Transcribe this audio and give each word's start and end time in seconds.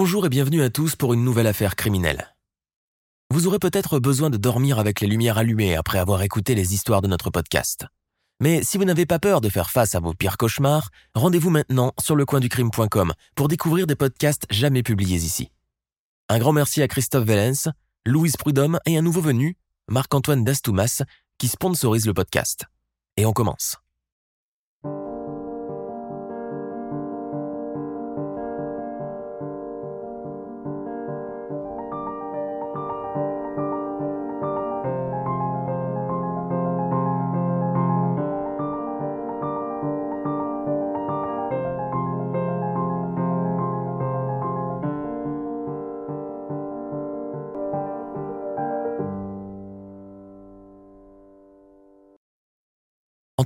Bonjour 0.00 0.24
et 0.26 0.28
bienvenue 0.28 0.62
à 0.62 0.70
tous 0.70 0.94
pour 0.94 1.12
une 1.12 1.24
nouvelle 1.24 1.48
affaire 1.48 1.74
criminelle. 1.74 2.32
Vous 3.30 3.48
aurez 3.48 3.58
peut-être 3.58 3.98
besoin 3.98 4.30
de 4.30 4.36
dormir 4.36 4.78
avec 4.78 5.00
les 5.00 5.08
lumières 5.08 5.38
allumées 5.38 5.74
après 5.74 5.98
avoir 5.98 6.22
écouté 6.22 6.54
les 6.54 6.72
histoires 6.72 7.02
de 7.02 7.08
notre 7.08 7.30
podcast. 7.30 7.84
Mais 8.38 8.62
si 8.62 8.78
vous 8.78 8.84
n'avez 8.84 9.06
pas 9.06 9.18
peur 9.18 9.40
de 9.40 9.48
faire 9.48 9.70
face 9.70 9.96
à 9.96 10.00
vos 10.00 10.14
pires 10.14 10.36
cauchemars, 10.36 10.90
rendez-vous 11.16 11.50
maintenant 11.50 11.94
sur 11.98 12.14
lecoinducrime.com 12.14 13.12
pour 13.34 13.48
découvrir 13.48 13.88
des 13.88 13.96
podcasts 13.96 14.46
jamais 14.50 14.84
publiés 14.84 15.16
ici. 15.16 15.50
Un 16.28 16.38
grand 16.38 16.52
merci 16.52 16.80
à 16.80 16.86
Christophe 16.86 17.24
Vellens, 17.24 17.72
Louise 18.06 18.36
Prudhomme 18.36 18.78
et 18.86 18.96
un 18.96 19.02
nouveau 19.02 19.20
venu, 19.20 19.56
Marc-Antoine 19.88 20.44
Dastoumas, 20.44 21.02
qui 21.38 21.48
sponsorise 21.48 22.06
le 22.06 22.14
podcast. 22.14 22.66
Et 23.16 23.26
on 23.26 23.32
commence. 23.32 23.78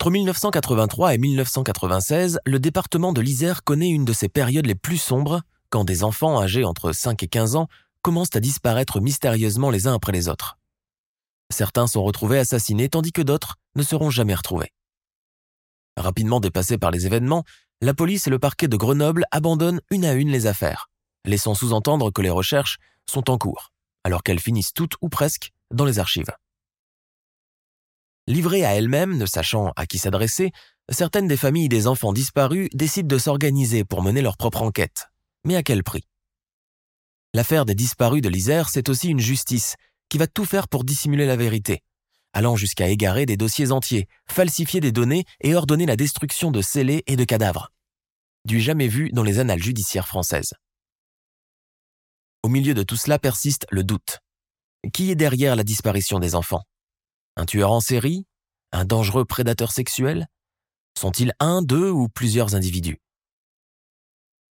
Entre 0.02 0.10
1983 0.10 1.14
et 1.14 1.18
1996, 1.18 2.40
le 2.44 2.58
département 2.58 3.12
de 3.12 3.20
l'Isère 3.20 3.62
connaît 3.62 3.90
une 3.90 4.04
de 4.04 4.12
ses 4.12 4.28
périodes 4.28 4.66
les 4.66 4.74
plus 4.74 4.96
sombres, 4.96 5.42
quand 5.70 5.84
des 5.84 6.02
enfants 6.02 6.40
âgés 6.40 6.64
entre 6.64 6.90
5 6.90 7.22
et 7.22 7.28
15 7.28 7.54
ans 7.54 7.68
commencent 8.02 8.34
à 8.34 8.40
disparaître 8.40 9.00
mystérieusement 9.00 9.70
les 9.70 9.86
uns 9.86 9.94
après 9.94 10.10
les 10.10 10.28
autres. 10.28 10.58
Certains 11.50 11.86
sont 11.86 12.02
retrouvés 12.02 12.40
assassinés 12.40 12.88
tandis 12.88 13.12
que 13.12 13.22
d'autres 13.22 13.58
ne 13.76 13.84
seront 13.84 14.10
jamais 14.10 14.34
retrouvés. 14.34 14.72
Rapidement 15.96 16.40
dépassés 16.40 16.78
par 16.78 16.90
les 16.90 17.06
événements, 17.06 17.44
la 17.80 17.94
police 17.94 18.26
et 18.26 18.30
le 18.30 18.40
parquet 18.40 18.66
de 18.66 18.76
Grenoble 18.76 19.24
abandonnent 19.30 19.82
une 19.92 20.04
à 20.04 20.14
une 20.14 20.30
les 20.30 20.48
affaires, 20.48 20.90
laissant 21.24 21.54
sous-entendre 21.54 22.10
que 22.10 22.22
les 22.22 22.28
recherches 22.28 22.78
sont 23.08 23.30
en 23.30 23.38
cours, 23.38 23.70
alors 24.02 24.24
qu'elles 24.24 24.40
finissent 24.40 24.74
toutes 24.74 24.96
ou 25.00 25.08
presque 25.08 25.52
dans 25.72 25.84
les 25.84 26.00
archives. 26.00 26.32
Livrées 28.28 28.64
à 28.64 28.74
elles-mêmes, 28.74 29.18
ne 29.18 29.26
sachant 29.26 29.72
à 29.74 29.86
qui 29.86 29.98
s'adresser, 29.98 30.52
certaines 30.90 31.26
des 31.26 31.36
familles 31.36 31.68
des 31.68 31.86
enfants 31.88 32.12
disparus 32.12 32.68
décident 32.72 33.08
de 33.08 33.18
s'organiser 33.18 33.84
pour 33.84 34.02
mener 34.02 34.22
leur 34.22 34.36
propre 34.36 34.62
enquête. 34.62 35.08
Mais 35.44 35.56
à 35.56 35.62
quel 35.62 35.82
prix? 35.82 36.04
L'affaire 37.34 37.64
des 37.64 37.74
disparus 37.74 38.22
de 38.22 38.28
l'Isère, 38.28 38.68
c'est 38.68 38.88
aussi 38.88 39.08
une 39.08 39.18
justice 39.18 39.74
qui 40.08 40.18
va 40.18 40.26
tout 40.26 40.44
faire 40.44 40.68
pour 40.68 40.84
dissimuler 40.84 41.26
la 41.26 41.36
vérité, 41.36 41.80
allant 42.32 42.54
jusqu'à 42.54 42.88
égarer 42.88 43.26
des 43.26 43.36
dossiers 43.36 43.72
entiers, 43.72 44.06
falsifier 44.28 44.80
des 44.80 44.92
données 44.92 45.24
et 45.40 45.54
ordonner 45.54 45.86
la 45.86 45.96
destruction 45.96 46.50
de 46.50 46.62
scellés 46.62 47.02
et 47.06 47.16
de 47.16 47.24
cadavres. 47.24 47.70
Du 48.44 48.60
jamais 48.60 48.88
vu 48.88 49.10
dans 49.12 49.22
les 49.22 49.38
annales 49.38 49.62
judiciaires 49.62 50.06
françaises. 50.06 50.52
Au 52.42 52.48
milieu 52.48 52.74
de 52.74 52.82
tout 52.82 52.96
cela 52.96 53.18
persiste 53.18 53.66
le 53.70 53.82
doute. 53.82 54.18
Qui 54.92 55.10
est 55.10 55.16
derrière 55.16 55.56
la 55.56 55.64
disparition 55.64 56.18
des 56.18 56.34
enfants? 56.34 56.62
Un 57.36 57.46
tueur 57.46 57.72
en 57.72 57.80
série? 57.80 58.26
Un 58.72 58.84
dangereux 58.84 59.24
prédateur 59.24 59.72
sexuel? 59.72 60.28
Sont-ils 60.98 61.32
un, 61.40 61.62
deux 61.62 61.90
ou 61.90 62.08
plusieurs 62.08 62.54
individus? 62.54 63.00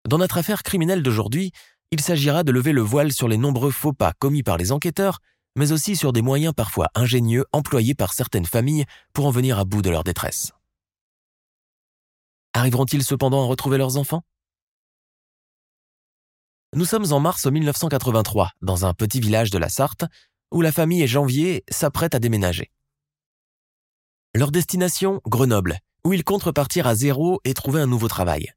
Dans 0.08 0.18
notre 0.18 0.38
affaire 0.38 0.64
criminelle 0.64 1.02
d'aujourd'hui, 1.02 1.52
il 1.92 2.02
s'agira 2.02 2.44
de 2.44 2.52
lever 2.52 2.74
le 2.74 2.82
voile 2.82 3.14
sur 3.14 3.28
les 3.28 3.38
nombreux 3.38 3.72
faux 3.72 3.94
pas 3.94 4.14
commis 4.20 4.44
par 4.44 4.58
les 4.58 4.72
enquêteurs, 4.72 5.20
mais 5.56 5.72
aussi 5.72 5.96
sur 5.96 6.12
des 6.12 6.22
moyens 6.22 6.54
parfois 6.54 6.90
ingénieux 6.96 7.46
employés 7.54 7.96
par 7.96 8.14
certaines 8.14 8.46
familles 8.46 8.86
pour 9.14 9.26
en 9.26 9.32
venir 9.32 9.58
à 9.58 9.66
bout 9.66 9.82
de 9.82 9.90
leur 9.90 10.04
détresse. 10.04 10.52
Arriveront-ils 12.54 13.04
cependant 13.04 13.44
à 13.44 13.48
retrouver 13.48 13.78
leurs 13.78 13.98
enfants? 13.98 14.24
Nous 16.74 16.86
sommes 16.86 17.14
en 17.14 17.22
mars 17.22 17.46
1983, 17.46 18.52
dans 18.62 18.86
un 18.86 18.94
petit 18.94 19.22
village 19.22 19.50
de 19.50 19.58
la 19.58 19.70
Sarthe, 19.70 20.06
où 20.52 20.62
la 20.62 20.72
famille 20.72 21.04
et 21.04 21.08
Janvier 21.08 21.64
s'apprêtent 21.70 22.16
à 22.16 22.20
déménager. 22.20 22.72
Leur 24.34 24.52
destination, 24.52 25.22
Grenoble, 25.26 25.80
où 26.04 26.14
ils 26.14 26.24
comptent 26.24 26.44
repartir 26.44 26.88
à 26.88 26.96
zéro 26.96 27.40
et 27.46 27.54
trouver 27.54 27.82
un 27.82 27.88
nouveau 27.88 28.08
travail. 28.08 28.54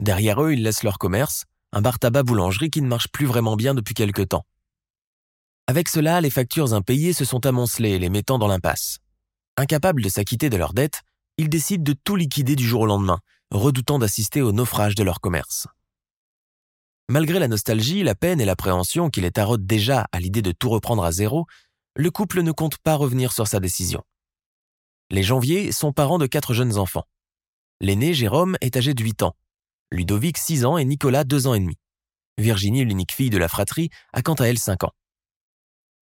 Derrière 0.00 0.42
eux, 0.42 0.52
ils 0.52 0.62
laissent 0.62 0.84
leur 0.84 0.98
commerce, 0.98 1.44
un 1.72 1.82
bar 1.82 1.98
tabac 1.98 2.22
boulangerie 2.22 2.70
qui 2.70 2.82
ne 2.82 2.86
marche 2.86 3.08
plus 3.08 3.26
vraiment 3.26 3.56
bien 3.56 3.74
depuis 3.74 3.94
quelque 3.94 4.22
temps. 4.22 4.46
Avec 5.66 5.88
cela, 5.88 6.20
les 6.20 6.30
factures 6.30 6.72
impayées 6.72 7.12
se 7.12 7.24
sont 7.24 7.44
amoncelées, 7.44 7.98
les 7.98 8.08
mettant 8.08 8.38
dans 8.38 8.46
l'impasse. 8.46 8.98
Incapables 9.56 10.02
de 10.02 10.08
s'acquitter 10.08 10.48
de 10.50 10.56
leurs 10.56 10.72
dettes, 10.72 11.02
ils 11.36 11.48
décident 11.48 11.82
de 11.82 11.92
tout 11.92 12.16
liquider 12.16 12.56
du 12.56 12.66
jour 12.66 12.82
au 12.82 12.86
lendemain, 12.86 13.18
redoutant 13.50 13.98
d'assister 13.98 14.40
au 14.40 14.52
naufrage 14.52 14.94
de 14.94 15.02
leur 15.02 15.20
commerce. 15.20 15.66
Malgré 17.10 17.38
la 17.38 17.48
nostalgie, 17.48 18.02
la 18.02 18.14
peine 18.14 18.38
et 18.38 18.44
l'appréhension 18.44 19.08
qui 19.08 19.22
les 19.22 19.30
taraude 19.30 19.66
déjà 19.66 20.06
à 20.12 20.20
l'idée 20.20 20.42
de 20.42 20.52
tout 20.52 20.68
reprendre 20.68 21.04
à 21.04 21.10
zéro, 21.10 21.46
le 21.96 22.10
couple 22.10 22.42
ne 22.42 22.52
compte 22.52 22.76
pas 22.76 22.96
revenir 22.96 23.32
sur 23.32 23.46
sa 23.46 23.60
décision. 23.60 24.02
Les 25.10 25.22
Janvier 25.22 25.72
sont 25.72 25.94
parents 25.94 26.18
de 26.18 26.26
quatre 26.26 26.52
jeunes 26.52 26.76
enfants. 26.76 27.04
L'aîné, 27.80 28.12
Jérôme, 28.12 28.58
est 28.60 28.76
âgé 28.76 28.92
de 28.92 29.02
8 29.02 29.22
ans. 29.22 29.34
Ludovic, 29.90 30.36
6 30.36 30.66
ans 30.66 30.76
et 30.76 30.84
Nicolas, 30.84 31.24
2 31.24 31.46
ans 31.46 31.54
et 31.54 31.60
demi. 31.60 31.76
Virginie, 32.36 32.84
l'unique 32.84 33.12
fille 33.12 33.30
de 33.30 33.38
la 33.38 33.48
fratrie, 33.48 33.88
a 34.12 34.20
quant 34.20 34.34
à 34.34 34.44
elle 34.44 34.58
5 34.58 34.84
ans. 34.84 34.92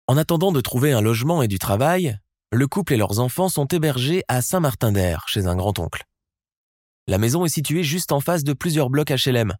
En 0.06 0.16
attendant 0.16 0.52
de 0.52 0.60
trouver 0.62 0.92
un 0.92 1.02
logement 1.02 1.42
et 1.42 1.48
du 1.48 1.58
travail, 1.58 2.18
le 2.50 2.66
couple 2.66 2.94
et 2.94 2.96
leurs 2.96 3.20
enfants 3.20 3.50
sont 3.50 3.66
hébergés 3.66 4.22
à 4.28 4.40
Saint-Martin-d'Air, 4.40 5.28
chez 5.28 5.46
un 5.46 5.56
grand-oncle. 5.56 6.04
La 7.08 7.18
maison 7.18 7.44
est 7.44 7.50
située 7.50 7.82
juste 7.82 8.10
en 8.10 8.20
face 8.20 8.42
de 8.42 8.54
plusieurs 8.54 8.88
blocs 8.88 9.10
HLM, 9.10 9.54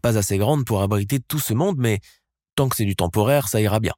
pas 0.00 0.18
assez 0.18 0.38
grande 0.38 0.64
pour 0.64 0.82
abriter 0.82 1.20
tout 1.20 1.38
ce 1.38 1.54
monde, 1.54 1.76
mais 1.78 2.00
tant 2.54 2.68
que 2.68 2.76
c'est 2.76 2.84
du 2.84 2.96
temporaire, 2.96 3.48
ça 3.48 3.60
ira 3.60 3.80
bien. 3.80 3.94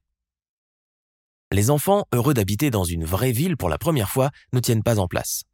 Les 1.51 1.71
enfants, 1.71 2.05
heureux 2.13 2.35
d'habiter 2.35 2.71
dans 2.71 2.85
une 2.85 3.05
vraie 3.05 3.33
ville 3.33 3.57
pour 3.57 3.69
la 3.69 3.79
première 3.79 4.11
fois, 4.11 4.31
ne 4.53 4.61
tiennent 4.61 4.83
pas 4.83 4.99
en 4.99 5.09
place. 5.09 5.45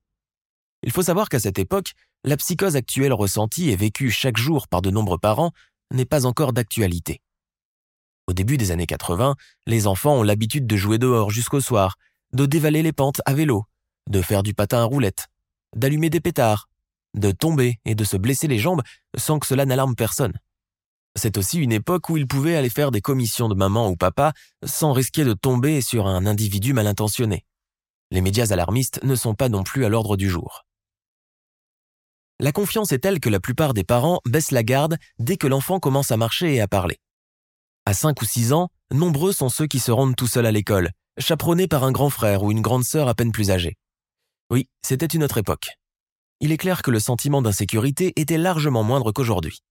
Il 0.82 0.90
faut 0.90 1.02
savoir 1.02 1.28
qu'à 1.28 1.40
cette 1.40 1.58
époque, 1.58 1.92
la 2.24 2.36
psychose 2.36 2.76
actuelle 2.76 3.12
ressentie 3.12 3.70
et 3.70 3.76
vécue 3.76 4.10
chaque 4.10 4.36
jour 4.36 4.66
par 4.68 4.82
de 4.82 4.90
nombreux 4.90 5.18
parents 5.18 5.52
n'est 5.92 6.04
pas 6.04 6.26
encore 6.26 6.52
d'actualité. 6.52 7.20
Au 8.26 8.32
début 8.32 8.56
des 8.56 8.70
années 8.70 8.86
80, 8.86 9.36
les 9.66 9.86
enfants 9.86 10.16
ont 10.16 10.22
l'habitude 10.22 10.66
de 10.66 10.76
jouer 10.76 10.98
dehors 10.98 11.30
jusqu'au 11.30 11.60
soir, 11.60 11.96
de 12.32 12.46
dévaler 12.46 12.82
les 12.82 12.92
pentes 12.92 13.20
à 13.26 13.34
vélo, 13.34 13.64
de 14.08 14.22
faire 14.22 14.42
du 14.42 14.54
patin 14.54 14.80
à 14.80 14.84
roulettes, 14.84 15.28
d'allumer 15.76 16.10
des 16.10 16.20
pétards, 16.20 16.68
de 17.14 17.30
tomber 17.30 17.78
et 17.84 17.94
de 17.94 18.04
se 18.04 18.16
blesser 18.16 18.48
les 18.48 18.58
jambes 18.58 18.82
sans 19.16 19.38
que 19.38 19.46
cela 19.46 19.64
n'alarme 19.64 19.94
personne. 19.94 20.34
C'est 21.16 21.38
aussi 21.38 21.58
une 21.58 21.72
époque 21.72 22.08
où 22.08 22.16
ils 22.16 22.26
pouvaient 22.26 22.56
aller 22.56 22.70
faire 22.70 22.90
des 22.90 23.00
commissions 23.00 23.48
de 23.48 23.54
maman 23.54 23.88
ou 23.88 23.96
papa 23.96 24.32
sans 24.64 24.92
risquer 24.92 25.24
de 25.24 25.32
tomber 25.32 25.80
sur 25.80 26.06
un 26.06 26.26
individu 26.26 26.72
mal 26.72 26.88
intentionné. 26.88 27.44
Les 28.10 28.20
médias 28.20 28.52
alarmistes 28.52 29.02
ne 29.04 29.14
sont 29.14 29.34
pas 29.34 29.48
non 29.48 29.62
plus 29.62 29.84
à 29.84 29.88
l'ordre 29.88 30.16
du 30.16 30.28
jour. 30.28 30.64
La 32.40 32.50
confiance 32.50 32.90
est 32.90 32.98
telle 32.98 33.20
que 33.20 33.30
la 33.30 33.38
plupart 33.38 33.74
des 33.74 33.84
parents 33.84 34.20
baissent 34.26 34.50
la 34.50 34.64
garde 34.64 34.96
dès 35.20 35.36
que 35.36 35.46
l'enfant 35.46 35.78
commence 35.78 36.10
à 36.10 36.16
marcher 36.16 36.54
et 36.54 36.60
à 36.60 36.66
parler. 36.66 36.98
À 37.86 37.94
5 37.94 38.20
ou 38.20 38.24
6 38.24 38.52
ans, 38.52 38.70
nombreux 38.90 39.32
sont 39.32 39.48
ceux 39.48 39.66
qui 39.66 39.78
se 39.78 39.92
rendent 39.92 40.16
tout 40.16 40.26
seuls 40.26 40.46
à 40.46 40.52
l'école, 40.52 40.90
chaperonnés 41.18 41.68
par 41.68 41.84
un 41.84 41.92
grand 41.92 42.10
frère 42.10 42.42
ou 42.42 42.50
une 42.50 42.62
grande 42.62 42.84
sœur 42.84 43.06
à 43.06 43.14
peine 43.14 43.30
plus 43.30 43.52
âgée. 43.52 43.76
Oui, 44.50 44.68
c'était 44.82 45.06
une 45.06 45.22
autre 45.22 45.38
époque 45.38 45.70
il 46.44 46.52
est 46.52 46.58
clair 46.58 46.82
que 46.82 46.90
le 46.90 47.00
sentiment 47.00 47.40
d'insécurité 47.40 48.12
était 48.16 48.36
largement 48.36 48.82
moindre 48.82 49.12
qu'aujourd'hui. 49.12 49.62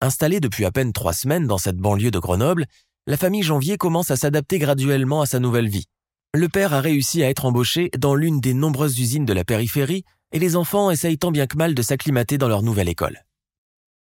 Installés 0.00 0.38
depuis 0.38 0.64
à 0.64 0.70
peine 0.70 0.92
trois 0.92 1.12
semaines 1.12 1.48
dans 1.48 1.58
cette 1.58 1.78
banlieue 1.78 2.12
de 2.12 2.20
Grenoble, 2.20 2.66
la 3.08 3.16
famille 3.16 3.42
Janvier 3.42 3.76
commence 3.76 4.12
à 4.12 4.16
s'adapter 4.16 4.60
graduellement 4.60 5.20
à 5.20 5.26
sa 5.26 5.40
nouvelle 5.40 5.68
vie. 5.68 5.86
Le 6.32 6.48
père 6.48 6.74
a 6.74 6.80
réussi 6.80 7.24
à 7.24 7.28
être 7.28 7.44
embauché 7.44 7.90
dans 7.98 8.14
l'une 8.14 8.40
des 8.40 8.54
nombreuses 8.54 9.00
usines 9.00 9.24
de 9.24 9.32
la 9.32 9.44
périphérie 9.44 10.04
et 10.30 10.38
les 10.38 10.54
enfants 10.54 10.92
essayent 10.92 11.18
tant 11.18 11.32
bien 11.32 11.48
que 11.48 11.56
mal 11.56 11.74
de 11.74 11.82
s'acclimater 11.82 12.38
dans 12.38 12.46
leur 12.46 12.62
nouvelle 12.62 12.88
école. 12.88 13.24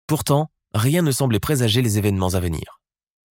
Pourtant, 0.08 0.50
rien 0.74 1.04
ne 1.04 1.12
semblait 1.12 1.40
présager 1.40 1.82
les 1.82 1.98
événements 1.98 2.34
à 2.34 2.42
venir. 2.42 2.82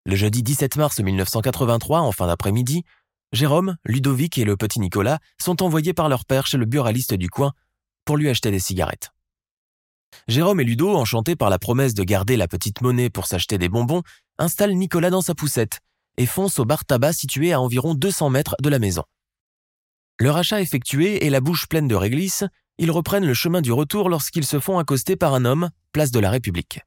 Le 0.06 0.17
jeudi 0.17 0.43
17 0.43 0.77
mars 0.77 0.99
1983, 0.99 2.00
en 2.00 2.12
fin 2.12 2.27
d'après-midi, 2.27 2.85
Jérôme, 3.32 3.77
Ludovic 3.85 4.38
et 4.38 4.44
le 4.44 4.56
petit 4.56 4.81
Nicolas 4.81 5.19
sont 5.38 5.62
envoyés 5.62 5.93
par 5.93 6.09
leur 6.09 6.25
père 6.25 6.47
chez 6.47 6.56
le 6.56 6.65
buraliste 6.65 7.12
du 7.12 7.29
coin 7.29 7.53
pour 8.05 8.17
lui 8.17 8.29
acheter 8.29 8.51
des 8.51 8.59
cigarettes. 8.59 9.11
Jérôme 10.29 10.61
et 10.61 10.65
Ludo, 10.65 10.95
enchantés 10.95 11.37
par 11.37 11.51
la 11.51 11.59
promesse 11.59 11.95
de 11.95 12.05
garder 12.05 12.37
la 12.37 12.49
petite 12.49 12.81
monnaie 12.81 13.11
pour 13.11 13.27
s'acheter 13.27 13.59
des 13.59 13.69
bonbons, 13.69 14.03
installent 14.39 14.75
Nicolas 14.75 15.11
dans 15.11 15.21
sa 15.21 15.35
poussette 15.35 15.81
et 16.17 16.27
foncent 16.27 16.59
au 16.59 16.65
bar 16.65 16.85
tabac 16.85 17.12
situé 17.12 17.53
à 17.53 17.61
environ 17.61 17.95
200 17.95 18.31
mètres 18.31 18.56
de 18.62 18.69
la 18.69 18.79
maison. 18.79 19.03
Leur 20.21 20.37
achat 20.37 20.61
effectué 20.61 21.27
et 21.27 21.31
la 21.31 21.41
bouche 21.41 21.67
pleine 21.67 21.89
de 21.89 21.95
réglisse, 21.95 22.45
ils 22.79 22.91
reprennent 22.91 23.27
le 23.27 23.35
chemin 23.35 23.61
du 23.61 23.73
retour 23.73 24.09
lorsqu'ils 24.09 24.47
se 24.47 24.61
font 24.61 24.79
accoster 24.79 25.17
par 25.17 25.35
un 25.35 25.45
homme, 25.45 25.71
place 25.93 26.11
de 26.11 26.21
la 26.21 26.31
République. 26.31 26.81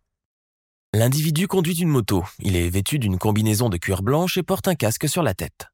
L'individu 0.94 1.48
conduit 1.48 1.80
une 1.80 1.90
moto, 1.90 2.24
il 2.40 2.56
est 2.56 2.70
vêtu 2.70 3.00
d'une 3.00 3.18
combinaison 3.18 3.68
de 3.68 3.78
cuir 3.78 4.02
blanche 4.02 4.38
et 4.38 4.44
porte 4.44 4.68
un 4.70 4.76
casque 4.76 5.10
sur 5.10 5.22
la 5.22 5.34
tête. 5.34 5.68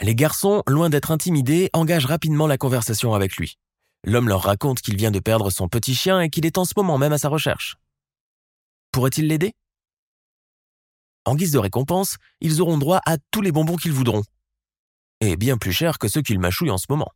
Les 0.00 0.14
garçons, 0.14 0.62
loin 0.66 0.90
d'être 0.90 1.12
intimidés, 1.12 1.70
engagent 1.72 2.06
rapidement 2.06 2.46
la 2.46 2.58
conversation 2.58 3.14
avec 3.14 3.36
lui. 3.36 3.58
L'homme 4.08 4.30
leur 4.30 4.44
raconte 4.44 4.80
qu'il 4.80 4.96
vient 4.96 5.10
de 5.10 5.18
perdre 5.18 5.50
son 5.50 5.68
petit 5.68 5.94
chien 5.94 6.22
et 6.22 6.30
qu'il 6.30 6.46
est 6.46 6.56
en 6.56 6.64
ce 6.64 6.72
moment 6.78 6.96
même 6.96 7.12
à 7.12 7.18
sa 7.18 7.28
recherche. 7.28 7.76
Pourrait-il 8.90 9.26
l'aider? 9.26 9.52
En 11.26 11.34
guise 11.34 11.52
de 11.52 11.58
récompense, 11.58 12.16
ils 12.40 12.62
auront 12.62 12.78
droit 12.78 13.02
à 13.04 13.18
tous 13.30 13.42
les 13.42 13.52
bonbons 13.52 13.76
qu'ils 13.76 13.92
voudront. 13.92 14.22
Et 15.20 15.36
bien 15.36 15.58
plus 15.58 15.74
cher 15.74 15.98
que 15.98 16.08
ceux 16.08 16.22
qu'ils 16.22 16.38
mâchouillent 16.38 16.70
en 16.70 16.78
ce 16.78 16.86
moment. 16.88 17.12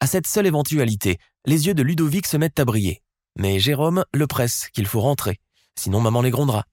À 0.00 0.06
cette 0.06 0.26
seule 0.26 0.46
éventualité, 0.46 1.18
les 1.44 1.66
yeux 1.66 1.74
de 1.74 1.82
Ludovic 1.82 2.26
se 2.26 2.38
mettent 2.38 2.58
à 2.58 2.64
briller. 2.64 3.02
Mais 3.36 3.58
Jérôme 3.58 4.06
le 4.14 4.26
presse 4.26 4.70
qu'il 4.70 4.86
faut 4.86 5.02
rentrer, 5.02 5.40
sinon 5.78 6.00
maman 6.00 6.22
les 6.22 6.30
grondera. 6.30 6.64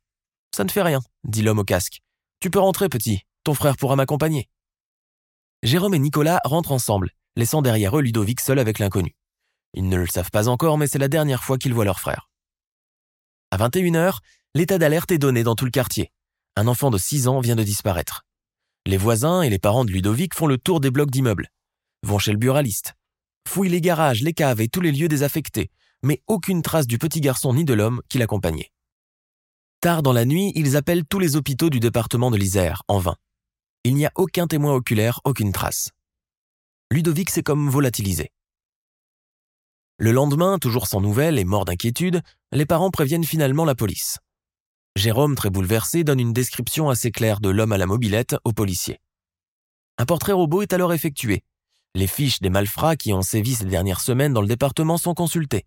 Ça 0.56 0.64
ne 0.64 0.72
fait 0.72 0.82
rien, 0.82 1.02
dit 1.26 1.42
l'homme 1.42 1.60
au 1.60 1.66
casque. 1.66 2.00
Tu 2.40 2.50
peux 2.50 2.60
rentrer, 2.60 2.88
petit, 2.88 3.24
ton 3.44 3.54
frère 3.54 3.76
pourra 3.76 3.98
m'accompagner. 3.98 4.48
Jérôme 5.62 5.94
et 5.94 6.00
Nicolas 6.00 6.40
rentrent 6.46 6.72
ensemble, 6.72 7.12
laissant 7.36 7.62
derrière 7.62 7.98
eux 7.98 8.02
Ludovic 8.02 8.40
seul 8.40 8.60
avec 8.60 8.80
l'inconnu. 8.80 9.16
Ils 9.74 9.88
ne 9.90 9.98
le 9.98 10.08
savent 10.08 10.32
pas 10.32 10.48
encore, 10.48 10.78
mais 10.78 10.88
c'est 10.88 11.00
la 11.00 11.08
dernière 11.08 11.44
fois 11.44 11.58
qu'ils 11.58 11.74
voient 11.74 11.86
leur 11.86 12.00
frère. 12.00 12.30
À 13.52 13.58
21h, 13.58 14.20
l'état 14.54 14.78
d'alerte 14.78 15.12
est 15.12 15.18
donné 15.18 15.44
dans 15.44 15.56
tout 15.56 15.66
le 15.66 15.72
quartier. 15.72 16.12
Un 16.56 16.68
enfant 16.68 16.90
de 16.90 16.98
6 16.98 17.28
ans 17.28 17.42
vient 17.42 17.56
de 17.56 17.64
disparaître. 17.64 18.24
Les 18.86 18.98
voisins 18.98 19.42
et 19.42 19.50
les 19.50 19.60
parents 19.60 19.84
de 19.84 19.92
Ludovic 19.92 20.34
font 20.34 20.48
le 20.48 20.58
tour 20.58 20.80
des 20.80 20.92
blocs 20.92 21.12
d'immeubles, 21.12 21.50
vont 22.04 22.20
chez 22.20 22.32
le 22.32 22.38
buraliste, 22.38 22.94
fouillent 23.48 23.70
les 23.70 23.82
garages, 23.82 24.22
les 24.22 24.34
caves 24.34 24.62
et 24.62 24.68
tous 24.68 24.82
les 24.82 24.92
lieux 24.92 25.08
désaffectés, 25.08 25.72
mais 26.04 26.22
aucune 26.28 26.62
trace 26.62 26.88
du 26.88 26.98
petit 26.98 27.20
garçon 27.20 27.54
ni 27.54 27.66
de 27.66 27.74
l'homme 27.74 28.02
qui 28.10 28.18
l'accompagnait. 28.18 28.72
Tard 29.82 30.04
dans 30.04 30.14
la 30.14 30.26
nuit, 30.26 30.52
ils 30.56 30.78
appellent 30.78 31.06
tous 31.06 31.20
les 31.20 31.36
hôpitaux 31.36 31.70
du 31.70 31.80
département 31.80 32.32
de 32.32 32.38
l'Isère, 32.38 32.84
en 32.88 33.00
vain. 33.00 33.16
Il 33.84 33.96
n'y 33.96 34.06
a 34.06 34.12
aucun 34.16 34.48
témoin 34.48 34.74
oculaire, 34.74 35.20
aucune 35.26 35.52
trace. 35.52 35.92
Ludovic 36.96 37.30
s'est 37.30 37.44
comme 37.44 37.70
volatilisé. 37.70 38.32
Le 39.98 40.14
lendemain, 40.14 40.60
toujours 40.60 40.88
sans 40.88 41.02
nouvelles 41.02 41.38
et 41.38 41.44
mort 41.44 41.66
d'inquiétude, 41.66 42.22
les 42.54 42.66
parents 42.66 42.90
préviennent 42.90 43.26
finalement 43.26 43.66
la 43.66 43.76
police. 43.76 44.20
Jérôme, 44.96 45.36
très 45.36 45.50
bouleversé, 45.50 46.06
donne 46.06 46.22
une 46.22 46.32
description 46.32 46.90
assez 46.90 47.12
claire 47.12 47.42
de 47.42 47.50
l'homme 47.50 47.74
à 47.74 47.78
la 47.78 47.86
mobilette 47.86 48.38
au 48.46 48.54
policier. 48.54 49.02
Un 49.98 50.06
portrait 50.06 50.32
robot 50.32 50.62
est 50.62 50.72
alors 50.72 50.94
effectué. 50.94 51.44
Les 51.96 52.08
fiches 52.08 52.40
des 52.40 52.50
malfrats 52.50 52.96
qui 52.96 53.12
ont 53.12 53.22
sévi 53.22 53.56
ces 53.56 53.66
dernières 53.66 54.00
semaines 54.00 54.32
dans 54.32 54.40
le 54.40 54.48
département 54.48 54.98
sont 54.98 55.14
consultées. 55.14 55.66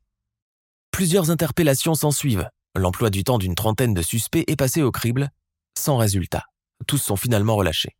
Plusieurs 0.93 1.31
interpellations 1.31 1.95
s'ensuivent. 1.95 2.49
L'emploi 2.75 3.11
du 3.11 3.23
temps 3.23 3.37
d'une 3.37 3.55
trentaine 3.55 3.93
de 3.93 4.01
suspects 4.01 4.45
est 4.47 4.57
passé 4.57 4.81
au 4.81 4.91
crible, 4.91 5.29
sans 5.77 5.99
résultat. 5.99 6.45
Tous 6.87 6.97
sont 6.97 7.17
finalement 7.17 7.57
relâchés. 7.57 7.99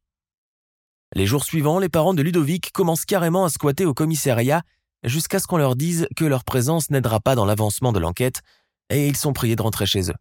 Les 1.15 1.27
jours 1.27 1.45
suivants, 1.45 1.79
les 1.79 1.89
parents 1.89 2.15
de 2.15 2.23
Ludovic 2.23 2.71
commencent 2.73 3.07
carrément 3.07 3.45
à 3.45 3.51
squatter 3.51 3.87
au 3.87 3.95
commissariat 3.95 4.63
jusqu'à 5.05 5.39
ce 5.39 5.47
qu'on 5.47 5.57
leur 5.57 5.77
dise 5.77 6.07
que 6.17 6.25
leur 6.25 6.45
présence 6.45 6.91
n'aidera 6.91 7.21
pas 7.21 7.35
dans 7.35 7.47
l'avancement 7.47 7.93
de 7.93 7.99
l'enquête 7.99 8.43
et 8.91 9.09
ils 9.09 9.17
sont 9.17 9.33
priés 9.33 9.57
de 9.57 9.63
rentrer 9.63 9.87
chez 9.87 10.11
eux. 10.11 10.17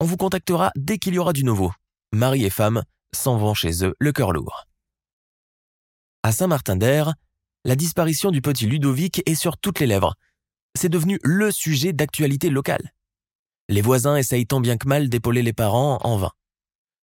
On 0.00 0.06
vous 0.06 0.16
contactera 0.16 0.70
dès 0.76 0.98
qu'il 0.98 1.14
y 1.14 1.18
aura 1.18 1.32
du 1.32 1.44
nouveau. 1.44 1.72
Mari 2.12 2.44
et 2.44 2.50
femme 2.50 2.82
s'en 3.14 3.36
vont 3.36 3.54
chez 3.54 3.84
eux, 3.84 3.94
le 3.98 4.12
cœur 4.12 4.32
lourd. 4.32 4.66
À 6.22 6.32
Saint-Martin-d'Air, 6.32 7.14
la 7.64 7.76
disparition 7.76 8.30
du 8.30 8.40
petit 8.40 8.66
Ludovic 8.66 9.22
est 9.26 9.34
sur 9.34 9.58
toutes 9.58 9.80
les 9.80 9.86
lèvres. 9.86 10.14
C'est 10.76 10.88
devenu 10.88 11.18
le 11.22 11.50
sujet 11.50 11.92
d'actualité 11.92 12.50
locale. 12.50 12.92
Les 13.68 13.82
voisins 13.82 14.16
essayent 14.16 14.46
tant 14.46 14.60
bien 14.60 14.76
que 14.76 14.88
mal 14.88 15.08
d'épauler 15.08 15.42
les 15.42 15.52
parents 15.52 15.98
en 16.02 16.16
vain. 16.16 16.32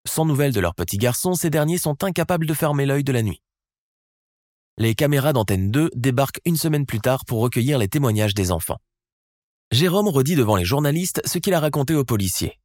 Sans 0.07 0.25
nouvelles 0.25 0.53
de 0.53 0.61
leur 0.61 0.75
petit 0.75 0.97
garçon, 0.97 1.35
ces 1.35 1.51
derniers 1.51 1.79
sont 1.79 2.05
incapables 2.05 2.47
de 2.47 2.55
fermer 2.55 2.87
l'œil 2.87 3.05
de 3.05 3.13
la 3.13 3.23
nuit. 3.23 3.43
Les 4.79 4.95
caméras 4.95 5.33
d'antenne 5.33 5.71
2 5.71 5.91
débarquent 5.95 6.41
une 6.45 6.57
semaine 6.57 6.87
plus 6.87 7.01
tard 7.01 7.25
pour 7.25 7.41
recueillir 7.41 7.79
les 7.79 7.89
témoignages 7.89 8.35
des 8.35 8.53
enfants. 8.53 8.79
Jérôme 9.73 10.09
redit 10.09 10.37
devant 10.37 10.57
les 10.57 10.65
journalistes 10.65 11.21
ce 11.25 11.39
qu'il 11.39 11.53
a 11.53 11.61
raconté 11.61 11.95
aux 11.95 12.05
policiers. 12.05 12.59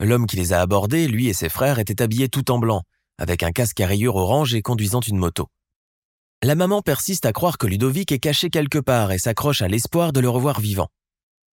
L'homme 0.00 0.26
qui 0.26 0.36
les 0.36 0.52
a 0.52 0.60
abordés, 0.60 1.06
lui 1.06 1.28
et 1.28 1.32
ses 1.32 1.48
frères, 1.48 1.78
étaient 1.78 2.02
habillés 2.02 2.28
tout 2.28 2.50
en 2.50 2.58
blanc, 2.58 2.82
avec 3.18 3.42
un 3.42 3.52
casque 3.52 3.80
à 3.80 3.86
rayures 3.86 4.16
orange 4.16 4.54
et 4.54 4.62
conduisant 4.62 5.00
une 5.00 5.16
moto. 5.16 5.46
La 6.42 6.54
maman 6.54 6.82
persiste 6.82 7.26
à 7.26 7.32
croire 7.32 7.58
que 7.58 7.66
Ludovic 7.66 8.10
est 8.12 8.18
caché 8.18 8.50
quelque 8.50 8.78
part 8.78 9.12
et 9.12 9.18
s'accroche 9.18 9.62
à 9.62 9.68
l'espoir 9.68 10.12
de 10.12 10.20
le 10.20 10.28
revoir 10.28 10.58
vivant. 10.58 10.88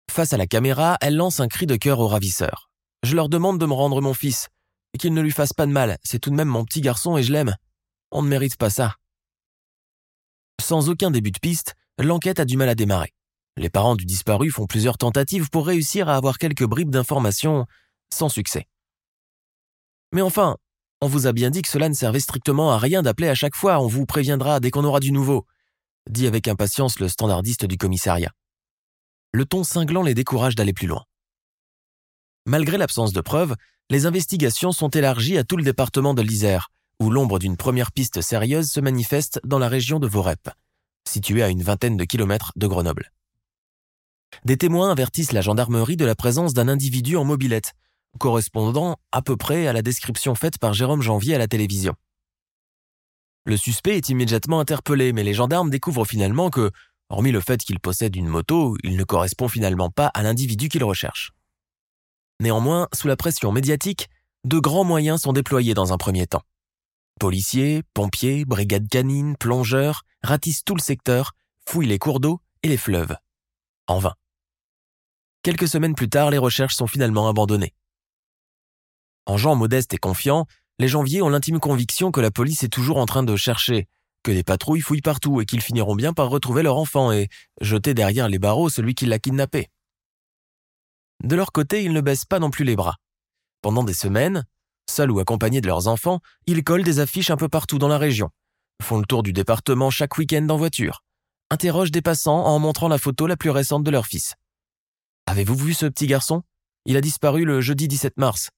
Face 0.10 0.34
à 0.34 0.38
la 0.38 0.48
caméra, 0.48 0.98
elle 1.02 1.16
lance 1.16 1.42
un 1.42 1.48
cri 1.48 1.68
de 1.68 1.76
cœur 1.76 2.00
aux 2.00 2.08
ravisseurs. 2.08 2.70
Je 3.04 3.16
leur 3.16 3.30
demande 3.30 3.60
de 3.60 3.66
me 3.66 3.74
rendre 3.74 4.02
mon 4.02 4.14
fils 4.14 4.48
qu'il 4.98 5.14
ne 5.14 5.22
lui 5.22 5.32
fasse 5.32 5.54
pas 5.54 5.66
de 5.66 5.72
mal, 5.72 5.98
c'est 6.04 6.20
tout 6.20 6.30
de 6.30 6.36
même 6.36 6.48
mon 6.48 6.66
petit 6.66 6.82
garçon 6.82 7.18
et 7.18 7.24
je 7.24 7.32
l'aime. 7.32 7.56
On 8.12 8.22
ne 8.22 8.28
mérite 8.28 8.58
pas 8.58 8.70
ça. 8.70 8.96
Sans 10.62 10.90
aucun 10.90 11.12
début 11.12 11.32
de 11.32 11.40
piste, 11.40 11.76
l'enquête 12.00 12.40
a 12.40 12.46
du 12.46 12.58
mal 12.58 12.70
à 12.70 12.76
démarrer. 12.76 13.14
Les 13.58 13.70
parents 13.70 13.96
du 13.96 14.06
disparu 14.06 14.52
font 14.52 14.68
plusieurs 14.68 14.98
tentatives 14.98 15.50
pour 15.50 15.68
réussir 15.68 16.10
à 16.10 16.16
avoir 16.16 16.38
quelques 16.38 16.66
bribes 16.66 16.92
d'informations, 16.92 17.66
sans 18.14 18.30
succès. 18.30 18.68
Mais 20.14 20.22
enfin, 20.22 20.58
on 21.02 21.08
vous 21.08 21.28
a 21.28 21.34
bien 21.34 21.50
dit 21.50 21.62
que 21.62 21.68
cela 21.68 21.90
ne 21.90 21.94
servait 21.94 22.20
strictement 22.20 22.72
à 22.72 22.78
rien 22.78 23.02
d'appeler 23.02 23.30
à 23.30 23.36
chaque 23.36 23.56
fois, 23.56 23.80
on 23.80 23.88
vous 23.88 24.06
préviendra 24.06 24.60
dès 24.60 24.72
qu'on 24.72 24.84
aura 24.84 25.00
du 25.00 25.12
nouveau, 25.12 25.46
dit 26.10 26.28
avec 26.28 26.48
impatience 26.48 27.00
le 27.00 27.08
standardiste 27.08 27.66
du 27.66 27.78
commissariat. 27.78 28.32
Le 29.34 29.46
ton 29.46 29.64
cinglant 29.64 30.04
les 30.04 30.14
décourage 30.14 30.56
d'aller 30.56 30.74
plus 30.74 30.88
loin. 30.88 31.04
Malgré 32.46 32.78
l'absence 32.78 33.12
de 33.12 33.22
preuves, 33.22 33.56
les 33.90 34.06
investigations 34.06 34.72
sont 34.72 34.90
élargies 34.90 35.38
à 35.38 35.44
tout 35.44 35.56
le 35.56 35.64
département 35.64 36.14
de 36.14 36.22
l'Isère, 36.22 36.72
où 37.00 37.10
l'ombre 37.10 37.40
d'une 37.40 37.58
première 37.58 37.92
piste 37.92 38.22
sérieuse 38.22 38.70
se 38.70 38.80
manifeste 38.80 39.40
dans 39.46 39.60
la 39.60 39.70
région 39.70 40.00
de 40.00 40.08
Vorep, 40.08 40.50
située 41.08 41.44
à 41.44 41.50
une 41.50 41.64
vingtaine 41.64 41.96
de 41.96 42.04
kilomètres 42.04 42.52
de 42.56 42.68
Grenoble. 42.68 43.12
Des 44.44 44.58
témoins 44.58 44.92
avertissent 44.92 45.32
la 45.32 45.42
gendarmerie 45.42 45.96
de 45.96 46.06
la 46.06 46.16
présence 46.16 46.54
d'un 46.54 46.68
individu 46.68 47.16
en 47.16 47.24
mobilette, 47.24 47.74
correspondant 48.20 48.98
à 49.12 49.22
peu 49.22 49.38
près 49.38 49.68
à 49.68 49.74
la 49.74 49.82
description 49.82 50.36
faite 50.36 50.58
par 50.58 50.74
Jérôme 50.74 51.02
Janvier 51.02 51.36
à 51.36 51.38
la 51.38 51.48
télévision. 51.48 51.94
Le 53.46 53.56
suspect 53.56 53.96
est 53.96 54.10
immédiatement 54.10 54.60
interpellé, 54.60 55.14
mais 55.14 55.24
les 55.24 55.34
gendarmes 55.34 55.70
découvrent 55.70 56.04
finalement 56.04 56.50
que, 56.50 56.72
hormis 57.10 57.32
le 57.32 57.40
fait 57.40 57.62
qu'il 57.62 57.80
possède 57.80 58.18
une 58.18 58.28
moto, 58.28 58.76
il 58.84 58.98
ne 58.98 59.04
correspond 59.06 59.48
finalement 59.48 59.90
pas 59.90 60.08
à 60.08 60.24
l'individu 60.24 60.68
qu'il 60.68 60.84
recherche. 60.84 61.32
Néanmoins, 62.40 62.88
sous 62.94 63.08
la 63.08 63.16
pression 63.16 63.52
médiatique, 63.52 64.10
de 64.44 64.60
grands 64.60 64.84
moyens 64.84 65.22
sont 65.22 65.34
déployés 65.34 65.74
dans 65.74 65.92
un 65.94 65.98
premier 65.98 66.28
temps. 66.28 66.44
Policiers, 67.20 67.82
pompiers, 67.94 68.46
brigades 68.46 68.88
canines, 68.88 69.36
plongeurs 69.38 70.04
ratissent 70.22 70.64
tout 70.64 70.76
le 70.76 70.82
secteur, 70.82 71.34
fouillent 71.68 71.88
les 71.88 71.98
cours 71.98 72.20
d'eau 72.20 72.42
et 72.62 72.68
les 72.68 72.78
fleuves. 72.78 73.16
En 73.88 73.98
vain. 73.98 74.14
Quelques 75.42 75.68
semaines 75.68 75.96
plus 75.96 76.10
tard, 76.10 76.30
les 76.30 76.38
recherches 76.38 76.76
sont 76.76 76.88
finalement 76.88 77.28
abandonnées. 77.28 77.74
En 79.26 79.38
gens 79.38 79.56
modestes 79.56 79.94
et 79.94 79.98
confiants, 79.98 80.46
les 80.78 80.88
janviers 80.88 81.22
ont 81.22 81.30
l'intime 81.30 81.60
conviction 81.60 82.12
que 82.12 82.22
la 82.22 82.32
police 82.32 82.64
est 82.64 82.70
toujours 82.70 82.98
en 82.98 83.06
train 83.08 83.24
de 83.24 83.36
chercher, 83.36 83.88
que 84.24 84.32
les 84.32 84.44
patrouilles 84.44 84.82
fouillent 84.82 85.02
partout 85.02 85.42
et 85.42 85.46
qu'ils 85.46 85.62
finiront 85.62 85.96
bien 85.96 86.14
par 86.14 86.30
retrouver 86.30 86.62
leur 86.62 86.78
enfant 86.78 87.12
et 87.12 87.30
jeter 87.62 87.94
derrière 87.94 88.30
les 88.30 88.40
barreaux 88.40 88.70
celui 88.70 88.94
qui 88.94 89.06
l'a 89.06 89.20
kidnappé. 89.20 89.70
De 91.24 91.36
leur 91.36 91.52
côté, 91.52 91.84
ils 91.84 91.94
ne 91.94 92.02
baissent 92.02 92.26
pas 92.26 92.40
non 92.40 92.50
plus 92.50 92.66
les 92.66 92.76
bras. 92.76 92.98
Pendant 93.62 93.84
des 93.84 93.94
semaines, 93.94 94.46
seuls 94.90 95.12
ou 95.12 95.20
accompagnés 95.20 95.62
de 95.62 95.68
leurs 95.68 95.88
enfants, 95.88 96.20
ils 96.46 96.64
collent 96.64 96.84
des 96.84 97.00
affiches 97.00 97.32
un 97.32 97.38
peu 97.38 97.50
partout 97.50 97.80
dans 97.80 97.88
la 97.88 97.98
région, 97.98 98.30
font 98.82 99.00
le 99.00 99.06
tour 99.06 99.24
du 99.24 99.34
département 99.34 99.90
chaque 99.90 100.18
week-end 100.18 100.48
en 100.50 100.58
voiture, 100.58 101.04
interrogent 101.50 101.92
des 101.92 102.02
passants 102.02 102.46
en 102.46 102.60
montrant 102.60 102.88
la 102.88 102.98
photo 102.98 103.28
la 103.28 103.38
plus 103.38 103.50
récente 103.50 103.84
de 103.84 103.92
leur 103.92 104.06
fils. 104.06 104.36
Avez-vous 105.26 105.56
vu 105.56 105.74
ce 105.74 105.86
petit 105.86 106.08
garçon? 106.08 106.44
Il 106.86 106.96
a 106.96 107.02
disparu 107.02 107.44
le 107.44 107.60
jeudi 107.60 107.88
17 107.88 108.18
mars. 108.18 108.50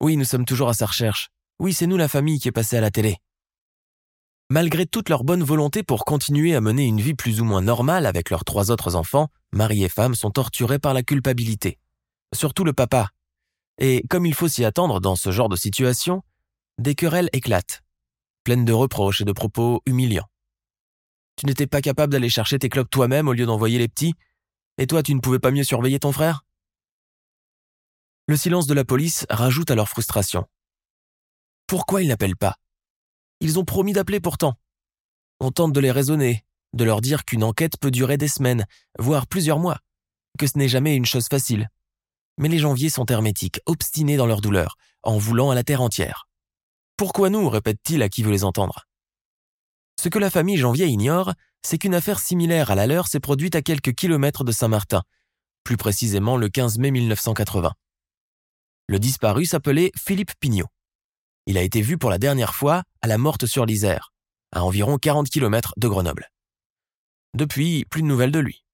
Oui, 0.00 0.16
nous 0.16 0.24
sommes 0.24 0.44
toujours 0.44 0.68
à 0.68 0.74
sa 0.74 0.86
recherche. 0.86 1.28
Oui, 1.58 1.72
c'est 1.72 1.86
nous 1.86 1.96
la 1.96 2.08
famille 2.08 2.40
qui 2.40 2.48
est 2.48 2.52
passée 2.52 2.76
à 2.76 2.80
la 2.80 2.90
télé. 2.90 3.18
Malgré 4.48 4.86
toute 4.86 5.08
leur 5.08 5.24
bonne 5.24 5.42
volonté 5.42 5.82
pour 5.82 6.04
continuer 6.04 6.54
à 6.54 6.60
mener 6.60 6.84
une 6.84 7.00
vie 7.00 7.14
plus 7.14 7.40
ou 7.40 7.44
moins 7.44 7.62
normale 7.62 8.06
avec 8.06 8.30
leurs 8.30 8.44
trois 8.44 8.70
autres 8.70 8.94
enfants, 8.94 9.28
mari 9.50 9.82
et 9.82 9.88
femme 9.88 10.14
sont 10.14 10.30
torturés 10.30 10.78
par 10.78 10.94
la 10.94 11.02
culpabilité. 11.02 11.80
Surtout 12.32 12.62
le 12.62 12.72
papa. 12.72 13.10
Et 13.78 14.04
comme 14.08 14.24
il 14.24 14.34
faut 14.34 14.46
s'y 14.46 14.64
attendre 14.64 15.00
dans 15.00 15.16
ce 15.16 15.32
genre 15.32 15.48
de 15.48 15.56
situation, 15.56 16.22
des 16.78 16.94
querelles 16.94 17.28
éclatent, 17.32 17.82
pleines 18.44 18.64
de 18.64 18.72
reproches 18.72 19.20
et 19.20 19.24
de 19.24 19.32
propos 19.32 19.82
humiliants. 19.84 20.28
Tu 21.34 21.46
n'étais 21.46 21.66
pas 21.66 21.80
capable 21.80 22.12
d'aller 22.12 22.30
chercher 22.30 22.60
tes 22.60 22.68
clopes 22.68 22.88
toi-même 22.88 23.26
au 23.26 23.32
lieu 23.32 23.46
d'envoyer 23.46 23.78
les 23.78 23.88
petits 23.88 24.14
Et 24.78 24.86
toi, 24.86 25.02
tu 25.02 25.12
ne 25.12 25.20
pouvais 25.20 25.40
pas 25.40 25.50
mieux 25.50 25.64
surveiller 25.64 25.98
ton 25.98 26.12
frère? 26.12 26.44
Le 28.28 28.36
silence 28.36 28.68
de 28.68 28.74
la 28.74 28.84
police 28.84 29.26
rajoute 29.28 29.72
à 29.72 29.74
leur 29.74 29.88
frustration. 29.88 30.46
Pourquoi 31.66 32.02
ils 32.02 32.08
n'appellent 32.08 32.36
pas? 32.36 32.54
Ils 33.40 33.58
ont 33.58 33.64
promis 33.64 33.92
d'appeler 33.92 34.20
pourtant. 34.20 34.54
On 35.40 35.50
tente 35.50 35.72
de 35.72 35.80
les 35.80 35.90
raisonner, 35.90 36.44
de 36.72 36.84
leur 36.84 37.00
dire 37.00 37.24
qu'une 37.24 37.44
enquête 37.44 37.78
peut 37.78 37.90
durer 37.90 38.16
des 38.16 38.28
semaines, 38.28 38.66
voire 38.98 39.26
plusieurs 39.26 39.58
mois, 39.58 39.78
que 40.38 40.46
ce 40.46 40.58
n'est 40.58 40.68
jamais 40.68 40.94
une 40.94 41.06
chose 41.06 41.26
facile. 41.28 41.68
Mais 42.38 42.48
les 42.48 42.58
janviers 42.58 42.90
sont 42.90 43.06
hermétiques, 43.06 43.60
obstinés 43.66 44.16
dans 44.16 44.26
leur 44.26 44.40
douleur, 44.40 44.76
en 45.02 45.18
voulant 45.18 45.50
à 45.50 45.54
la 45.54 45.64
terre 45.64 45.82
entière. 45.82 46.28
Pourquoi 46.96 47.30
nous 47.30 47.48
répète-t-il 47.48 48.02
à 48.02 48.08
qui 48.08 48.22
veut 48.22 48.32
les 48.32 48.44
entendre 48.44 48.86
Ce 50.00 50.08
que 50.08 50.18
la 50.18 50.30
famille 50.30 50.56
Janvier 50.56 50.86
ignore, 50.86 51.32
c'est 51.62 51.78
qu'une 51.78 51.94
affaire 51.94 52.20
similaire 52.20 52.70
à 52.70 52.74
la 52.74 52.86
leur 52.86 53.06
s'est 53.06 53.20
produite 53.20 53.54
à 53.54 53.62
quelques 53.62 53.94
kilomètres 53.94 54.44
de 54.44 54.52
Saint-Martin, 54.52 55.02
plus 55.64 55.76
précisément 55.76 56.36
le 56.36 56.48
15 56.48 56.78
mai 56.78 56.90
1980. 56.90 57.72
Le 58.88 58.98
disparu 58.98 59.46
s'appelait 59.46 59.90
Philippe 59.96 60.32
Pignot. 60.38 60.68
Il 61.46 61.56
a 61.58 61.62
été 61.62 61.80
vu 61.80 61.96
pour 61.96 62.10
la 62.10 62.18
dernière 62.18 62.54
fois 62.54 62.82
à 63.02 63.06
la 63.06 63.18
Morte 63.18 63.46
sur 63.46 63.66
l'Isère, 63.66 64.12
à 64.52 64.64
environ 64.64 64.98
40 64.98 65.30
km 65.30 65.74
de 65.76 65.86
Grenoble. 65.86 66.28
Depuis, 67.34 67.84
plus 67.88 68.02
de 68.02 68.08
nouvelles 68.08 68.32
de 68.32 68.40
lui. 68.40 68.64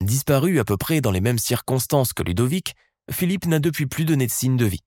Disparu 0.00 0.60
à 0.60 0.64
peu 0.64 0.76
près 0.76 1.00
dans 1.00 1.10
les 1.10 1.20
mêmes 1.20 1.38
circonstances 1.38 2.12
que 2.12 2.22
Ludovic, 2.22 2.74
Philippe 3.10 3.46
n'a 3.46 3.58
depuis 3.58 3.86
plus 3.86 4.04
donné 4.04 4.26
de 4.26 4.32
signe 4.32 4.56
de 4.56 4.64
vie. 4.64 4.84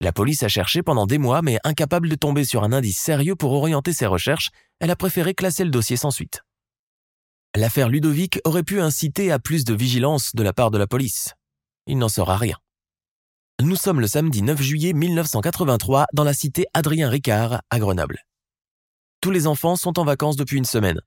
La 0.00 0.12
police 0.12 0.42
a 0.42 0.48
cherché 0.48 0.82
pendant 0.82 1.06
des 1.06 1.18
mois, 1.18 1.42
mais 1.42 1.58
incapable 1.62 2.08
de 2.08 2.16
tomber 2.16 2.44
sur 2.44 2.64
un 2.64 2.72
indice 2.72 2.98
sérieux 2.98 3.36
pour 3.36 3.52
orienter 3.52 3.92
ses 3.92 4.06
recherches, 4.06 4.50
elle 4.80 4.90
a 4.90 4.96
préféré 4.96 5.34
classer 5.34 5.62
le 5.62 5.70
dossier 5.70 5.96
sans 5.96 6.10
suite. 6.10 6.42
L'affaire 7.54 7.88
Ludovic 7.88 8.40
aurait 8.44 8.64
pu 8.64 8.80
inciter 8.80 9.30
à 9.30 9.38
plus 9.38 9.64
de 9.64 9.74
vigilance 9.74 10.34
de 10.34 10.42
la 10.42 10.52
part 10.52 10.72
de 10.72 10.78
la 10.78 10.88
police. 10.88 11.34
Il 11.86 11.98
n'en 11.98 12.08
saura 12.08 12.36
rien. 12.36 12.56
Nous 13.62 13.76
sommes 13.76 14.00
le 14.00 14.08
samedi 14.08 14.42
9 14.42 14.60
juillet 14.60 14.92
1983 14.92 16.06
dans 16.12 16.24
la 16.24 16.34
cité 16.34 16.66
Adrien 16.74 17.08
Ricard 17.08 17.62
à 17.70 17.78
Grenoble. 17.78 18.18
Tous 19.20 19.30
les 19.30 19.46
enfants 19.46 19.76
sont 19.76 19.98
en 19.98 20.04
vacances 20.04 20.36
depuis 20.36 20.58
une 20.58 20.64
semaine. 20.64 21.00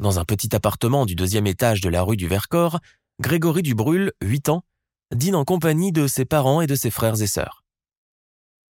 Dans 0.00 0.18
un 0.18 0.24
petit 0.24 0.54
appartement 0.54 1.06
du 1.06 1.14
deuxième 1.14 1.46
étage 1.46 1.80
de 1.80 1.88
la 1.88 2.02
rue 2.02 2.16
du 2.16 2.26
Vercors, 2.26 2.80
Grégory 3.20 3.62
Dubrul, 3.62 4.12
8 4.20 4.48
ans, 4.48 4.62
dîne 5.14 5.36
en 5.36 5.44
compagnie 5.44 5.92
de 5.92 6.08
ses 6.08 6.24
parents 6.24 6.60
et 6.60 6.66
de 6.66 6.74
ses 6.74 6.90
frères 6.90 7.22
et 7.22 7.28
sœurs. 7.28 7.64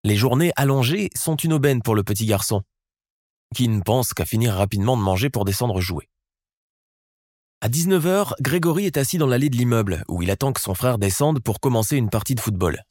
Les 0.02 0.16
journées 0.16 0.52
allongées 0.56 1.08
sont 1.14 1.36
une 1.36 1.52
aubaine 1.52 1.82
pour 1.82 1.94
le 1.94 2.02
petit 2.02 2.26
garçon, 2.26 2.62
qui 3.54 3.68
ne 3.68 3.80
pense 3.80 4.12
qu'à 4.12 4.26
finir 4.26 4.54
rapidement 4.54 4.96
de 4.96 5.02
manger 5.02 5.30
pour 5.30 5.44
descendre 5.44 5.80
jouer. 5.80 6.08
À 7.60 7.68
19h, 7.68 8.32
Grégory 8.40 8.86
est 8.86 8.96
assis 8.96 9.18
dans 9.18 9.28
l'allée 9.28 9.50
de 9.50 9.56
l'immeuble, 9.56 10.02
où 10.08 10.20
il 10.20 10.30
attend 10.32 10.52
que 10.52 10.60
son 10.60 10.74
frère 10.74 10.98
descende 10.98 11.40
pour 11.40 11.60
commencer 11.60 11.96
une 11.96 12.10
partie 12.10 12.34
de 12.34 12.40
football. 12.40 12.82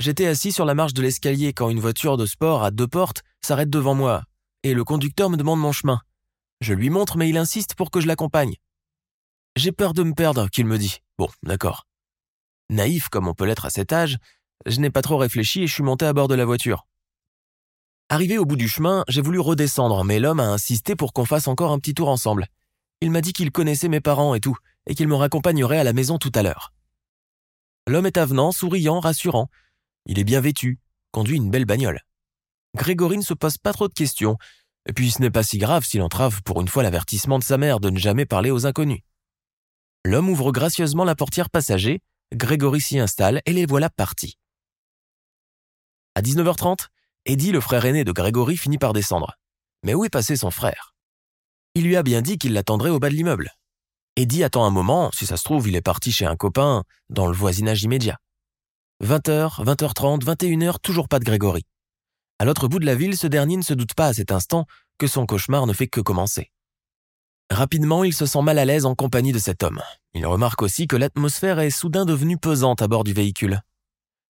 J'étais 0.00 0.26
assis 0.26 0.50
sur 0.50 0.64
la 0.64 0.74
marche 0.74 0.94
de 0.94 1.02
l'escalier 1.02 1.52
quand 1.52 1.68
une 1.68 1.78
voiture 1.78 2.16
de 2.16 2.24
sport 2.24 2.64
à 2.64 2.70
deux 2.70 2.88
portes 2.88 3.22
s'arrête 3.42 3.68
devant 3.68 3.94
moi, 3.94 4.22
et 4.62 4.72
le 4.72 4.82
conducteur 4.82 5.28
me 5.28 5.36
demande 5.36 5.60
mon 5.60 5.72
chemin. 5.72 6.00
Je 6.62 6.72
lui 6.72 6.88
montre, 6.88 7.18
mais 7.18 7.28
il 7.28 7.36
insiste 7.36 7.74
pour 7.74 7.90
que 7.90 8.00
je 8.00 8.06
l'accompagne. 8.06 8.54
J'ai 9.56 9.72
peur 9.72 9.92
de 9.92 10.02
me 10.02 10.14
perdre, 10.14 10.48
qu'il 10.48 10.64
me 10.64 10.78
dit. 10.78 11.00
Bon, 11.18 11.28
d'accord. 11.42 11.86
Naïf 12.70 13.10
comme 13.10 13.28
on 13.28 13.34
peut 13.34 13.44
l'être 13.44 13.66
à 13.66 13.70
cet 13.70 13.92
âge, 13.92 14.16
je 14.64 14.80
n'ai 14.80 14.88
pas 14.88 15.02
trop 15.02 15.18
réfléchi 15.18 15.64
et 15.64 15.66
je 15.66 15.74
suis 15.74 15.82
monté 15.82 16.06
à 16.06 16.14
bord 16.14 16.28
de 16.28 16.34
la 16.34 16.46
voiture. 16.46 16.86
Arrivé 18.08 18.38
au 18.38 18.46
bout 18.46 18.56
du 18.56 18.68
chemin, 18.68 19.04
j'ai 19.06 19.20
voulu 19.20 19.38
redescendre, 19.38 20.02
mais 20.04 20.18
l'homme 20.18 20.40
a 20.40 20.48
insisté 20.48 20.96
pour 20.96 21.12
qu'on 21.12 21.26
fasse 21.26 21.46
encore 21.46 21.72
un 21.72 21.78
petit 21.78 21.92
tour 21.92 22.08
ensemble. 22.08 22.46
Il 23.02 23.10
m'a 23.10 23.20
dit 23.20 23.34
qu'il 23.34 23.52
connaissait 23.52 23.88
mes 23.88 24.00
parents 24.00 24.34
et 24.34 24.40
tout, 24.40 24.56
et 24.86 24.94
qu'il 24.94 25.08
me 25.08 25.14
raccompagnerait 25.14 25.78
à 25.78 25.84
la 25.84 25.92
maison 25.92 26.16
tout 26.16 26.32
à 26.34 26.42
l'heure. 26.42 26.72
L'homme 27.86 28.06
est 28.06 28.16
avenant, 28.16 28.50
souriant, 28.50 29.00
rassurant, 29.00 29.50
il 30.10 30.18
est 30.18 30.24
bien 30.24 30.40
vêtu, 30.40 30.80
conduit 31.12 31.36
une 31.36 31.52
belle 31.52 31.66
bagnole. 31.66 32.00
Grégory 32.76 33.16
ne 33.16 33.22
se 33.22 33.32
pose 33.32 33.58
pas 33.58 33.72
trop 33.72 33.86
de 33.86 33.94
questions, 33.94 34.38
et 34.88 34.92
puis 34.92 35.12
ce 35.12 35.22
n'est 35.22 35.30
pas 35.30 35.44
si 35.44 35.56
grave 35.56 35.84
s'il 35.84 36.02
entrave 36.02 36.42
pour 36.42 36.60
une 36.60 36.66
fois 36.66 36.82
l'avertissement 36.82 37.38
de 37.38 37.44
sa 37.44 37.58
mère 37.58 37.78
de 37.78 37.90
ne 37.90 37.98
jamais 37.98 38.26
parler 38.26 38.50
aux 38.50 38.66
inconnus. 38.66 39.02
L'homme 40.04 40.28
ouvre 40.28 40.50
gracieusement 40.50 41.04
la 41.04 41.14
portière 41.14 41.48
passager, 41.48 42.00
Grégory 42.34 42.80
s'y 42.80 42.98
installe 42.98 43.40
et 43.46 43.52
les 43.52 43.66
voilà 43.66 43.88
partis. 43.88 44.36
À 46.16 46.22
19h30, 46.22 46.88
Eddie, 47.26 47.52
le 47.52 47.60
frère 47.60 47.84
aîné 47.84 48.02
de 48.02 48.10
Grégory, 48.10 48.56
finit 48.56 48.78
par 48.78 48.92
descendre. 48.92 49.36
Mais 49.84 49.94
où 49.94 50.04
est 50.04 50.10
passé 50.10 50.34
son 50.34 50.50
frère? 50.50 50.92
Il 51.76 51.84
lui 51.84 51.94
a 51.94 52.02
bien 52.02 52.20
dit 52.20 52.36
qu'il 52.36 52.52
l'attendrait 52.52 52.90
au 52.90 52.98
bas 52.98 53.10
de 53.10 53.14
l'immeuble. 53.14 53.52
Eddie 54.16 54.42
attend 54.42 54.64
un 54.64 54.70
moment, 54.70 55.12
si 55.12 55.24
ça 55.24 55.36
se 55.36 55.44
trouve, 55.44 55.68
il 55.68 55.76
est 55.76 55.82
parti 55.82 56.10
chez 56.10 56.26
un 56.26 56.34
copain, 56.34 56.82
dans 57.10 57.28
le 57.28 57.32
voisinage 57.32 57.84
immédiat. 57.84 58.18
20h, 59.02 59.64
20h30, 59.64 60.24
21h, 60.24 60.78
toujours 60.82 61.08
pas 61.08 61.18
de 61.18 61.24
Grégory. 61.24 61.64
À 62.38 62.44
l'autre 62.44 62.68
bout 62.68 62.78
de 62.78 62.84
la 62.84 62.94
ville, 62.94 63.16
ce 63.16 63.26
dernier 63.26 63.56
ne 63.56 63.62
se 63.62 63.72
doute 63.72 63.94
pas 63.94 64.08
à 64.08 64.12
cet 64.12 64.30
instant 64.30 64.66
que 64.98 65.06
son 65.06 65.24
cauchemar 65.24 65.66
ne 65.66 65.72
fait 65.72 65.88
que 65.88 66.02
commencer. 66.02 66.50
Rapidement, 67.50 68.04
il 68.04 68.12
se 68.12 68.26
sent 68.26 68.42
mal 68.42 68.58
à 68.58 68.66
l'aise 68.66 68.84
en 68.84 68.94
compagnie 68.94 69.32
de 69.32 69.38
cet 69.38 69.62
homme. 69.62 69.80
Il 70.12 70.26
remarque 70.26 70.60
aussi 70.60 70.86
que 70.86 70.96
l'atmosphère 70.96 71.60
est 71.60 71.70
soudain 71.70 72.04
devenue 72.04 72.36
pesante 72.36 72.82
à 72.82 72.88
bord 72.88 73.02
du 73.02 73.14
véhicule. 73.14 73.62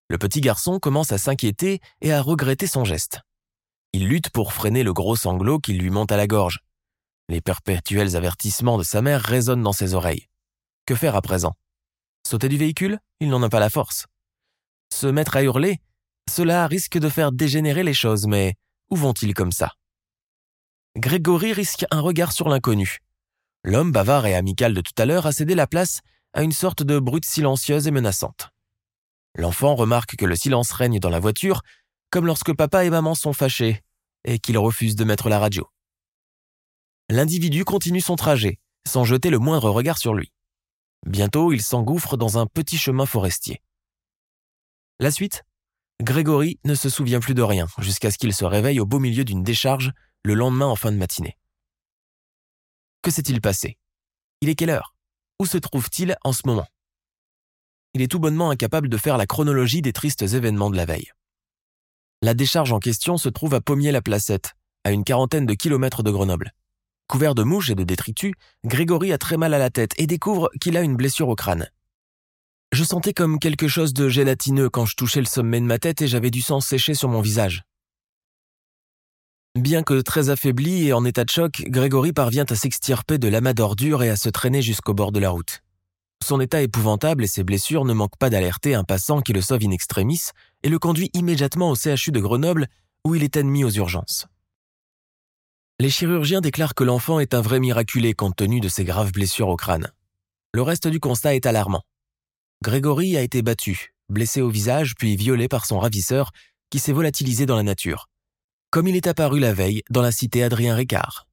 Le 0.08 0.18
petit 0.18 0.40
garçon 0.40 0.78
commence 0.78 1.10
à 1.10 1.18
s'inquiéter 1.18 1.80
et 2.00 2.12
à 2.12 2.22
regretter 2.22 2.68
son 2.68 2.84
geste. 2.84 3.20
Il 3.92 4.06
lutte 4.06 4.30
pour 4.30 4.52
freiner 4.52 4.84
le 4.84 4.92
gros 4.92 5.16
sanglot 5.16 5.58
qui 5.58 5.72
lui 5.72 5.90
monte 5.90 6.12
à 6.12 6.16
la 6.16 6.28
gorge. 6.28 6.60
Les 7.28 7.40
perpétuels 7.40 8.14
avertissements 8.14 8.78
de 8.78 8.84
sa 8.84 9.02
mère 9.02 9.20
résonnent 9.20 9.62
dans 9.62 9.72
ses 9.72 9.94
oreilles. 9.94 10.28
Que 10.86 10.94
faire 10.94 11.16
à 11.16 11.22
présent? 11.22 11.54
Sauter 12.24 12.48
du 12.48 12.56
véhicule? 12.56 13.00
Il 13.18 13.30
n'en 13.30 13.42
a 13.42 13.48
pas 13.48 13.60
la 13.60 13.70
force. 13.70 14.06
Se 14.92 15.06
mettre 15.06 15.36
à 15.36 15.42
hurler, 15.42 15.78
cela 16.28 16.66
risque 16.66 16.98
de 16.98 17.08
faire 17.08 17.32
dégénérer 17.32 17.82
les 17.82 17.94
choses, 17.94 18.26
mais 18.26 18.54
où 18.90 18.96
vont-ils 18.96 19.34
comme 19.34 19.52
ça? 19.52 19.74
Grégory 20.96 21.52
risque 21.52 21.84
un 21.90 22.00
regard 22.00 22.32
sur 22.32 22.48
l'inconnu. 22.48 22.98
L'homme 23.62 23.92
bavard 23.92 24.26
et 24.26 24.34
amical 24.34 24.74
de 24.74 24.80
tout 24.80 24.92
à 24.98 25.06
l'heure 25.06 25.26
a 25.26 25.32
cédé 25.32 25.54
la 25.54 25.66
place 25.66 26.00
à 26.32 26.42
une 26.42 26.52
sorte 26.52 26.82
de 26.82 26.98
brute 26.98 27.26
silencieuse 27.26 27.86
et 27.86 27.90
menaçante. 27.90 28.50
L'enfant 29.36 29.74
remarque 29.74 30.16
que 30.16 30.24
le 30.24 30.36
silence 30.36 30.72
règne 30.72 30.98
dans 30.98 31.10
la 31.10 31.20
voiture, 31.20 31.62
comme 32.10 32.26
lorsque 32.26 32.54
papa 32.54 32.84
et 32.84 32.90
maman 32.90 33.14
sont 33.14 33.32
fâchés, 33.32 33.82
et 34.24 34.38
qu'il 34.38 34.58
refuse 34.58 34.96
de 34.96 35.04
mettre 35.04 35.28
la 35.28 35.38
radio. 35.38 35.68
L'individu 37.08 37.64
continue 37.64 38.00
son 38.00 38.16
trajet, 38.16 38.58
sans 38.86 39.04
jeter 39.04 39.30
le 39.30 39.38
moindre 39.38 39.70
regard 39.70 39.98
sur 39.98 40.14
lui. 40.14 40.32
Bientôt, 41.06 41.52
il 41.52 41.62
s'engouffre 41.62 42.16
dans 42.16 42.38
un 42.38 42.46
petit 42.46 42.78
chemin 42.78 43.06
forestier. 43.06 43.62
La 45.02 45.10
suite? 45.10 45.44
Grégory 46.02 46.60
ne 46.64 46.74
se 46.74 46.90
souvient 46.90 47.20
plus 47.20 47.32
de 47.32 47.40
rien 47.40 47.66
jusqu'à 47.78 48.10
ce 48.10 48.18
qu'il 48.18 48.34
se 48.34 48.44
réveille 48.44 48.80
au 48.80 48.84
beau 48.84 48.98
milieu 48.98 49.24
d'une 49.24 49.42
décharge 49.42 49.92
le 50.22 50.34
lendemain 50.34 50.66
en 50.66 50.76
fin 50.76 50.92
de 50.92 50.98
matinée. 50.98 51.38
Que 53.00 53.10
s'est-il 53.10 53.40
passé? 53.40 53.78
Il 54.42 54.50
est 54.50 54.54
quelle 54.54 54.68
heure? 54.68 54.94
Où 55.38 55.46
se 55.46 55.56
trouve-t-il 55.56 56.16
en 56.22 56.34
ce 56.34 56.42
moment? 56.44 56.66
Il 57.94 58.02
est 58.02 58.08
tout 58.08 58.18
bonnement 58.18 58.50
incapable 58.50 58.90
de 58.90 58.98
faire 58.98 59.16
la 59.16 59.24
chronologie 59.24 59.80
des 59.80 59.94
tristes 59.94 60.20
événements 60.20 60.68
de 60.68 60.76
la 60.76 60.84
veille. 60.84 61.10
La 62.20 62.34
décharge 62.34 62.72
en 62.72 62.78
question 62.78 63.16
se 63.16 63.30
trouve 63.30 63.54
à 63.54 63.62
Pommier-la-Placette, 63.62 64.52
à 64.84 64.90
une 64.90 65.04
quarantaine 65.04 65.46
de 65.46 65.54
kilomètres 65.54 66.02
de 66.02 66.10
Grenoble. 66.10 66.52
Couvert 67.06 67.34
de 67.34 67.42
mouches 67.42 67.70
et 67.70 67.74
de 67.74 67.84
détritus, 67.84 68.34
Grégory 68.66 69.14
a 69.14 69.18
très 69.18 69.38
mal 69.38 69.54
à 69.54 69.58
la 69.58 69.70
tête 69.70 69.92
et 69.96 70.06
découvre 70.06 70.50
qu'il 70.60 70.76
a 70.76 70.82
une 70.82 70.96
blessure 70.96 71.30
au 71.30 71.36
crâne. 71.36 71.70
Je 72.72 72.84
sentais 72.84 73.12
comme 73.12 73.40
quelque 73.40 73.66
chose 73.66 73.92
de 73.92 74.08
gélatineux 74.08 74.70
quand 74.70 74.86
je 74.86 74.94
touchais 74.94 75.20
le 75.20 75.26
sommet 75.26 75.60
de 75.60 75.66
ma 75.66 75.80
tête 75.80 76.02
et 76.02 76.06
j'avais 76.06 76.30
du 76.30 76.40
sang 76.40 76.60
séché 76.60 76.94
sur 76.94 77.08
mon 77.08 77.20
visage. 77.20 77.64
Bien 79.58 79.82
que 79.82 80.00
très 80.00 80.30
affaibli 80.30 80.86
et 80.86 80.92
en 80.92 81.04
état 81.04 81.24
de 81.24 81.30
choc, 81.30 81.64
Grégory 81.66 82.12
parvient 82.12 82.44
à 82.48 82.54
s'extirper 82.54 83.18
de 83.18 83.26
l'amas 83.26 83.54
d'ordures 83.54 84.04
et 84.04 84.08
à 84.10 84.14
se 84.14 84.28
traîner 84.28 84.62
jusqu'au 84.62 84.94
bord 84.94 85.10
de 85.10 85.18
la 85.18 85.30
route. 85.30 85.62
Son 86.24 86.40
état 86.40 86.62
épouvantable 86.62 87.24
et 87.24 87.26
ses 87.26 87.42
blessures 87.42 87.84
ne 87.84 87.92
manquent 87.92 88.18
pas 88.18 88.30
d'alerter 88.30 88.76
un 88.76 88.84
passant 88.84 89.20
qui 89.20 89.32
le 89.32 89.40
sauve 89.40 89.64
in 89.64 89.72
extremis 89.72 90.28
et 90.62 90.68
le 90.68 90.78
conduit 90.78 91.10
immédiatement 91.12 91.70
au 91.70 91.74
CHU 91.74 92.12
de 92.12 92.20
Grenoble 92.20 92.68
où 93.04 93.16
il 93.16 93.24
est 93.24 93.36
admis 93.36 93.64
aux 93.64 93.70
urgences. 93.70 94.28
Les 95.80 95.90
chirurgiens 95.90 96.40
déclarent 96.42 96.74
que 96.74 96.84
l'enfant 96.84 97.18
est 97.18 97.34
un 97.34 97.40
vrai 97.40 97.58
miraculé 97.58 98.14
compte 98.14 98.36
tenu 98.36 98.60
de 98.60 98.68
ses 98.68 98.84
graves 98.84 99.10
blessures 99.10 99.48
au 99.48 99.56
crâne. 99.56 99.90
Le 100.52 100.62
reste 100.62 100.86
du 100.86 101.00
constat 101.00 101.34
est 101.34 101.46
alarmant. 101.46 101.82
Grégory 102.62 103.16
a 103.16 103.22
été 103.22 103.40
battu, 103.40 103.94
blessé 104.10 104.42
au 104.42 104.50
visage 104.50 104.94
puis 104.94 105.16
violé 105.16 105.48
par 105.48 105.64
son 105.64 105.78
ravisseur 105.78 106.30
qui 106.68 106.78
s'est 106.78 106.92
volatilisé 106.92 107.46
dans 107.46 107.56
la 107.56 107.62
nature, 107.62 108.10
comme 108.68 108.86
il 108.86 108.96
est 108.96 109.06
apparu 109.06 109.40
la 109.40 109.54
veille 109.54 109.82
dans 109.88 110.02
la 110.02 110.12
cité 110.12 110.42
Adrien 110.42 110.74
Ricard. 110.74 111.26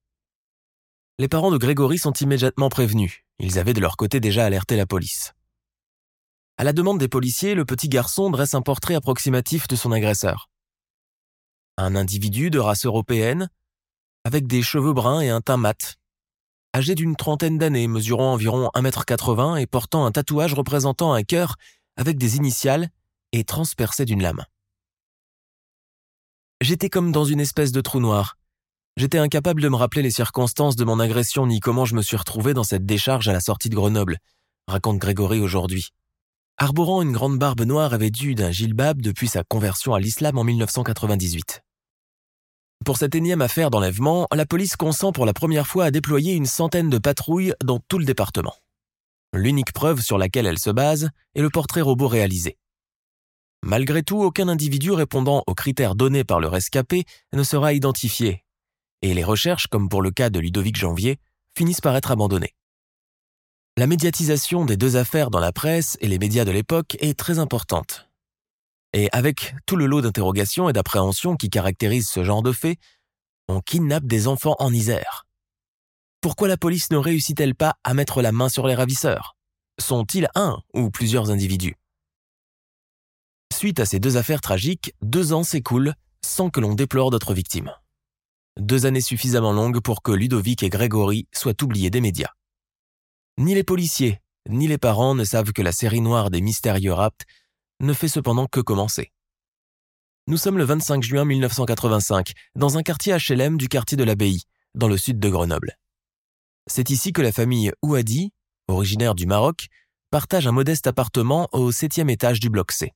Les 1.20 1.28
parents 1.28 1.52
de 1.52 1.58
Grégory 1.58 1.98
sont 1.98 2.14
immédiatement 2.14 2.70
prévenus. 2.70 3.26
Ils 3.40 3.60
avaient 3.60 3.74
de 3.74 3.82
leur 3.82 3.98
côté 3.98 4.22
déjà 4.22 4.46
alerté 4.46 4.78
la 4.78 4.86
police. 4.86 5.34
À 6.58 6.64
la 6.64 6.72
demande 6.72 6.98
des 6.98 7.10
policiers, 7.10 7.56
le 7.56 7.66
petit 7.66 7.90
garçon 7.90 8.30
dresse 8.30 8.54
un 8.54 8.62
portrait 8.62 8.96
approximatif 8.96 9.68
de 9.68 9.76
son 9.76 9.92
agresseur. 9.92 10.50
Un 11.78 11.98
individu 11.98 12.52
de 12.52 12.60
race 12.60 12.86
européenne, 12.86 13.50
avec 14.24 14.48
des 14.48 14.64
cheveux 14.64 14.94
bruns 14.94 15.20
et 15.20 15.30
un 15.30 15.42
teint 15.42 15.58
mat, 15.58 15.98
âgé 16.78 16.94
d'une 16.94 17.16
trentaine 17.16 17.58
d'années, 17.58 17.88
mesurant 17.88 18.34
environ 18.34 18.70
1m80 18.76 19.60
et 19.60 19.66
portant 19.66 20.06
un 20.06 20.12
tatouage 20.12 20.54
représentant 20.54 21.12
un 21.12 21.24
cœur 21.24 21.56
avec 21.96 22.20
des 22.20 22.36
initiales 22.38 22.90
et 23.32 23.44
transpercé 23.44 24.06
d'une 24.06 24.22
lame. 24.22 24.46
J'étais 26.62 26.90
comme 26.90 27.12
dans 27.12 27.26
une 27.26 27.40
espèce 27.40 27.72
de 27.72 27.82
trou 27.82 28.00
noir. 28.00 28.38
J'étais 28.96 29.18
incapable 29.18 29.62
de 29.62 29.70
me 29.70 29.76
rappeler 29.76 30.04
les 30.04 30.12
circonstances 30.12 30.76
de 30.76 30.86
mon 30.86 31.00
agression 31.00 31.48
ni 31.48 31.60
comment 31.60 31.86
je 31.86 31.96
me 31.96 32.04
suis 32.04 32.16
retrouvé 32.16 32.54
dans 32.54 32.64
cette 32.64 32.86
décharge 32.86 33.28
à 33.28 33.34
la 33.34 33.42
sortie 33.42 33.70
de 33.70 33.76
Grenoble, 33.76 34.20
raconte 34.68 35.00
Grégory 35.00 35.40
aujourd'hui. 35.40 35.90
Arborant 36.58 37.02
une 37.02 37.12
grande 37.12 37.40
barbe 37.40 37.62
noire 37.62 37.96
et 37.96 37.98
vêtu 37.98 38.36
d'un 38.36 38.52
gilbab 38.52 39.02
depuis 39.02 39.28
sa 39.28 39.44
conversion 39.44 39.96
à 39.96 40.00
l'islam 40.00 40.38
en 40.38 40.44
1998. 40.44 41.64
Pour 42.86 42.98
cette 42.98 43.16
énième 43.16 43.42
affaire 43.42 43.70
d'enlèvement, 43.70 44.28
la 44.34 44.46
police 44.46 44.76
consent 44.76 45.12
pour 45.12 45.26
la 45.26 45.34
première 45.34 45.68
fois 45.68 45.86
à 45.86 45.92
déployer 45.92 46.34
une 46.34 46.46
centaine 46.46 46.90
de 46.90 46.98
patrouilles 46.98 47.54
dans 47.64 47.80
tout 47.80 48.00
le 48.00 48.06
département. 48.06 48.56
L'unique 49.34 49.74
preuve 49.74 50.02
sur 50.02 50.18
laquelle 50.18 50.46
elle 50.46 50.60
se 50.60 50.70
base 50.70 51.10
est 51.36 51.42
le 51.42 51.50
portrait 51.50 51.82
robot 51.82 52.08
réalisé. 52.08 52.58
Malgré 53.64 54.04
tout, 54.04 54.22
aucun 54.22 54.48
individu 54.48 54.92
répondant 54.92 55.44
aux 55.48 55.54
critères 55.54 55.96
donnés 55.96 56.24
par 56.24 56.40
le 56.40 56.48
rescapé 56.48 57.04
ne 57.34 57.44
sera 57.44 57.74
identifié, 57.74 58.46
et 59.02 59.14
les 59.14 59.24
recherches, 59.24 59.68
comme 59.68 59.90
pour 59.90 60.02
le 60.02 60.12
cas 60.12 60.30
de 60.30 60.40
Ludovic 60.40 60.78
Janvier, 60.78 61.18
finissent 61.58 61.82
par 61.82 61.96
être 61.96 62.12
abandonnées. 62.12 62.56
La 63.78 63.88
médiatisation 63.88 64.66
des 64.66 64.78
deux 64.78 64.96
affaires 64.96 65.30
dans 65.30 65.40
la 65.40 65.52
presse 65.52 65.98
et 66.02 66.08
les 66.08 66.18
médias 66.18 66.46
de 66.46 66.52
l'époque 66.52 66.98
est 67.00 67.18
très 67.18 67.38
importante. 67.38 68.07
Et 68.98 69.10
avec 69.12 69.54
tout 69.68 69.76
le 69.76 69.86
lot 69.86 70.02
d'interrogations 70.02 70.70
et 70.70 70.74
d'appréhensions 70.74 71.36
qui 71.36 71.52
caractérisent 71.52 72.10
ce 72.10 72.24
genre 72.24 72.42
de 72.42 72.52
fait, 72.52 72.80
on 73.48 73.62
kidnappe 73.62 74.06
des 74.06 74.28
enfants 74.28 74.56
en 74.58 74.74
Isère. 74.74 75.28
Pourquoi 76.20 76.48
la 76.48 76.58
police 76.58 76.90
ne 76.90 76.98
réussit-elle 76.98 77.54
pas 77.54 77.76
à 77.84 77.94
mettre 77.94 78.24
la 78.24 78.32
main 78.32 78.50
sur 78.50 78.66
les 78.66 78.74
ravisseurs? 78.74 79.38
Sont-ils 79.80 80.28
un 80.34 80.58
ou 80.74 80.90
plusieurs 80.90 81.30
individus? 81.30 81.76
Suite 83.54 83.80
à 83.80 83.86
ces 83.86 84.00
deux 84.00 84.18
affaires 84.18 84.42
tragiques, 84.42 84.96
deux 85.04 85.32
ans 85.32 85.44
s'écoulent 85.44 85.94
sans 86.26 86.50
que 86.50 86.60
l'on 86.60 86.74
déplore 86.74 87.12
d'autres 87.12 87.36
victimes. 87.36 87.72
Deux 88.60 88.88
années 88.88 89.00
suffisamment 89.00 89.54
longues 89.54 89.80
pour 89.80 90.02
que 90.02 90.12
Ludovic 90.12 90.64
et 90.64 90.70
Grégory 90.70 91.28
soient 91.36 91.62
oubliés 91.62 91.92
des 91.92 92.02
médias. 92.02 92.34
Ni 93.38 93.54
les 93.54 93.64
policiers, 93.64 94.22
ni 94.50 94.66
les 94.68 94.80
parents 94.80 95.14
ne 95.14 95.24
savent 95.24 95.54
que 95.54 95.62
la 95.62 95.72
série 95.72 96.02
noire 96.02 96.32
des 96.32 96.42
mystérieux 96.42 96.94
rapts 96.94 97.28
ne 97.80 97.94
fait 97.94 98.08
cependant 98.08 98.48
que 98.48 98.60
commencer. 98.60 99.12
Nous 100.28 100.38
sommes 100.38 100.58
le 100.58 100.66
25 100.66 101.04
juin 101.04 101.26
1985, 101.26 102.32
dans 102.56 102.78
un 102.78 102.84
quartier 102.84 103.16
HLM 103.16 103.58
du 103.58 103.70
quartier 103.70 103.96
de 103.96 104.04
l'Abbaye, 104.04 104.42
dans 104.76 104.88
le 104.88 104.98
sud 104.98 105.20
de 105.20 105.30
Grenoble. 105.30 105.78
C'est 106.68 106.90
ici 106.90 107.14
que 107.14 107.22
la 107.22 107.32
famille 107.32 107.72
Ouadi, 107.82 108.34
originaire 108.68 109.16
du 109.16 109.26
Maroc, 109.26 109.68
partage 110.12 110.48
un 110.48 110.52
modeste 110.52 110.88
appartement 110.88 111.48
au 111.54 111.72
septième 111.72 112.10
étage 112.10 112.40
du 112.40 112.50
bloc 112.50 112.72
C. 112.72 112.92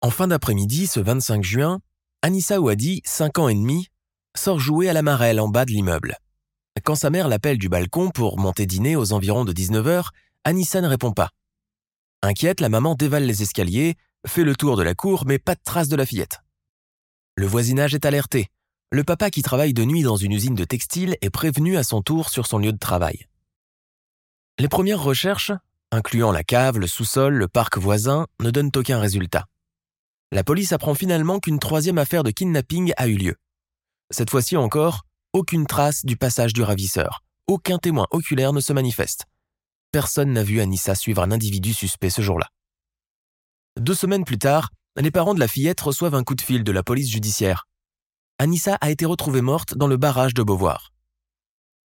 En 0.00 0.10
fin 0.10 0.26
d'après-midi, 0.26 0.86
ce 0.86 1.00
25 1.00 1.44
juin, 1.44 1.80
Anissa 2.22 2.60
Ouadi, 2.60 3.02
5 3.04 3.38
ans 3.38 3.48
et 3.48 3.54
demi, 3.54 3.88
sort 4.36 4.58
jouer 4.58 4.88
à 4.88 4.92
la 4.92 5.02
marelle 5.02 5.38
en 5.38 5.48
bas 5.48 5.64
de 5.64 5.70
l'immeuble. 5.70 6.16
Quand 6.84 6.94
sa 6.94 7.10
mère 7.10 7.28
l'appelle 7.28 7.58
du 7.58 7.68
balcon 7.68 8.10
pour 8.10 8.38
monter 8.38 8.64
dîner 8.64 8.96
aux 8.96 9.12
environs 9.12 9.44
de 9.44 9.52
19h, 9.52 10.06
Anissa 10.44 10.80
ne 10.80 10.88
répond 10.88 11.12
pas. 11.12 11.30
Inquiète, 12.22 12.60
la 12.60 12.68
maman 12.68 12.94
dévale 12.94 13.24
les 13.24 13.42
escaliers, 13.42 13.96
fait 14.26 14.44
le 14.44 14.54
tour 14.54 14.76
de 14.76 14.82
la 14.82 14.94
cour, 14.94 15.24
mais 15.26 15.38
pas 15.38 15.56
de 15.56 15.60
trace 15.64 15.88
de 15.88 15.96
la 15.96 16.06
fillette. 16.06 16.40
Le 17.36 17.46
voisinage 17.46 17.94
est 17.94 18.06
alerté. 18.06 18.48
Le 18.90 19.02
papa 19.02 19.30
qui 19.30 19.42
travaille 19.42 19.74
de 19.74 19.84
nuit 19.84 20.02
dans 20.02 20.16
une 20.16 20.32
usine 20.32 20.54
de 20.54 20.64
textile 20.64 21.16
est 21.20 21.30
prévenu 21.30 21.76
à 21.76 21.82
son 21.82 22.02
tour 22.02 22.28
sur 22.28 22.46
son 22.46 22.58
lieu 22.58 22.72
de 22.72 22.78
travail. 22.78 23.26
Les 24.58 24.68
premières 24.68 25.02
recherches, 25.02 25.50
incluant 25.90 26.30
la 26.30 26.44
cave, 26.44 26.78
le 26.78 26.86
sous-sol, 26.86 27.34
le 27.34 27.48
parc 27.48 27.78
voisin, 27.78 28.26
ne 28.40 28.50
donnent 28.50 28.70
aucun 28.76 29.00
résultat. 29.00 29.46
La 30.30 30.44
police 30.44 30.72
apprend 30.72 30.94
finalement 30.94 31.40
qu'une 31.40 31.58
troisième 31.58 31.98
affaire 31.98 32.22
de 32.22 32.30
kidnapping 32.30 32.92
a 32.96 33.08
eu 33.08 33.16
lieu. 33.16 33.36
Cette 34.10 34.30
fois-ci 34.30 34.56
encore, 34.56 35.02
aucune 35.32 35.66
trace 35.66 36.04
du 36.04 36.16
passage 36.16 36.52
du 36.52 36.62
ravisseur. 36.62 37.24
Aucun 37.46 37.78
témoin 37.78 38.06
oculaire 38.10 38.52
ne 38.52 38.60
se 38.60 38.72
manifeste. 38.72 39.26
Personne 39.92 40.32
n'a 40.32 40.42
vu 40.42 40.60
Anissa 40.62 40.94
suivre 40.94 41.22
un 41.22 41.30
individu 41.30 41.74
suspect 41.74 42.08
ce 42.08 42.22
jour-là. 42.22 42.48
Deux 43.78 43.94
semaines 43.94 44.24
plus 44.24 44.38
tard, 44.38 44.70
les 44.96 45.10
parents 45.10 45.34
de 45.34 45.40
la 45.40 45.48
fillette 45.48 45.82
reçoivent 45.82 46.14
un 46.14 46.24
coup 46.24 46.34
de 46.34 46.40
fil 46.40 46.64
de 46.64 46.72
la 46.72 46.82
police 46.82 47.10
judiciaire. 47.10 47.68
Anissa 48.38 48.76
a 48.80 48.90
été 48.90 49.04
retrouvée 49.04 49.42
morte 49.42 49.76
dans 49.76 49.86
le 49.86 49.98
barrage 49.98 50.32
de 50.32 50.42
Beauvoir. 50.42 50.92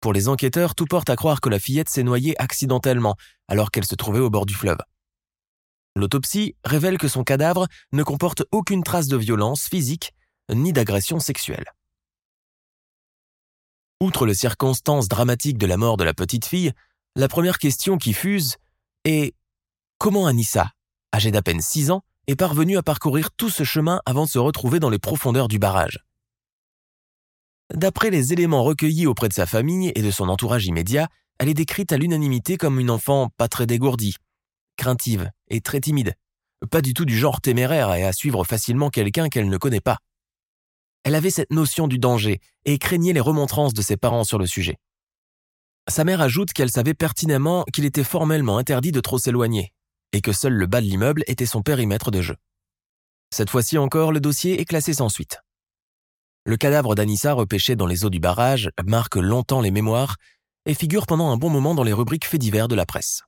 Pour 0.01 0.12
les 0.12 0.27
enquêteurs, 0.27 0.73
tout 0.73 0.88
porte 0.88 1.12
à 1.12 1.15
croire 1.15 1.39
que 1.39 1.49
la 1.49 1.60
fillette 1.60 1.88
s'est 1.88 2.01
noyée 2.01 2.34
accidentellement 2.41 3.15
alors 3.47 3.69
qu'elle 3.69 3.86
se 3.86 3.95
trouvait 3.95 4.19
au 4.19 4.32
bord 4.32 4.47
du 4.47 4.56
fleuve. 4.56 4.79
L'autopsie 5.95 6.56
révèle 6.63 6.97
que 6.97 7.08
son 7.08 7.23
cadavre 7.23 7.67
ne 7.91 8.01
comporte 8.01 8.43
aucune 8.51 8.84
trace 8.84 9.08
de 9.08 9.17
violence 9.17 9.67
physique 9.67 10.13
ni 10.51 10.73
d'agression 10.73 11.19
sexuelle. 11.19 11.65
Outre 14.01 14.25
les 14.25 14.34
circonstances 14.34 15.08
dramatiques 15.08 15.60
de 15.60 15.67
la 15.67 15.77
mort 15.77 15.95
de 15.95 16.03
la 16.03 16.15
petite 16.15 16.45
fille, 16.45 16.73
la 17.15 17.28
première 17.28 17.58
question 17.58 17.97
qui 17.97 18.13
fuse 18.13 18.58
est 19.06 19.36
comment 19.99 20.26
Anissa, 20.26 20.71
âgée 21.13 21.32
d'à 21.32 21.41
peine 21.41 21.62
6 21.62 21.91
ans, 21.91 22.02
est 22.28 22.36
parvenue 22.36 22.78
à 22.78 22.84
parcourir 22.84 23.32
tout 23.32 23.49
ce 23.49 23.63
chemin 23.63 24.02
avant 24.06 24.26
de 24.26 24.30
se 24.30 24.39
retrouver 24.39 24.80
dans 24.80 24.89
les 24.89 24.99
profondeurs 24.99 25.47
du 25.47 25.60
barrage? 25.60 25.99
D'après 27.73 28.10
les 28.10 28.34
éléments 28.34 28.63
recueillis 28.63 29.08
auprès 29.08 29.30
de 29.30 29.34
sa 29.34 29.45
famille 29.45 29.91
et 29.95 30.02
de 30.02 30.12
son 30.12 30.30
entourage 30.30 30.65
immédiat, 30.65 31.08
elle 31.39 31.49
est 31.49 31.54
décrite 31.54 31.91
à 31.91 31.97
l'unanimité 31.97 32.58
comme 32.58 32.80
une 32.80 32.89
enfant 32.89 33.30
pas 33.38 33.47
très 33.47 33.65
dégourdie, 33.65 34.15
craintive 34.78 35.30
et 35.49 35.62
très 35.62 35.82
timide, 35.82 36.15
pas 36.71 36.82
du 36.82 36.93
tout 36.93 37.06
du 37.06 37.17
genre 37.17 37.41
téméraire 37.41 37.93
et 37.93 38.06
à 38.06 38.13
suivre 38.13 38.43
facilement 38.43 38.89
quelqu'un 38.89 39.30
qu'elle 39.30 39.49
ne 39.49 39.58
connaît 39.58 39.82
pas. 39.82 39.97
Elle 41.04 41.15
avait 41.15 41.32
cette 41.32 41.52
notion 41.52 41.88
du 41.88 41.99
danger 41.99 42.39
et 42.65 42.78
craignait 42.78 43.13
les 43.13 43.19
remontrances 43.19 43.73
de 43.73 43.82
ses 43.82 43.97
parents 43.97 44.23
sur 44.23 44.39
le 44.39 44.47
sujet. 44.47 44.78
Sa 45.89 46.04
mère 46.04 46.22
ajoute 46.22 46.54
qu'elle 46.54 46.72
savait 46.72 46.93
pertinemment 46.93 47.65
qu'il 47.74 47.86
était 47.86 48.04
formellement 48.04 48.58
interdit 48.58 48.91
de 48.91 49.00
trop 49.00 49.19
s'éloigner 49.19 49.74
et 50.12 50.22
que 50.22 50.32
seul 50.32 50.54
le 50.54 50.67
bas 50.67 50.82
de 50.82 50.86
l'immeuble 50.86 51.24
était 51.28 51.46
son 51.46 51.62
périmètre 51.62 52.12
de 52.12 52.22
jeu. 52.22 52.36
Cette 53.34 53.50
fois-ci 53.50 53.78
encore, 53.78 54.12
le 54.12 54.19
dossier 54.19 54.62
est 54.62 54.65
classé 54.65 54.93
sans 54.93 55.10
suite. 55.10 55.39
Le 56.46 56.56
cadavre 56.56 56.93
d'Anissa 56.93 57.34
repêché 57.34 57.76
dans 57.76 57.88
les 57.88 58.06
eaux 58.06 58.10
du 58.10 58.19
barrage 58.19 58.69
marque 58.86 59.15
longtemps 59.15 59.62
les 59.62 59.72
mémoires 59.72 60.17
et 60.65 60.74
figure 60.74 61.08
pendant 61.08 61.32
un 61.32 61.38
bon 61.38 61.50
moment 61.50 61.74
dans 61.74 61.84
les 61.84 61.93
rubriques 61.93 62.28
faits 62.28 62.41
divers 62.41 62.67
de 62.67 62.76
la 62.76 62.86
presse. 62.86 63.24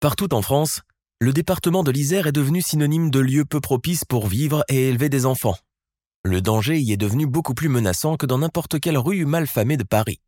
Partout 0.00 0.34
en 0.34 0.42
France, 0.42 0.82
le 1.20 1.32
département 1.32 1.82
de 1.82 1.90
l'Isère 1.90 2.26
est 2.26 2.32
devenu 2.32 2.60
synonyme 2.60 3.10
de 3.10 3.20
lieu 3.20 3.44
peu 3.44 3.60
propice 3.60 4.04
pour 4.04 4.26
vivre 4.26 4.64
et 4.68 4.88
élever 4.88 5.08
des 5.08 5.24
enfants, 5.24 5.56
le 6.26 6.40
danger 6.40 6.80
y 6.80 6.90
est 6.90 6.96
devenu 6.96 7.26
beaucoup 7.26 7.52
plus 7.52 7.68
menaçant 7.68 8.16
que 8.16 8.24
dans 8.24 8.38
n'importe 8.38 8.80
quelle 8.80 8.96
rue 8.96 9.26
malfamée 9.26 9.76
de 9.76 9.84
Paris. 9.84 10.22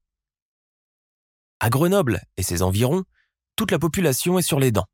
À 1.58 1.70
Grenoble 1.70 2.20
et 2.36 2.42
ses 2.42 2.62
environs, 2.62 3.04
toute 3.56 3.70
la 3.70 3.78
population 3.78 4.38
est 4.38 4.42
sur 4.42 4.60
les 4.60 4.72
dents. 4.72 4.86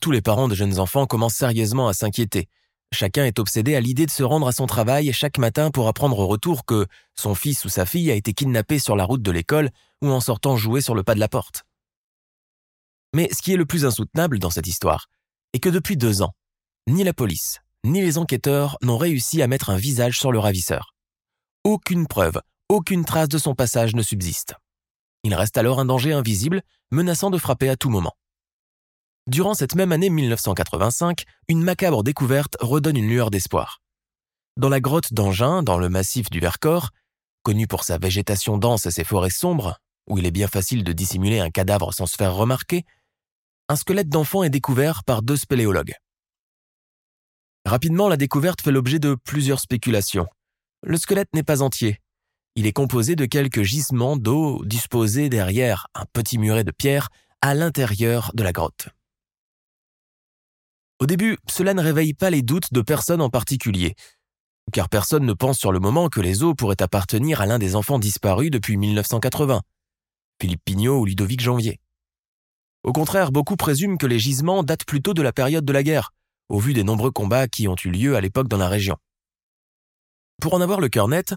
Tous 0.00 0.10
les 0.10 0.22
parents 0.22 0.48
de 0.48 0.54
jeunes 0.54 0.78
enfants 0.78 1.06
commencent 1.06 1.34
sérieusement 1.34 1.86
à 1.86 1.92
s'inquiéter. 1.92 2.48
Chacun 2.92 3.26
est 3.26 3.38
obsédé 3.38 3.74
à 3.74 3.80
l'idée 3.80 4.06
de 4.06 4.10
se 4.10 4.22
rendre 4.22 4.48
à 4.48 4.52
son 4.52 4.66
travail 4.66 5.12
chaque 5.12 5.36
matin 5.36 5.70
pour 5.70 5.86
apprendre 5.86 6.18
au 6.18 6.26
retour 6.26 6.64
que 6.64 6.86
son 7.14 7.34
fils 7.34 7.64
ou 7.66 7.68
sa 7.68 7.84
fille 7.84 8.10
a 8.10 8.14
été 8.14 8.32
kidnappé 8.32 8.78
sur 8.78 8.96
la 8.96 9.04
route 9.04 9.20
de 9.20 9.30
l'école 9.30 9.70
ou 10.00 10.08
en 10.08 10.20
sortant 10.20 10.56
jouer 10.56 10.80
sur 10.80 10.94
le 10.94 11.02
pas 11.02 11.14
de 11.14 11.20
la 11.20 11.28
porte. 11.28 11.64
Mais 13.14 13.28
ce 13.30 13.42
qui 13.42 13.52
est 13.52 13.58
le 13.58 13.66
plus 13.66 13.84
insoutenable 13.84 14.38
dans 14.38 14.50
cette 14.50 14.66
histoire 14.66 15.08
est 15.52 15.60
que 15.60 15.68
depuis 15.68 15.98
deux 15.98 16.22
ans, 16.22 16.34
ni 16.88 17.04
la 17.04 17.12
police, 17.12 17.60
ni 17.84 18.00
les 18.00 18.16
enquêteurs 18.16 18.78
n'ont 18.80 18.98
réussi 18.98 19.42
à 19.42 19.46
mettre 19.46 19.68
un 19.68 19.76
visage 19.76 20.18
sur 20.18 20.32
le 20.32 20.38
ravisseur. 20.38 20.94
Aucune 21.64 22.06
preuve, 22.06 22.40
aucune 22.70 23.04
trace 23.04 23.28
de 23.28 23.38
son 23.38 23.54
passage 23.54 23.94
ne 23.94 24.02
subsiste. 24.02 24.54
Il 25.22 25.34
reste 25.34 25.58
alors 25.58 25.80
un 25.80 25.84
danger 25.84 26.12
invisible, 26.12 26.62
menaçant 26.90 27.30
de 27.30 27.38
frapper 27.38 27.68
à 27.68 27.76
tout 27.76 27.90
moment. 27.90 28.16
Durant 29.26 29.54
cette 29.54 29.74
même 29.74 29.92
année 29.92 30.10
1985, 30.10 31.24
une 31.48 31.62
macabre 31.62 32.02
découverte 32.02 32.56
redonne 32.60 32.96
une 32.96 33.08
lueur 33.08 33.30
d'espoir. 33.30 33.80
Dans 34.56 34.68
la 34.68 34.80
grotte 34.80 35.12
d'Angin, 35.12 35.62
dans 35.62 35.78
le 35.78 35.88
massif 35.88 36.30
du 36.30 36.40
Vercors, 36.40 36.90
connu 37.42 37.66
pour 37.66 37.84
sa 37.84 37.98
végétation 37.98 38.58
dense 38.58 38.86
et 38.86 38.90
ses 38.90 39.04
forêts 39.04 39.30
sombres, 39.30 39.78
où 40.08 40.18
il 40.18 40.26
est 40.26 40.32
bien 40.32 40.48
facile 40.48 40.84
de 40.84 40.92
dissimuler 40.92 41.38
un 41.38 41.50
cadavre 41.50 41.94
sans 41.94 42.06
se 42.06 42.16
faire 42.16 42.34
remarquer, 42.34 42.84
un 43.68 43.76
squelette 43.76 44.08
d'enfant 44.08 44.42
est 44.42 44.50
découvert 44.50 45.04
par 45.04 45.22
deux 45.22 45.36
spéléologues. 45.36 45.94
Rapidement, 47.64 48.08
la 48.08 48.16
découverte 48.16 48.62
fait 48.62 48.72
l'objet 48.72 48.98
de 48.98 49.14
plusieurs 49.14 49.60
spéculations. 49.60 50.26
Le 50.82 50.96
squelette 50.96 51.28
n'est 51.34 51.44
pas 51.44 51.62
entier. 51.62 52.00
Il 52.56 52.66
est 52.66 52.72
composé 52.72 53.16
de 53.16 53.26
quelques 53.26 53.62
gisements 53.62 54.16
d'eau 54.16 54.64
disposés 54.64 55.28
derrière 55.28 55.86
un 55.94 56.04
petit 56.12 56.38
muret 56.38 56.64
de 56.64 56.72
pierre 56.72 57.08
à 57.40 57.54
l'intérieur 57.54 58.32
de 58.34 58.42
la 58.42 58.52
grotte. 58.52 58.88
Au 60.98 61.06
début, 61.06 61.38
cela 61.48 61.72
ne 61.72 61.82
réveille 61.82 62.12
pas 62.12 62.28
les 62.28 62.42
doutes 62.42 62.72
de 62.72 62.82
personne 62.82 63.22
en 63.22 63.30
particulier, 63.30 63.94
car 64.72 64.88
personne 64.88 65.24
ne 65.24 65.32
pense 65.32 65.58
sur 65.58 65.72
le 65.72 65.78
moment 65.78 66.08
que 66.08 66.20
les 66.20 66.42
os 66.42 66.54
pourraient 66.54 66.82
appartenir 66.82 67.40
à 67.40 67.46
l'un 67.46 67.58
des 67.58 67.76
enfants 67.76 67.98
disparus 67.98 68.50
depuis 68.50 68.76
1980, 68.76 69.62
Philippe 70.40 70.64
Pignot 70.64 71.00
ou 71.00 71.04
Ludovic 71.06 71.40
Janvier. 71.40 71.80
Au 72.82 72.92
contraire, 72.92 73.30
beaucoup 73.30 73.56
présument 73.56 73.96
que 73.96 74.06
les 74.06 74.18
gisements 74.18 74.62
datent 74.62 74.84
plutôt 74.84 75.14
de 75.14 75.22
la 75.22 75.32
période 75.32 75.64
de 75.64 75.72
la 75.72 75.82
guerre, 75.82 76.12
au 76.48 76.58
vu 76.58 76.74
des 76.74 76.84
nombreux 76.84 77.10
combats 77.10 77.48
qui 77.48 77.68
ont 77.68 77.76
eu 77.84 77.90
lieu 77.90 78.16
à 78.16 78.20
l'époque 78.20 78.48
dans 78.48 78.58
la 78.58 78.68
région. 78.68 78.96
Pour 80.40 80.54
en 80.54 80.60
avoir 80.60 80.80
le 80.80 80.88
cœur 80.88 81.08
net, 81.08 81.34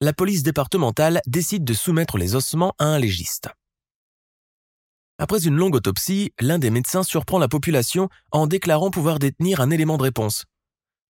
la 0.00 0.12
police 0.12 0.44
départementale 0.44 1.20
décide 1.26 1.64
de 1.64 1.74
soumettre 1.74 2.18
les 2.18 2.36
ossements 2.36 2.74
à 2.78 2.84
un 2.84 2.98
légiste. 2.98 3.48
Après 5.18 5.44
une 5.44 5.56
longue 5.56 5.74
autopsie, 5.74 6.32
l'un 6.38 6.60
des 6.60 6.70
médecins 6.70 7.02
surprend 7.02 7.40
la 7.40 7.48
population 7.48 8.08
en 8.30 8.46
déclarant 8.46 8.92
pouvoir 8.92 9.18
détenir 9.18 9.60
un 9.60 9.70
élément 9.70 9.98
de 9.98 10.04
réponse. 10.04 10.44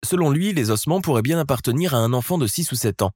Selon 0.07 0.31
lui, 0.31 0.55
les 0.55 0.71
ossements 0.71 1.03
pourraient 1.03 1.23
bien 1.23 1.39
appartenir 1.39 1.95
à 1.95 1.99
un 1.99 2.15
enfant 2.15 2.39
de 2.39 2.47
6 2.47 2.73
ou 2.73 2.77
7 2.77 3.03
ans, 3.03 3.11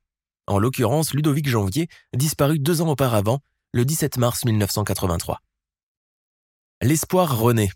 en 0.47 0.59
l'occurrence 0.59 1.15
Ludovic 1.15 1.49
Janvier, 1.49 1.89
disparu 2.15 2.59
deux 2.59 2.83
ans 2.83 2.89
auparavant, 2.89 3.39
le 3.73 3.87
17 3.87 4.19
mars 4.19 4.45
1983. 4.45 5.41
L'espoir 6.83 7.39
renaît, 7.39 7.71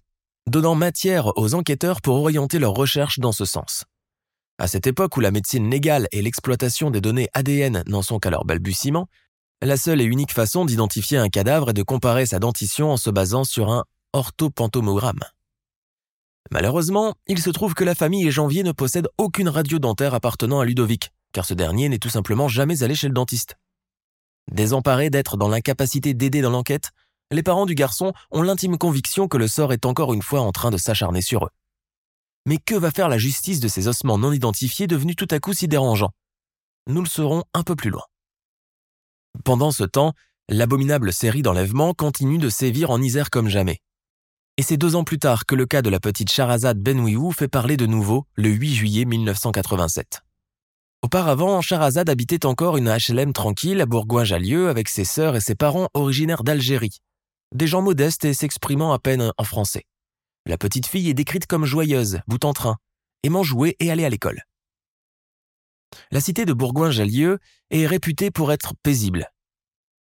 donnant 0.46 0.74
matière 0.74 1.35
aux 1.38 1.54
enquêteurs 1.54 2.02
pour 2.02 2.16
orienter 2.16 2.59
leurs 2.59 2.74
recherches 2.74 3.20
dans 3.20 3.32
ce 3.32 3.46
sens. 3.46 3.85
À 4.59 4.69
cette 4.69 4.87
époque 4.87 5.16
où 5.16 5.21
la 5.21 5.31
médecine 5.31 5.71
légale 5.71 6.09
et 6.12 6.23
l'exploitation 6.23 6.90
des 6.90 7.03
données 7.03 7.29
ADN 7.35 7.85
n'en 7.87 8.01
sont 8.01 8.19
qu'à 8.19 8.31
leur 8.31 8.47
balbutiement, 8.47 9.07
la 9.62 9.77
seule 9.77 10.01
et 10.01 10.05
unique 10.05 10.33
façon 10.33 10.64
d'identifier 10.64 11.19
un 11.19 11.29
cadavre 11.29 11.71
est 11.71 11.75
de 11.75 11.83
comparer 11.83 12.25
sa 12.25 12.38
dentition 12.38 12.90
en 12.90 12.97
se 12.97 13.11
basant 13.11 13.45
sur 13.45 13.71
un 13.71 13.85
orthopantomogramme. 14.14 15.21
Malheureusement, 16.51 17.14
il 17.27 17.40
se 17.40 17.51
trouve 17.51 17.75
que 17.75 17.85
la 17.85 17.95
famille 17.95 18.27
et 18.27 18.31
Janvier 18.31 18.62
ne 18.62 18.73
possèdent 18.73 19.09
aucune 19.19 19.49
radio 19.49 19.79
dentaire 19.79 20.14
appartenant 20.14 20.61
à 20.61 20.64
Ludovic, 20.64 21.11
car 21.33 21.45
ce 21.45 21.55
dernier 21.55 21.88
n'est 21.88 21.99
tout 21.99 22.09
simplement 22.09 22.49
jamais 22.49 22.83
allé 22.83 22.95
chez 22.95 23.09
le 23.09 23.14
dentiste. 23.14 23.57
Désemparés 24.51 25.11
d'être 25.11 25.37
dans 25.37 25.49
l'incapacité 25.49 26.14
d'aider 26.14 26.40
dans 26.40 26.51
l'enquête, 26.51 26.92
les 27.31 27.42
parents 27.42 27.66
du 27.66 27.75
garçon 27.75 28.12
ont 28.31 28.42
l'intime 28.42 28.79
conviction 28.79 29.27
que 29.27 29.37
le 29.37 29.49
sort 29.49 29.73
est 29.73 29.85
encore 29.85 30.14
une 30.14 30.23
fois 30.23 30.40
en 30.40 30.53
train 30.53 30.71
de 30.71 30.79
s'acharner 30.79 31.21
sur 31.21 31.45
eux. 31.45 31.51
Mais 32.46 32.59
que 32.59 32.76
va 32.76 32.92
faire 32.92 33.09
la 33.09 33.18
justice 33.18 33.59
de 33.59 33.68
ces 33.68 33.88
ossements 33.88 34.18
non 34.18 34.32
identifiés 34.32 34.87
devenus 34.87 35.16
tout 35.16 35.26
à 35.30 35.40
coup 35.40 35.52
si 35.52 35.66
dérangeants? 35.66 36.12
Nous 36.88 37.02
le 37.02 37.09
saurons 37.09 37.42
un 37.54 37.64
peu 37.64 37.74
plus 37.74 37.90
loin. 37.90 38.04
Pendant 39.44 39.72
ce 39.72 39.82
temps, 39.82 40.12
l'abominable 40.48 41.12
série 41.12 41.42
d'enlèvements 41.42 41.92
continue 41.92 42.38
de 42.38 42.48
sévir 42.48 42.90
en 42.90 43.02
Isère 43.02 43.30
comme 43.30 43.48
jamais. 43.48 43.80
Et 44.56 44.62
c'est 44.62 44.76
deux 44.76 44.94
ans 44.94 45.04
plus 45.04 45.18
tard 45.18 45.44
que 45.44 45.56
le 45.56 45.66
cas 45.66 45.82
de 45.82 45.90
la 45.90 45.98
petite 45.98 46.30
Charazade 46.30 46.78
Benouiou 46.78 47.32
fait 47.32 47.48
parler 47.48 47.76
de 47.76 47.87
nouveau 47.87 48.26
le 48.37 48.48
8 48.48 48.74
juillet 48.74 49.04
1987. 49.04 50.22
Auparavant, 51.02 51.61
Charazade 51.61 52.09
habitait 52.09 52.46
encore 52.46 52.76
une 52.76 52.88
HLM 52.88 53.32
tranquille 53.32 53.80
à 53.80 53.87
Bourgoin-Jallieu 53.87 54.68
avec 54.68 54.88
ses 54.88 55.04
sœurs 55.04 55.37
et 55.37 55.40
ses 55.40 55.56
parents 55.56 55.88
originaires 55.94 56.44
d'Algérie. 56.44 57.00
Des 57.54 57.66
gens 57.66 57.82
modestes 57.82 58.24
et 58.24 58.35
s'exprimant 58.35 58.92
à 58.92 58.98
peine 58.98 59.32
en 59.37 59.44
français. 59.44 59.85
La 60.46 60.56
petite 60.56 60.87
fille 60.87 61.11
est 61.11 61.14
décrite 61.14 61.48
comme 61.48 61.64
joyeuse, 61.64 62.20
bout 62.28 62.44
en 62.44 62.52
train, 62.52 62.76
aimant 63.24 63.42
jouer 63.42 63.74
et 63.80 63.90
aller 63.90 64.04
à 64.04 64.09
l'école. 64.09 64.42
La 66.12 66.20
cité 66.20 66.44
de 66.44 66.52
Bourgoin-Jallieu 66.52 67.40
est 67.70 67.87
réputée 67.87 68.30
pour 68.30 68.52
être 68.52 68.74
paisible. 68.85 69.28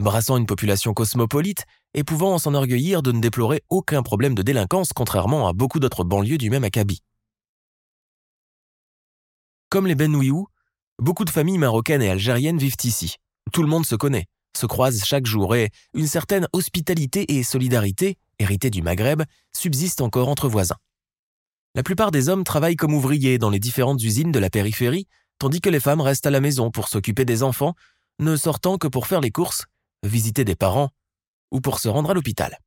Brassant 0.00 0.37
une 0.37 0.46
population 0.46 0.94
cosmopolite, 0.94 1.64
et 1.94 2.02
pouvant 2.02 2.38
s'enorgueillir 2.38 3.02
de 3.02 3.12
ne 3.12 3.20
déplorer 3.20 3.62
aucun 3.68 4.02
problème 4.02 4.35
de 4.35 4.42
délinquance 4.42 4.92
contrairement 4.92 5.46
à 5.46 5.52
beaucoup 5.52 5.78
d'autres 5.78 6.02
banlieues 6.02 6.38
du 6.38 6.50
même 6.50 6.64
acabit. 6.64 7.05
Comme 9.68 9.87
les 9.87 9.94
Benouiou, 9.94 10.48
beaucoup 10.98 11.24
de 11.24 11.31
familles 11.31 11.59
marocaines 11.59 12.02
et 12.02 12.11
algériennes 12.11 12.59
vivent 12.59 12.76
ici. 12.83 13.14
Tout 13.52 13.62
le 13.62 13.68
monde 13.68 13.87
se 13.87 13.94
connaît, 13.94 14.26
se 14.57 14.67
croise 14.67 15.03
chaque 15.05 15.27
jour 15.27 15.55
et 15.55 15.71
une 15.95 16.07
certaine 16.07 16.49
hospitalité 16.53 17.37
et 17.37 17.43
solidarité, 17.43 18.17
héritée 18.38 18.71
du 18.71 18.83
Maghreb, 18.83 19.23
subsiste 19.53 20.01
encore 20.01 20.29
entre 20.29 20.49
voisins. 20.49 20.77
La 21.75 21.83
plupart 21.83 22.11
des 22.11 22.29
hommes 22.29 22.45
travaillent 22.45 22.77
comme 22.77 22.95
ouvriers 22.95 23.38
dans 23.38 23.51
les 23.51 23.59
différentes 23.59 24.03
usines 24.03 24.33
de 24.33 24.38
la 24.38 24.51
périphérie, 24.51 25.07
tandis 25.38 25.61
que 25.61 25.71
les 25.71 25.81
femmes 25.81 26.01
restent 26.01 26.27
à 26.27 26.31
la 26.31 26.41
maison 26.41 26.71
pour 26.71 26.88
s'occuper 26.88 27.25
des 27.25 27.43
enfants, 27.43 27.75
ne 28.19 28.37
sortant 28.37 28.79
que 28.79 28.88
pour 28.88 29.07
faire 29.07 29.21
les 29.21 29.31
courses, 29.31 29.65
visiter 30.03 30.45
des 30.45 30.55
parents 30.55 30.91
ou 31.51 31.61
pour 31.61 31.79
se 31.79 31.88
rendre 31.88 32.11
à 32.11 32.15
l'hôpital. 32.15 32.59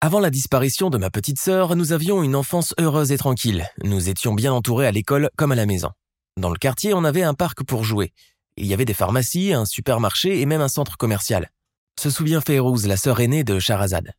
Avant 0.00 0.20
la 0.20 0.30
disparition 0.30 0.88
de 0.88 0.96
ma 0.96 1.10
petite 1.10 1.38
sœur, 1.38 1.76
nous 1.76 1.92
avions 1.92 2.22
une 2.22 2.34
enfance 2.34 2.74
heureuse 2.78 3.12
et 3.12 3.18
tranquille. 3.18 3.68
Nous 3.84 4.08
étions 4.08 4.32
bien 4.32 4.50
entourés 4.50 4.86
à 4.86 4.92
l'école 4.92 5.28
comme 5.36 5.52
à 5.52 5.56
la 5.56 5.66
maison. 5.66 5.90
Dans 6.38 6.48
le 6.48 6.56
quartier, 6.56 6.94
on 6.94 7.04
avait 7.04 7.22
un 7.22 7.34
parc 7.34 7.64
pour 7.64 7.84
jouer. 7.84 8.14
Il 8.56 8.66
y 8.66 8.74
avait 8.74 8.84
des 8.84 8.94
pharmacies, 8.94 9.52
un 9.52 9.64
supermarché 9.64 10.40
et 10.40 10.46
même 10.46 10.60
un 10.60 10.68
centre 10.68 10.96
commercial. 10.96 11.50
Se 11.98 12.10
souvient 12.10 12.40
Férouz, 12.40 12.86
la 12.86 12.96
sœur 12.96 13.20
aînée 13.20 13.44
de 13.44 13.58
Charazade. 13.58 14.12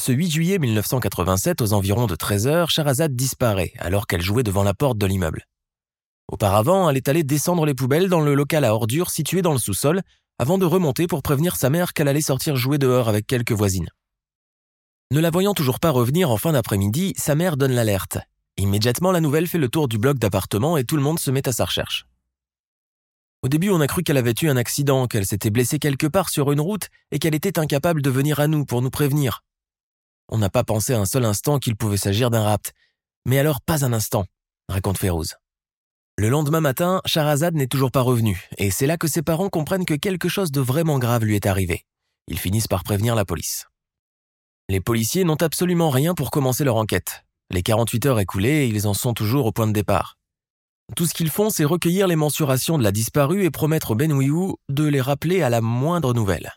Ce 0.00 0.12
8 0.12 0.30
juillet 0.30 0.58
1987, 0.58 1.60
aux 1.60 1.72
environs 1.74 2.06
de 2.06 2.16
13 2.16 2.46
heures, 2.46 2.70
Charazade 2.70 3.14
disparaît 3.14 3.72
alors 3.78 4.06
qu'elle 4.06 4.22
jouait 4.22 4.42
devant 4.42 4.64
la 4.64 4.74
porte 4.74 4.98
de 4.98 5.06
l'immeuble. 5.06 5.46
Auparavant, 6.28 6.88
elle 6.90 6.96
est 6.96 7.08
allée 7.08 7.22
descendre 7.24 7.66
les 7.66 7.74
poubelles 7.74 8.08
dans 8.08 8.20
le 8.20 8.34
local 8.34 8.64
à 8.64 8.74
ordures 8.74 9.10
situé 9.10 9.42
dans 9.42 9.52
le 9.52 9.58
sous-sol 9.58 10.02
avant 10.38 10.58
de 10.58 10.64
remonter 10.64 11.06
pour 11.06 11.22
prévenir 11.22 11.56
sa 11.56 11.70
mère 11.70 11.92
qu'elle 11.92 12.08
allait 12.08 12.20
sortir 12.20 12.56
jouer 12.56 12.78
dehors 12.78 13.08
avec 13.08 13.26
quelques 13.26 13.52
voisines. 13.52 13.90
Ne 15.12 15.20
la 15.20 15.30
voyant 15.30 15.54
toujours 15.54 15.78
pas 15.78 15.90
revenir 15.90 16.30
en 16.30 16.38
fin 16.38 16.52
d'après-midi, 16.52 17.12
sa 17.16 17.34
mère 17.34 17.56
donne 17.56 17.72
l'alerte. 17.72 18.18
Immédiatement, 18.56 19.12
la 19.12 19.20
nouvelle 19.20 19.46
fait 19.46 19.58
le 19.58 19.68
tour 19.68 19.86
du 19.86 19.98
bloc 19.98 20.18
d'appartement 20.18 20.76
et 20.76 20.84
tout 20.84 20.96
le 20.96 21.02
monde 21.02 21.18
se 21.18 21.30
met 21.30 21.46
à 21.46 21.52
sa 21.52 21.66
recherche. 21.66 22.06
Au 23.42 23.48
début, 23.48 23.70
on 23.70 23.80
a 23.80 23.88
cru 23.88 24.04
qu'elle 24.04 24.18
avait 24.18 24.34
eu 24.40 24.48
un 24.48 24.56
accident, 24.56 25.08
qu'elle 25.08 25.26
s'était 25.26 25.50
blessée 25.50 25.80
quelque 25.80 26.06
part 26.06 26.28
sur 26.28 26.52
une 26.52 26.60
route 26.60 26.88
et 27.10 27.18
qu'elle 27.18 27.34
était 27.34 27.58
incapable 27.58 28.00
de 28.00 28.08
venir 28.08 28.38
à 28.38 28.46
nous 28.46 28.64
pour 28.64 28.82
nous 28.82 28.90
prévenir. 28.90 29.42
On 30.28 30.38
n'a 30.38 30.48
pas 30.48 30.62
pensé 30.62 30.94
un 30.94 31.06
seul 31.06 31.24
instant 31.24 31.58
qu'il 31.58 31.76
pouvait 31.76 31.96
s'agir 31.96 32.30
d'un 32.30 32.44
rapt. 32.44 32.72
Mais 33.26 33.40
alors 33.40 33.60
pas 33.60 33.84
un 33.84 33.92
instant, 33.92 34.26
raconte 34.68 34.98
Férouz. 34.98 35.34
Le 36.18 36.28
lendemain 36.28 36.60
matin, 36.60 37.00
Charazade 37.04 37.54
n'est 37.54 37.66
toujours 37.66 37.90
pas 37.90 38.00
revenu, 38.00 38.48
et 38.58 38.70
c'est 38.70 38.86
là 38.86 38.96
que 38.96 39.08
ses 39.08 39.22
parents 39.22 39.48
comprennent 39.48 39.86
que 39.86 39.94
quelque 39.94 40.28
chose 40.28 40.52
de 40.52 40.60
vraiment 40.60 40.98
grave 41.00 41.24
lui 41.24 41.34
est 41.34 41.46
arrivé. 41.46 41.84
Ils 42.28 42.38
finissent 42.38 42.68
par 42.68 42.84
prévenir 42.84 43.16
la 43.16 43.24
police. 43.24 43.66
Les 44.68 44.80
policiers 44.80 45.24
n'ont 45.24 45.40
absolument 45.42 45.90
rien 45.90 46.14
pour 46.14 46.30
commencer 46.30 46.62
leur 46.62 46.76
enquête. 46.76 47.24
Les 47.50 47.62
48 47.62 48.06
heures 48.06 48.20
écoulées, 48.20 48.68
ils 48.68 48.86
en 48.86 48.94
sont 48.94 49.14
toujours 49.14 49.46
au 49.46 49.52
point 49.52 49.66
de 49.66 49.72
départ. 49.72 50.16
Tout 50.94 51.06
ce 51.06 51.14
qu'ils 51.14 51.30
font, 51.30 51.48
c'est 51.48 51.64
recueillir 51.64 52.06
les 52.06 52.16
mensurations 52.16 52.76
de 52.76 52.82
la 52.82 52.92
disparue 52.92 53.44
et 53.44 53.50
promettre 53.50 53.92
au 53.92 53.94
Benouiou 53.94 54.56
de 54.68 54.84
les 54.84 55.00
rappeler 55.00 55.42
à 55.42 55.48
la 55.48 55.62
moindre 55.62 56.12
nouvelle. 56.12 56.52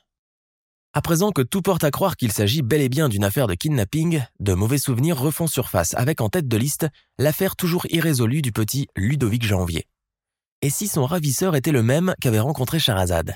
À 0.93 1.01
présent 1.01 1.31
que 1.31 1.41
tout 1.41 1.61
porte 1.61 1.83
à 1.83 1.91
croire 1.91 2.17
qu'il 2.17 2.31
s'agit 2.31 2.61
bel 2.61 2.81
et 2.81 2.89
bien 2.89 3.09
d'une 3.09 3.23
affaire 3.23 3.47
de 3.47 3.53
kidnapping, 3.53 4.23
de 4.39 4.53
mauvais 4.53 4.77
souvenirs 4.77 5.19
refont 5.19 5.47
surface 5.47 5.93
avec 5.93 6.21
en 6.21 6.29
tête 6.29 6.47
de 6.47 6.57
liste 6.57 6.87
l'affaire 7.17 7.55
toujours 7.55 7.85
irrésolue 7.89 8.41
du 8.41 8.51
petit 8.51 8.87
Ludovic 8.95 9.43
Janvier. 9.43 9.87
Et 10.61 10.69
si 10.69 10.87
son 10.87 11.05
ravisseur 11.05 11.55
était 11.55 11.71
le 11.71 11.83
même 11.83 12.13
qu'avait 12.19 12.39
rencontré 12.39 12.79
Charazade? 12.79 13.35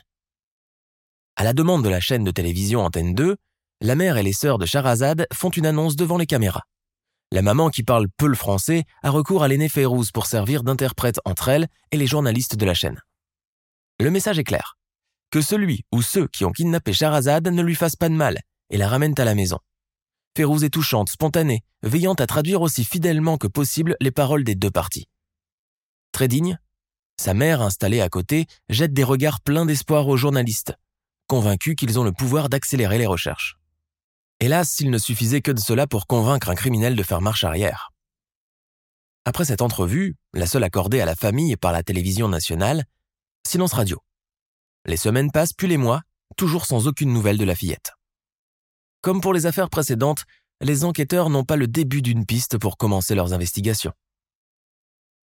À 1.35 1.43
la 1.43 1.53
demande 1.53 1.83
de 1.83 1.89
la 1.89 1.99
chaîne 1.99 2.23
de 2.23 2.31
télévision 2.31 2.81
Antenne 2.81 3.13
2, 3.13 3.37
la 3.81 3.95
mère 3.95 4.17
et 4.17 4.23
les 4.23 4.33
sœurs 4.33 4.57
de 4.57 4.65
Charazade 4.65 5.27
font 5.33 5.49
une 5.49 5.65
annonce 5.65 5.95
devant 5.95 6.17
les 6.17 6.25
caméras. 6.25 6.63
La 7.31 7.43
maman 7.43 7.69
qui 7.69 7.83
parle 7.83 8.07
peu 8.09 8.27
le 8.27 8.35
français 8.35 8.85
a 9.03 9.11
recours 9.11 9.43
à 9.43 9.47
l'aîné 9.47 9.69
Férouz 9.69 10.11
pour 10.11 10.25
servir 10.25 10.63
d'interprète 10.63 11.19
entre 11.25 11.49
elle 11.49 11.67
et 11.91 11.97
les 11.97 12.07
journalistes 12.07 12.55
de 12.55 12.65
la 12.65 12.73
chaîne. 12.73 12.99
Le 13.99 14.09
message 14.09 14.39
est 14.39 14.43
clair 14.43 14.77
que 15.29 15.41
celui 15.41 15.85
ou 15.91 16.01
ceux 16.01 16.27
qui 16.27 16.43
ont 16.43 16.51
kidnappé 16.51 16.91
Charazade 16.91 17.47
ne 17.47 17.61
lui 17.61 17.75
fassent 17.75 17.95
pas 17.95 18.09
de 18.09 18.15
mal 18.15 18.39
et 18.71 18.77
la 18.77 18.87
ramènent 18.87 19.19
à 19.19 19.25
la 19.25 19.35
maison. 19.35 19.59
Férouz 20.35 20.63
est 20.63 20.71
touchante, 20.71 21.09
spontanée, 21.09 21.63
veillant 21.83 22.13
à 22.13 22.25
traduire 22.25 22.61
aussi 22.61 22.83
fidèlement 22.83 23.37
que 23.37 23.47
possible 23.47 23.95
les 24.01 24.11
paroles 24.11 24.43
des 24.43 24.55
deux 24.55 24.71
parties. 24.71 25.07
Très 26.11 26.27
digne, 26.27 26.57
sa 27.19 27.33
mère, 27.33 27.61
installée 27.61 28.01
à 28.01 28.09
côté, 28.09 28.47
jette 28.69 28.93
des 28.93 29.03
regards 29.03 29.41
pleins 29.41 29.65
d'espoir 29.65 30.07
aux 30.07 30.17
journalistes, 30.17 30.73
convaincus 31.27 31.75
qu'ils 31.75 31.99
ont 31.99 32.03
le 32.03 32.13
pouvoir 32.13 32.49
d'accélérer 32.49 32.97
les 32.97 33.05
recherches. 33.05 33.58
Hélas, 34.41 34.79
il 34.79 34.89
ne 34.89 34.97
suffisait 34.97 35.41
que 35.41 35.51
de 35.51 35.59
cela 35.59 35.85
pour 35.85 36.07
convaincre 36.07 36.49
un 36.49 36.55
criminel 36.55 36.95
de 36.95 37.03
faire 37.03 37.21
marche 37.21 37.43
arrière. 37.43 37.91
Après 39.25 39.43
cette 39.43 39.61
entrevue, 39.61 40.15
la 40.33 40.47
seule 40.47 40.63
accordée 40.63 41.01
à 41.01 41.05
la 41.05 41.15
famille 41.15 41.57
par 41.57 41.73
la 41.73 41.83
télévision 41.83 42.29
nationale, 42.29 42.85
silence 43.45 43.73
radio. 43.73 43.99
Les 44.85 44.97
semaines 44.97 45.31
passent 45.31 45.53
puis 45.53 45.67
les 45.67 45.77
mois, 45.77 46.01
toujours 46.37 46.65
sans 46.65 46.87
aucune 46.87 47.11
nouvelle 47.11 47.37
de 47.37 47.43
la 47.43 47.55
fillette. 47.55 47.91
Comme 49.01 49.19
pour 49.19 49.33
les 49.33 49.45
affaires 49.45 49.69
précédentes, 49.69 50.23
les 50.61 50.85
enquêteurs 50.85 51.29
n'ont 51.29 51.43
pas 51.43 51.57
le 51.57 51.67
début 51.67 52.01
d'une 52.01 52.25
piste 52.25 52.57
pour 52.57 52.77
commencer 52.77 53.15
leurs 53.15 53.33
investigations. 53.33 53.93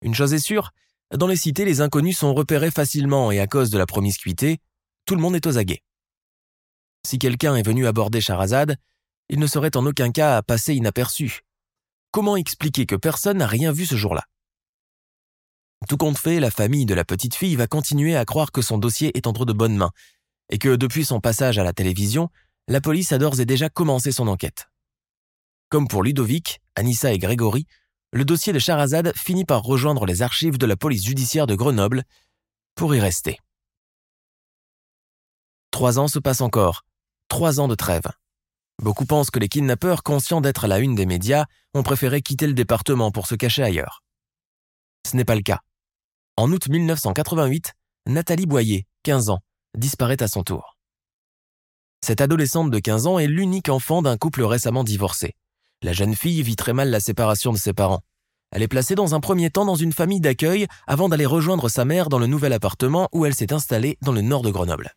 Une 0.01 0.13
chose 0.13 0.33
est 0.33 0.39
sûre, 0.39 0.71
dans 1.11 1.27
les 1.27 1.35
cités, 1.35 1.65
les 1.65 1.81
inconnus 1.81 2.17
sont 2.17 2.33
repérés 2.33 2.71
facilement 2.71 3.31
et 3.31 3.39
à 3.39 3.47
cause 3.47 3.69
de 3.69 3.77
la 3.77 3.85
promiscuité, 3.85 4.59
tout 5.05 5.15
le 5.15 5.21
monde 5.21 5.35
est 5.35 5.45
aux 5.45 5.57
aguets. 5.57 5.83
Si 7.05 7.19
quelqu'un 7.19 7.55
est 7.55 7.65
venu 7.65 7.85
aborder 7.85 8.21
Charazade, 8.21 8.77
il 9.29 9.39
ne 9.39 9.47
serait 9.47 9.75
en 9.75 9.85
aucun 9.85 10.11
cas 10.11 10.41
passé 10.41 10.75
inaperçu. 10.75 11.41
Comment 12.11 12.35
expliquer 12.35 12.85
que 12.85 12.95
personne 12.95 13.37
n'a 13.37 13.47
rien 13.47 13.71
vu 13.71 13.85
ce 13.85 13.95
jour-là? 13.95 14.23
Tout 15.89 15.97
compte 15.97 16.17
fait, 16.17 16.39
la 16.39 16.51
famille 16.51 16.85
de 16.85 16.93
la 16.93 17.05
petite 17.05 17.35
fille 17.35 17.55
va 17.55 17.67
continuer 17.67 18.15
à 18.15 18.25
croire 18.25 18.51
que 18.51 18.61
son 18.61 18.77
dossier 18.77 19.15
est 19.17 19.27
entre 19.27 19.45
de 19.45 19.53
bonnes 19.53 19.75
mains 19.75 19.91
et 20.49 20.57
que 20.57 20.75
depuis 20.75 21.05
son 21.05 21.19
passage 21.19 21.57
à 21.57 21.63
la 21.63 21.73
télévision, 21.73 22.29
la 22.67 22.81
police 22.81 23.11
a 23.11 23.17
d'ores 23.17 23.39
et 23.39 23.45
déjà 23.45 23.69
commencé 23.69 24.11
son 24.11 24.27
enquête. 24.27 24.69
Comme 25.69 25.87
pour 25.87 26.03
Ludovic, 26.03 26.61
Anissa 26.75 27.13
et 27.13 27.19
Grégory, 27.19 27.67
le 28.11 28.25
dossier 28.25 28.53
de 28.53 28.59
Charazade 28.59 29.11
finit 29.15 29.45
par 29.45 29.63
rejoindre 29.63 30.05
les 30.05 30.21
archives 30.21 30.57
de 30.57 30.65
la 30.65 30.77
police 30.77 31.05
judiciaire 31.05 31.47
de 31.47 31.55
Grenoble 31.55 32.03
pour 32.75 32.95
y 32.95 32.99
rester. 32.99 33.39
Trois 35.71 35.99
ans 35.99 36.07
se 36.07 36.19
passent 36.19 36.41
encore, 36.41 36.85
trois 37.27 37.59
ans 37.59 37.67
de 37.67 37.75
trêve. 37.75 38.07
Beaucoup 38.81 39.05
pensent 39.05 39.31
que 39.31 39.39
les 39.39 39.47
kidnappeurs, 39.47 40.03
conscients 40.03 40.41
d'être 40.41 40.65
à 40.65 40.67
la 40.67 40.79
une 40.79 40.95
des 40.95 41.05
médias, 41.05 41.45
ont 41.73 41.83
préféré 41.83 42.21
quitter 42.21 42.47
le 42.47 42.53
département 42.53 43.11
pour 43.11 43.27
se 43.27 43.35
cacher 43.35 43.63
ailleurs. 43.63 44.03
Ce 45.07 45.15
n'est 45.15 45.25
pas 45.25 45.35
le 45.35 45.41
cas. 45.41 45.61
En 46.37 46.51
août 46.51 46.67
1988, 46.67 47.73
Nathalie 48.07 48.45
Boyer, 48.45 48.85
15 49.03 49.29
ans, 49.29 49.39
disparaît 49.77 50.21
à 50.21 50.27
son 50.27 50.43
tour. 50.43 50.77
Cette 52.05 52.21
adolescente 52.21 52.69
de 52.69 52.79
15 52.79 53.07
ans 53.07 53.19
est 53.19 53.27
l'unique 53.27 53.69
enfant 53.69 54.01
d'un 54.01 54.17
couple 54.17 54.43
récemment 54.43 54.83
divorcé. 54.83 55.33
La 55.81 55.93
jeune 55.93 56.15
fille 56.15 56.43
vit 56.43 56.55
très 56.55 56.73
mal 56.73 56.89
la 56.89 56.99
séparation 56.99 57.53
de 57.53 57.57
ses 57.57 57.73
parents. 57.73 58.01
Elle 58.51 58.61
est 58.61 58.67
placée 58.67 58.95
dans 58.95 59.15
un 59.15 59.19
premier 59.19 59.49
temps 59.49 59.65
dans 59.65 59.75
une 59.75 59.93
famille 59.93 60.21
d'accueil 60.21 60.67
avant 60.87 61.09
d'aller 61.09 61.25
rejoindre 61.25 61.69
sa 61.69 61.83
mère 61.83 62.09
dans 62.09 62.19
le 62.19 62.27
nouvel 62.27 62.53
appartement 62.53 63.09
où 63.11 63.25
elle 63.25 63.35
s'est 63.35 63.53
installée 63.53 63.97
dans 64.01 64.11
le 64.11 64.21
nord 64.21 64.43
de 64.43 64.51
Grenoble. 64.51 64.93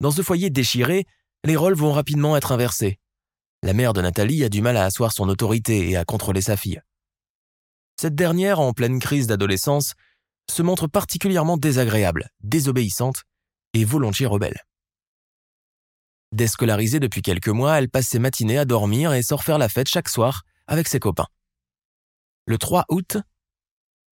Dans 0.00 0.12
ce 0.12 0.22
foyer 0.22 0.48
déchiré, 0.48 1.06
les 1.44 1.56
rôles 1.56 1.74
vont 1.74 1.92
rapidement 1.92 2.36
être 2.36 2.52
inversés. 2.52 2.98
La 3.62 3.72
mère 3.72 3.92
de 3.92 4.00
Nathalie 4.00 4.44
a 4.44 4.48
du 4.48 4.62
mal 4.62 4.76
à 4.76 4.84
asseoir 4.84 5.12
son 5.12 5.28
autorité 5.28 5.90
et 5.90 5.96
à 5.96 6.04
contrôler 6.04 6.40
sa 6.42 6.56
fille. 6.56 6.80
Cette 8.00 8.14
dernière, 8.14 8.60
en 8.60 8.72
pleine 8.72 9.00
crise 9.00 9.26
d'adolescence, 9.26 9.94
se 10.50 10.62
montre 10.62 10.86
particulièrement 10.86 11.56
désagréable, 11.56 12.30
désobéissante 12.40 13.24
et 13.74 13.84
volontiers 13.84 14.26
rebelle. 14.26 14.62
Déscolarisée 16.32 17.00
depuis 17.00 17.22
quelques 17.22 17.48
mois, 17.48 17.78
elle 17.78 17.88
passe 17.88 18.08
ses 18.08 18.18
matinées 18.18 18.58
à 18.58 18.64
dormir 18.64 19.12
et 19.12 19.22
sort 19.22 19.42
faire 19.42 19.58
la 19.58 19.68
fête 19.68 19.88
chaque 19.88 20.08
soir 20.08 20.42
avec 20.66 20.86
ses 20.86 21.00
copains. 21.00 21.26
Le 22.46 22.58
3 22.58 22.84
août, 22.88 23.16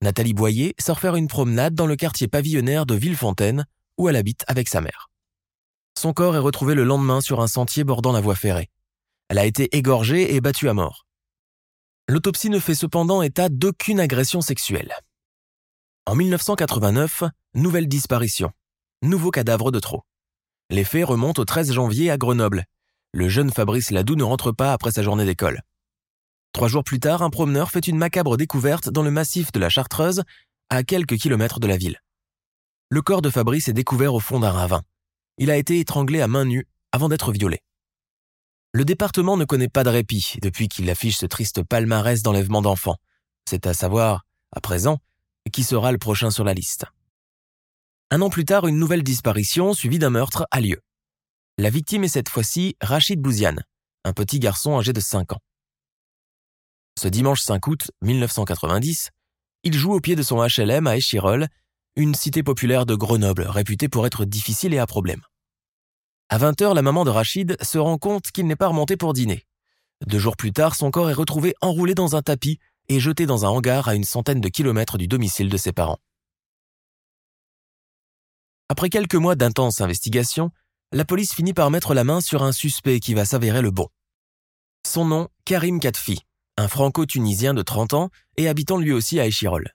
Nathalie 0.03 0.35
Boyer 0.35 0.75
sort 0.79 0.99
faire 0.99 1.17
une 1.17 1.29
promenade 1.29 1.75
dans 1.75 1.87
le 1.87 1.97
quartier 1.97 2.29
pavillonnaire 2.29 2.87
de 2.87 2.95
Villefontaine 2.95 3.67
où 3.99 4.09
elle 4.09 4.17
habite 4.17 4.45
avec 4.47 4.69
sa 4.69 4.81
mère. 4.81 5.11
Son 5.99 6.13
corps 6.13 6.37
est 6.37 6.41
retrouvé 6.41 6.75
le 6.75 6.85
lendemain 6.85 7.21
sur 7.21 7.41
un 7.41 7.47
sentier 7.47 7.83
bordant 7.83 8.13
la 8.13 8.21
voie 8.21 8.35
ferrée. 8.35 8.69
Elle 9.29 9.39
a 9.39 9.47
été 9.47 9.75
égorgée 9.77 10.35
et 10.35 10.41
battue 10.41 10.69
à 10.69 10.75
mort. 10.75 11.07
L'autopsie 12.09 12.51
ne 12.51 12.59
fait 12.59 12.75
cependant 12.75 13.23
état 13.23 13.49
d'aucune 13.49 13.99
agression 13.99 14.41
sexuelle. 14.41 14.93
En 16.05 16.15
1989, 16.15 17.25
nouvelle 17.55 17.89
disparition. 17.89 18.53
Nouveau 19.03 19.31
cadavre 19.31 19.73
de 19.73 19.81
trop. 19.81 20.03
Les 20.71 20.85
faits 20.85 21.07
remontent 21.07 21.43
au 21.43 21.45
13 21.45 21.73
janvier 21.73 22.11
à 22.11 22.19
Grenoble. 22.19 22.65
Le 23.13 23.29
jeune 23.29 23.51
Fabrice 23.51 23.91
Ladoux 23.91 24.17
ne 24.17 24.23
rentre 24.23 24.53
pas 24.53 24.73
après 24.73 24.93
sa 24.93 25.03
journée 25.03 25.25
d'école. 25.25 25.63
Trois 26.53 26.69
jours 26.69 26.85
plus 26.85 27.01
tard, 27.01 27.23
un 27.23 27.31
promeneur 27.31 27.71
fait 27.71 27.87
une 27.89 27.99
macabre 27.99 28.37
découverte 28.37 28.89
dans 28.89 29.03
le 29.03 29.11
massif 29.11 29.51
de 29.53 29.59
la 29.59 29.69
Chartreuse, 29.69 30.23
à 30.69 30.85
quelques 30.85 31.17
kilomètres 31.17 31.61
de 31.61 31.67
la 31.67 31.77
ville. 31.77 32.01
Le 32.91 33.03
corps 33.03 33.23
de 33.23 33.31
Fabrice 33.31 33.69
est 33.69 33.73
découvert 33.73 34.15
au 34.15 34.21
fond 34.21 34.41
d'un 34.41 34.53
ravin. 34.53 34.83
Il 35.39 35.51
a 35.51 35.57
été 35.57 35.79
étranglé 35.81 36.21
à 36.21 36.29
main 36.29 36.45
nue 36.45 36.67
avant 36.93 37.09
d'être 37.09 37.33
violé. 37.33 37.61
Le 38.73 38.85
département 38.85 39.37
ne 39.37 39.45
connaît 39.45 39.69
pas 39.69 39.85
de 39.85 39.91
répit 39.91 40.37
depuis 40.43 40.69
qu'il 40.69 40.89
affiche 40.91 41.19
ce 41.19 41.27
triste 41.27 41.63
palmarès 41.63 42.23
d'enlèvement 42.23 42.63
d'enfants. 42.63 42.97
C'est 43.49 43.67
à 43.67 43.75
savoir, 43.75 44.25
à 44.53 44.61
présent, 44.61 44.99
qui 45.53 45.63
sera 45.63 45.93
le 45.93 45.99
prochain 45.99 46.31
sur 46.31 46.45
la 46.45 46.55
liste. 46.55 46.85
Un 48.11 48.21
an 48.21 48.31
plus 48.31 48.45
tard, 48.45 48.67
une 48.67 48.79
nouvelle 48.79 49.03
disparition 49.03 49.73
suivie 49.73 49.99
d'un 49.99 50.11
meurtre 50.11 50.47
a 50.51 50.61
lieu. 50.61 50.81
La 51.59 51.71
victime 51.71 52.05
est 52.05 52.09
cette 52.09 52.29
fois-ci 52.29 52.77
Rachid 52.81 53.21
Bouziane, 53.21 53.63
un 54.05 54.13
petit 54.13 54.39
garçon 54.39 54.79
âgé 54.79 54.93
de 54.93 55.01
5 55.01 55.33
ans. 55.33 55.41
Ce 56.99 57.09
dimanche 57.09 57.43
5 57.43 57.67
août 57.67 57.91
1990, 58.03 59.11
il 59.65 59.75
joue 59.75 59.93
au 59.93 60.01
pied 60.01 60.17
de 60.17 60.23
son 60.23 60.47
HLM 60.47 60.87
à 60.87 60.97
Échirol, 60.97 61.49
une 61.97 62.15
cité 62.15 62.43
populaire 62.43 62.85
de 62.85 62.95
Grenoble 62.95 63.47
réputée 63.49 63.89
pour 63.89 64.07
être 64.07 64.27
difficile 64.27 64.75
et 64.75 64.79
à 64.79 64.87
problème. 64.87 65.23
À 66.29 66.39
20h, 66.39 66.75
la 66.75 66.83
maman 66.83 67.05
de 67.05 67.11
Rachid 67.11 67.57
se 67.63 67.79
rend 67.79 67.97
compte 67.97 68.31
qu'il 68.33 68.47
n'est 68.47 68.57
pas 68.57 68.69
remonté 68.69 68.99
pour 68.99 69.15
dîner. 69.15 69.47
Deux 70.07 70.19
jours 70.19 70.37
plus 70.37 70.53
tard, 70.53 70.75
son 70.75 70.91
corps 70.91 71.09
est 71.09 71.15
retrouvé 71.15 71.55
enroulé 71.63 71.95
dans 71.95 72.15
un 72.15 72.21
tapis 72.21 72.59
et 72.89 73.01
jeté 73.01 73.25
dans 73.25 73.47
un 73.47 73.49
hangar 73.49 73.89
à 73.89 73.95
une 73.95 74.05
centaine 74.05 74.43
de 74.43 74.49
kilomètres 74.49 74.99
du 74.99 75.09
domicile 75.09 75.49
de 75.49 75.57
ses 75.57 75.73
parents. 75.73 75.99
Après 78.69 78.91
quelques 78.91 79.15
mois 79.15 79.35
d'intenses 79.35 79.81
investigations, 79.81 80.51
la 80.93 81.07
police 81.07 81.33
finit 81.33 81.55
par 81.55 81.71
mettre 81.71 81.95
la 81.95 82.05
main 82.05 82.21
sur 82.21 82.43
un 82.43 82.53
suspect 82.53 83.01
qui 83.01 83.15
va 83.15 83.25
s'avérer 83.25 83.63
le 83.63 83.71
bon. 83.71 83.89
Son 84.87 85.07
nom, 85.07 85.29
Karim 85.47 85.81
Katfi, 85.81 86.21
un 86.59 86.69
franco-tunisien 86.69 87.55
de 87.55 87.63
30 87.63 87.95
ans 87.95 88.11
et 88.37 88.49
habitant 88.49 88.77
lui 88.77 88.93
aussi 88.93 89.19
à 89.19 89.27
Échirol. 89.27 89.73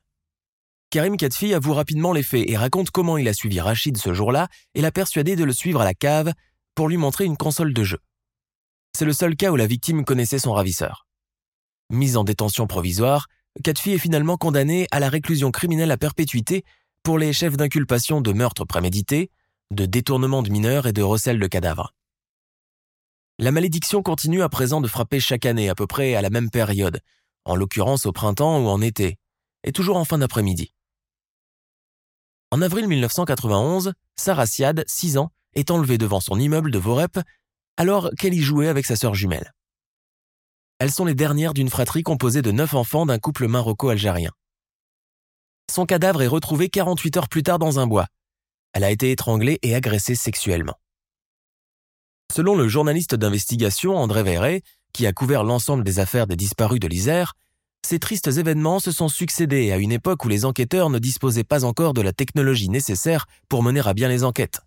Karim 0.92 1.16
Katfi 1.16 1.54
avoue 1.54 1.72
rapidement 1.72 2.12
les 2.12 2.22
faits 2.22 2.44
et 2.46 2.54
raconte 2.54 2.90
comment 2.90 3.16
il 3.16 3.26
a 3.26 3.32
suivi 3.32 3.58
Rachid 3.60 3.96
ce 3.96 4.12
jour-là 4.12 4.48
et 4.74 4.82
l'a 4.82 4.92
persuadé 4.92 5.36
de 5.36 5.44
le 5.44 5.54
suivre 5.54 5.80
à 5.80 5.84
la 5.86 5.94
cave 5.94 6.34
pour 6.74 6.86
lui 6.86 6.98
montrer 6.98 7.24
une 7.24 7.38
console 7.38 7.72
de 7.72 7.82
jeu. 7.82 7.96
C'est 8.94 9.06
le 9.06 9.14
seul 9.14 9.34
cas 9.34 9.50
où 9.50 9.56
la 9.56 9.66
victime 9.66 10.04
connaissait 10.04 10.38
son 10.38 10.52
ravisseur. 10.52 11.06
Mise 11.88 12.18
en 12.18 12.24
détention 12.24 12.66
provisoire, 12.66 13.28
Katfi 13.64 13.92
est 13.92 13.98
finalement 13.98 14.36
condamné 14.36 14.86
à 14.90 15.00
la 15.00 15.08
réclusion 15.08 15.50
criminelle 15.50 15.90
à 15.90 15.96
perpétuité 15.96 16.62
pour 17.02 17.16
les 17.16 17.32
chefs 17.32 17.56
d'inculpation 17.56 18.20
de 18.20 18.34
meurtre 18.34 18.66
prémédité, 18.66 19.30
de 19.70 19.86
détournement 19.86 20.42
de 20.42 20.50
mineurs 20.50 20.86
et 20.86 20.92
de 20.92 21.00
recel 21.00 21.38
de 21.38 21.46
cadavres. 21.46 21.94
La 23.38 23.50
malédiction 23.50 24.02
continue 24.02 24.42
à 24.42 24.50
présent 24.50 24.82
de 24.82 24.88
frapper 24.88 25.20
chaque 25.20 25.46
année 25.46 25.70
à 25.70 25.74
peu 25.74 25.86
près 25.86 26.16
à 26.16 26.20
la 26.20 26.28
même 26.28 26.50
période, 26.50 27.00
en 27.46 27.56
l'occurrence 27.56 28.04
au 28.04 28.12
printemps 28.12 28.62
ou 28.62 28.68
en 28.68 28.82
été, 28.82 29.16
et 29.64 29.72
toujours 29.72 29.96
en 29.96 30.04
fin 30.04 30.18
d'après-midi. 30.18 30.74
En 32.52 32.60
avril 32.60 32.86
1991, 32.86 33.94
Sarah 34.14 34.44
Siad, 34.44 34.84
6 34.86 35.16
ans, 35.16 35.30
est 35.54 35.70
enlevée 35.70 35.96
devant 35.96 36.20
son 36.20 36.38
immeuble 36.38 36.70
de 36.70 36.78
Vorep 36.78 37.18
alors 37.78 38.10
qu'elle 38.18 38.34
y 38.34 38.42
jouait 38.42 38.68
avec 38.68 38.84
sa 38.84 38.94
sœur 38.94 39.14
jumelle? 39.14 39.54
Elles 40.78 40.90
sont 40.92 41.06
les 41.06 41.14
dernières 41.14 41.54
d'une 41.54 41.70
fratrie 41.70 42.02
composée 42.02 42.42
de 42.42 42.52
neuf 42.52 42.74
enfants 42.74 43.06
d'un 43.06 43.18
couple 43.18 43.48
maroco-algérien. 43.48 44.32
Son 45.70 45.86
cadavre 45.86 46.20
est 46.20 46.26
retrouvé 46.26 46.68
48 46.68 47.16
heures 47.16 47.28
plus 47.30 47.42
tard 47.42 47.58
dans 47.58 47.78
un 47.78 47.86
bois. 47.86 48.08
Elle 48.74 48.84
a 48.84 48.90
été 48.90 49.10
étranglée 49.12 49.58
et 49.62 49.74
agressée 49.74 50.14
sexuellement. 50.14 50.78
Selon 52.30 52.54
le 52.54 52.68
journaliste 52.68 53.14
d'investigation 53.14 53.96
André 53.96 54.24
Verret, 54.24 54.62
qui 54.92 55.06
a 55.06 55.14
couvert 55.14 55.42
l'ensemble 55.42 55.84
des 55.84 56.00
affaires 56.00 56.26
des 56.26 56.36
disparus 56.36 56.80
de 56.80 56.88
l'Isère, 56.88 57.32
ces 57.84 57.98
tristes 57.98 58.28
événements 58.28 58.80
se 58.80 58.92
sont 58.92 59.08
succédés 59.08 59.72
à 59.72 59.76
une 59.76 59.92
époque 59.92 60.24
où 60.24 60.28
les 60.28 60.44
enquêteurs 60.44 60.90
ne 60.90 60.98
disposaient 60.98 61.44
pas 61.44 61.64
encore 61.64 61.94
de 61.94 62.00
la 62.00 62.12
technologie 62.12 62.68
nécessaire 62.68 63.26
pour 63.48 63.62
mener 63.62 63.82
à 63.86 63.94
bien 63.94 64.08
les 64.08 64.24
enquêtes. 64.24 64.60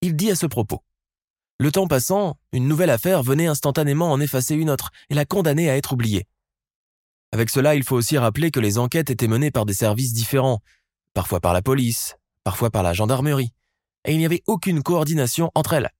Il 0.00 0.16
dit 0.16 0.30
à 0.30 0.36
ce 0.36 0.46
propos 0.46 0.82
le 1.60 1.72
temps 1.72 1.88
passant, 1.88 2.38
une 2.52 2.68
nouvelle 2.68 2.90
affaire 2.90 3.24
venait 3.24 3.48
instantanément 3.48 4.12
en 4.12 4.20
effacer 4.20 4.54
une 4.54 4.70
autre 4.70 4.90
et 5.10 5.14
la 5.14 5.24
condamner 5.24 5.68
à 5.68 5.76
être 5.76 5.92
oubliée. 5.92 6.24
Avec 7.32 7.50
cela, 7.50 7.74
il 7.74 7.82
faut 7.82 7.96
aussi 7.96 8.16
rappeler 8.16 8.52
que 8.52 8.60
les 8.60 8.78
enquêtes 8.78 9.10
étaient 9.10 9.26
menées 9.26 9.50
par 9.50 9.66
des 9.66 9.74
services 9.74 10.12
différents, 10.12 10.60
parfois 11.14 11.40
par 11.40 11.52
la 11.52 11.60
police, 11.60 12.14
parfois 12.44 12.70
par 12.70 12.84
la 12.84 12.92
gendarmerie, 12.92 13.52
et 14.04 14.12
il 14.12 14.18
n'y 14.18 14.24
avait 14.24 14.44
aucune 14.46 14.84
coordination 14.84 15.50
entre 15.56 15.72
elles, 15.72 15.90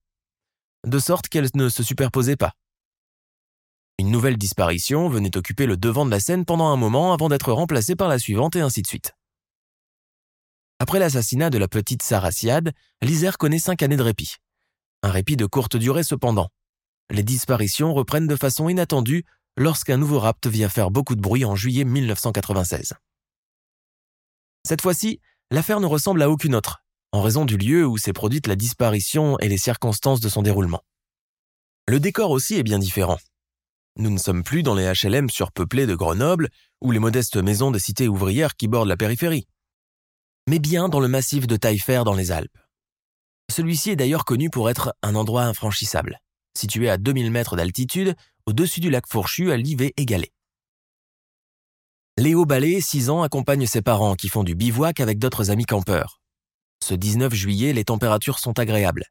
de 0.87 0.97
sorte 0.97 1.27
qu'elles 1.27 1.49
ne 1.53 1.67
se 1.67 1.83
superposaient 1.83 2.37
pas. 2.37 2.53
Une 3.99 4.11
nouvelle 4.11 4.37
disparition 4.37 5.09
venait 5.09 5.35
occuper 5.35 5.65
le 5.65 5.75
devant 5.75 6.05
de 6.05 6.11
la 6.11 6.21
scène 6.21 6.45
pendant 6.45 6.69
un 6.69 6.77
moment 6.77 7.11
avant 7.11 7.27
d'être 7.27 7.51
remplacée 7.51 7.97
par 7.97 8.07
la 8.07 8.17
suivante 8.17 8.55
et 8.55 8.61
ainsi 8.61 8.81
de 8.81 8.87
suite. 8.87 9.11
Après 10.79 10.99
l'assassinat 10.99 11.49
de 11.49 11.57
la 11.57 11.67
petite 11.67 12.01
Sarah 12.01 12.31
Siad, 12.31 12.71
l'Isère 13.01 13.37
connaît 13.37 13.59
cinq 13.59 13.83
années 13.83 13.97
de 13.97 14.01
répit. 14.01 14.35
Un 15.03 15.11
répit 15.11 15.35
de 15.35 15.45
courte 15.45 15.75
durée 15.75 16.03
cependant. 16.03 16.47
Les 17.09 17.23
disparitions 17.23 17.93
reprennent 17.93 18.27
de 18.27 18.37
façon 18.37 18.69
inattendue 18.69 19.25
lorsqu'un 19.57 19.97
nouveau 19.97 20.19
rapt 20.19 20.47
vient 20.47 20.69
faire 20.69 20.91
beaucoup 20.91 21.15
de 21.15 21.21
bruit 21.21 21.43
en 21.43 21.57
juillet 21.57 21.83
1996. 21.83 22.93
Cette 24.65 24.81
fois-ci, 24.81 25.19
l'affaire 25.51 25.81
ne 25.81 25.87
ressemble 25.87 26.21
à 26.21 26.29
aucune 26.29 26.55
autre, 26.55 26.85
en 27.11 27.21
raison 27.21 27.43
du 27.43 27.57
lieu 27.57 27.85
où 27.85 27.97
s'est 27.97 28.13
produite 28.13 28.47
la 28.47 28.55
disparition 28.55 29.37
et 29.39 29.49
les 29.49 29.57
circonstances 29.57 30.21
de 30.21 30.29
son 30.29 30.41
déroulement. 30.41 30.85
Le 31.85 31.99
décor 31.99 32.31
aussi 32.31 32.55
est 32.55 32.63
bien 32.63 32.79
différent. 32.79 33.17
Nous 33.99 34.09
ne 34.09 34.17
sommes 34.17 34.43
plus 34.43 34.63
dans 34.63 34.75
les 34.75 34.91
HLM 34.91 35.29
surpeuplés 35.29 35.85
de 35.85 35.93
Grenoble 35.93 36.49
ou 36.81 36.91
les 36.91 36.99
modestes 36.99 37.35
maisons 37.35 37.69
des 37.69 37.79
cités 37.79 38.07
ouvrières 38.07 38.55
qui 38.55 38.69
bordent 38.69 38.87
la 38.87 38.97
périphérie, 38.97 39.45
mais 40.47 40.59
bien 40.59 40.87
dans 40.87 41.01
le 41.01 41.09
massif 41.09 41.47
de 41.47 41.57
Taillefer 41.57 42.03
dans 42.05 42.15
les 42.15 42.31
Alpes. 42.31 42.57
Celui-ci 43.51 43.91
est 43.91 43.95
d'ailleurs 43.97 44.25
connu 44.25 44.49
pour 44.49 44.69
être 44.69 44.95
un 45.03 45.15
endroit 45.15 45.43
infranchissable, 45.43 46.19
situé 46.57 46.89
à 46.89 46.97
2000 46.97 47.29
mètres 47.29 47.57
d'altitude 47.57 48.15
au-dessus 48.45 48.79
du 48.79 48.89
lac 48.89 49.05
Fourchu 49.05 49.51
à 49.51 49.57
Livet 49.57 49.93
égalé. 49.97 50.31
Léo 52.17 52.45
Ballet, 52.45 52.79
6 52.81 53.09
ans, 53.09 53.21
accompagne 53.21 53.65
ses 53.65 53.81
parents 53.81 54.15
qui 54.15 54.29
font 54.29 54.43
du 54.43 54.55
bivouac 54.55 55.01
avec 55.01 55.19
d'autres 55.19 55.51
amis 55.51 55.65
campeurs. 55.65 56.21
Ce 56.83 56.93
19 56.93 57.33
juillet, 57.33 57.73
les 57.73 57.85
températures 57.85 58.39
sont 58.39 58.57
agréables. 58.59 59.05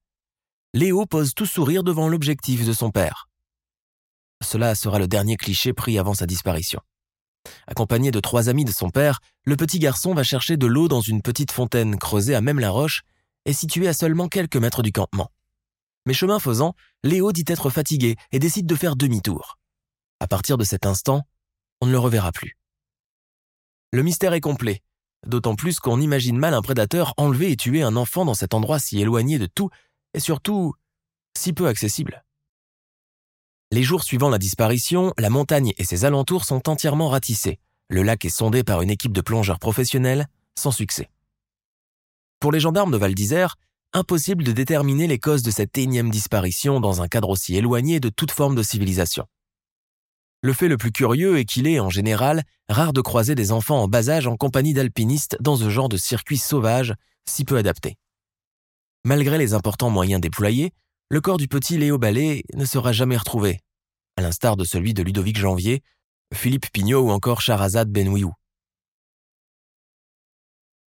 Léo 0.75 1.05
pose 1.07 1.35
tout 1.35 1.47
sourire 1.47 1.85
devant 1.85 2.09
l'objectif 2.09 2.67
de 2.67 2.73
son 2.73 2.91
père. 2.91 3.28
Cela 4.43 4.75
sera 4.75 4.99
le 4.99 5.09
dernier 5.09 5.37
cliché 5.37 5.73
pris 5.73 5.99
avant 5.99 6.15
sa 6.15 6.27
disparition. 6.27 6.81
Accompagné 7.67 8.11
de 8.11 8.21
trois 8.21 8.49
amis 8.49 8.65
de 8.65 8.73
son 8.73 8.91
père, 8.91 9.21
le 9.45 9.57
petit 9.57 9.79
garçon 9.79 10.15
va 10.15 10.23
chercher 10.23 10.57
de 10.57 10.67
l'eau 10.67 10.89
dans 10.89 11.01
une 11.01 11.23
petite 11.23 11.53
fontaine 11.53 11.99
creusée 11.99 12.35
à 12.35 12.41
même 12.41 12.61
la 12.61 12.71
roche 12.71 13.03
et 13.45 13.53
située 13.53 13.89
à 13.89 13.95
seulement 13.95 14.29
quelques 14.29 14.57
mètres 14.57 14.83
du 14.83 14.93
campement. 14.93 15.31
Mais 16.07 16.15
chemin 16.15 16.39
faisant, 16.39 16.75
Léo 17.03 17.33
dit 17.33 17.45
être 17.47 17.71
fatigué 17.71 18.17
et 18.33 18.39
décide 18.39 18.67
de 18.67 18.75
faire 18.75 18.97
demi-tour. 18.97 19.59
À 20.21 20.27
partir 20.27 20.59
de 20.59 20.65
cet 20.65 20.87
instant, 20.87 21.27
on 21.81 21.87
ne 21.87 21.93
le 21.93 21.99
reverra 21.99 22.33
plus. 22.33 22.57
Le 23.93 24.03
mystère 24.03 24.35
est 24.35 24.41
complet, 24.41 24.83
d'autant 25.27 25.55
plus 25.55 25.81
qu'on 25.81 26.01
imagine 26.01 26.37
mal 26.37 26.55
un 26.55 26.63
prédateur 26.63 27.15
enlever 27.17 27.51
et 27.51 27.57
tuer 27.57 27.83
un 27.83 27.97
enfant 27.97 28.25
dans 28.25 28.35
cet 28.35 28.55
endroit 28.55 28.79
si 28.79 29.01
éloigné 29.01 29.39
de 29.39 29.47
tout 29.47 29.71
et 30.15 30.21
surtout 30.21 30.75
si 31.37 31.53
peu 31.53 31.67
accessible. 31.67 32.25
Les 33.71 33.83
jours 33.83 34.03
suivant 34.03 34.31
la 34.31 34.39
disparition, 34.39 35.13
la 35.19 35.29
montagne 35.29 35.75
et 35.77 35.85
ses 35.85 36.07
alentours 36.07 36.47
sont 36.47 36.71
entièrement 36.71 37.11
ratissés. 37.11 37.59
Le 37.91 38.03
lac 38.03 38.25
est 38.25 38.31
sondé 38.31 38.65
par 38.65 38.81
une 38.81 38.89
équipe 38.89 39.13
de 39.13 39.21
plongeurs 39.21 39.59
professionnels, 39.59 40.27
sans 40.59 40.71
succès. 40.71 41.11
Pour 42.41 42.51
les 42.51 42.61
gendarmes 42.61 42.91
de 42.91 42.97
Val 42.97 43.15
d'Isère, 43.15 43.57
impossible 43.93 44.43
de 44.43 44.53
déterminer 44.53 45.07
les 45.07 45.19
causes 45.19 45.43
de 45.43 45.51
cette 45.51 45.77
énième 45.77 46.11
disparition 46.11 46.81
dans 46.81 47.03
un 47.03 47.09
cadre 47.09 47.29
aussi 47.29 47.57
éloigné 47.57 48.01
de 48.01 48.09
toute 48.09 48.31
forme 48.31 48.55
de 48.55 48.63
civilisation. 48.63 49.27
Le 50.41 50.55
fait 50.55 50.69
le 50.69 50.79
plus 50.79 50.93
curieux 50.93 51.39
est 51.39 51.45
qu'il 51.45 51.67
est, 51.67 51.81
en 51.81 51.91
général, 51.91 52.45
rare 52.71 52.95
de 52.95 53.03
croiser 53.03 53.35
des 53.35 53.53
enfants 53.53 53.83
en 53.83 53.89
bas 53.89 54.09
âge 54.09 54.27
en 54.27 54.37
compagnie 54.37 54.73
d'alpinistes 54.73 55.37
dans 55.41 55.57
ce 55.57 55.69
genre 55.69 55.91
de 55.91 55.99
circuit 55.99 56.39
sauvage, 56.39 56.95
si 57.29 57.45
peu 57.45 57.59
adapté. 57.59 57.97
Malgré 59.05 59.37
les 59.37 59.53
importants 59.53 59.91
moyens 59.91 60.23
déployés, 60.23 60.73
le 61.11 61.21
corps 61.21 61.39
du 61.39 61.49
petit 61.49 61.79
Léo 61.79 61.97
Ballet 61.97 62.45
ne 62.53 62.65
sera 62.67 62.93
jamais 62.93 63.17
retrouvé, 63.17 63.61
à 64.17 64.23
l'instar 64.23 64.57
de 64.57 64.65
celui 64.65 64.93
de 64.93 65.03
Ludovic 65.03 65.39
Janvier, 65.39 65.83
Philippe 66.35 66.71
Pignot 66.71 67.07
ou 67.07 67.11
encore 67.11 67.41
Charazade 67.41 67.91
Benouiou. 67.91 68.33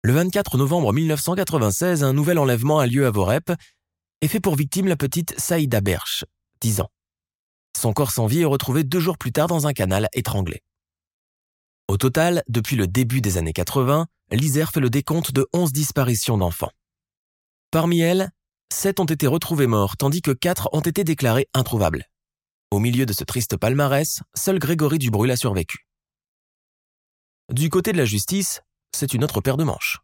Le 0.04 0.14
24 0.14 0.58
novembre 0.58 0.94
1996, 0.94 2.04
un 2.04 2.14
nouvel 2.14 2.38
enlèvement 2.38 2.80
a 2.80 2.86
lieu 2.86 3.08
à 3.08 3.12
Vorep 3.12 3.52
et 4.22 4.28
fait 4.28 4.40
pour 4.40 4.56
victime 4.56 4.88
la 4.88 4.96
petite 4.96 5.40
Saïda 5.40 5.82
Berch, 5.82 6.26
10 6.62 6.82
ans. 6.82 6.90
Son 7.76 7.94
corps 7.94 8.12
sans 8.12 8.28
vie 8.28 8.42
est 8.42 8.46
retrouvé 8.46 8.84
deux 8.84 9.00
jours 9.00 9.18
plus 9.18 9.32
tard 9.32 9.48
dans 9.48 9.66
un 9.66 9.74
canal 9.74 10.08
étranglé. 10.14 10.62
Au 11.88 11.98
total, 11.98 12.44
depuis 12.48 12.76
le 12.76 12.88
début 12.88 13.22
des 13.22 13.38
années 13.38 13.54
80, 13.54 14.06
l'Isère 14.32 14.72
fait 14.72 14.80
le 14.80 14.92
décompte 14.92 15.32
de 15.32 15.48
11 15.54 15.74
disparitions 15.74 16.38
d'enfants. 16.38 16.72
Parmi 17.72 18.02
elles, 18.02 18.30
7 18.72 19.02
ont 19.02 19.06
été 19.06 19.28
retrouvés 19.28 19.68
morts, 19.68 19.98
tandis 19.98 20.22
que 20.22 20.32
4 20.32 20.70
ont 20.72 20.80
été 20.80 21.04
déclarés 21.04 21.48
introuvables. 21.54 22.06
Au 22.72 22.80
milieu 22.80 23.06
de 23.06 23.12
ce 23.12 23.26
triste 23.26 23.58
palmarès, 23.58 24.22
seul 24.34 24.60
Grégory 24.60 24.98
Dubrul 24.98 25.30
a 25.30 25.36
survécu. 25.36 25.86
Du 27.52 27.70
côté 27.70 27.92
de 27.92 27.98
la 27.98 28.06
justice, 28.06 28.62
c'est 28.96 29.14
une 29.14 29.26
autre 29.26 29.42
paire 29.42 29.58
de 29.58 29.66
manches. 29.66 30.00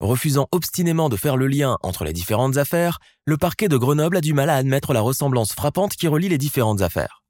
Refusant 0.00 0.48
obstinément 0.50 1.08
de 1.08 1.16
faire 1.16 1.36
le 1.36 1.46
lien 1.46 1.78
entre 1.82 2.04
les 2.04 2.12
différentes 2.12 2.56
affaires, 2.56 2.98
le 3.26 3.36
parquet 3.36 3.68
de 3.68 3.76
Grenoble 3.76 4.16
a 4.16 4.20
du 4.20 4.34
mal 4.34 4.50
à 4.50 4.56
admettre 4.56 4.92
la 4.92 5.00
ressemblance 5.00 5.52
frappante 5.52 5.94
qui 5.94 6.08
relie 6.08 6.28
les 6.28 6.36
différentes 6.38 6.82
affaires. 6.82 7.22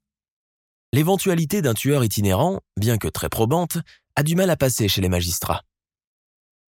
L'éventualité 0.93 1.61
d'un 1.61 1.75
tueur 1.75 2.03
itinérant, 2.03 2.59
bien 2.75 2.97
que 2.97 3.07
très 3.07 3.29
probante, 3.29 3.77
a 4.15 4.23
du 4.23 4.35
mal 4.35 4.49
à 4.49 4.57
passer 4.57 4.87
chez 4.87 5.01
les 5.01 5.09
magistrats. 5.09 5.61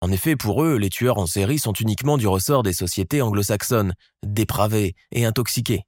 En 0.01 0.11
effet, 0.11 0.35
pour 0.35 0.63
eux, 0.63 0.77
les 0.77 0.89
tueurs 0.89 1.17
en 1.17 1.25
série 1.25 1.59
sont 1.59 1.73
uniquement 1.73 2.17
du 2.17 2.27
ressort 2.27 2.63
des 2.63 2.73
sociétés 2.73 3.21
anglo-saxonnes, 3.21 3.93
dépravées 4.23 4.95
et 5.11 5.25
intoxiquées. 5.25 5.83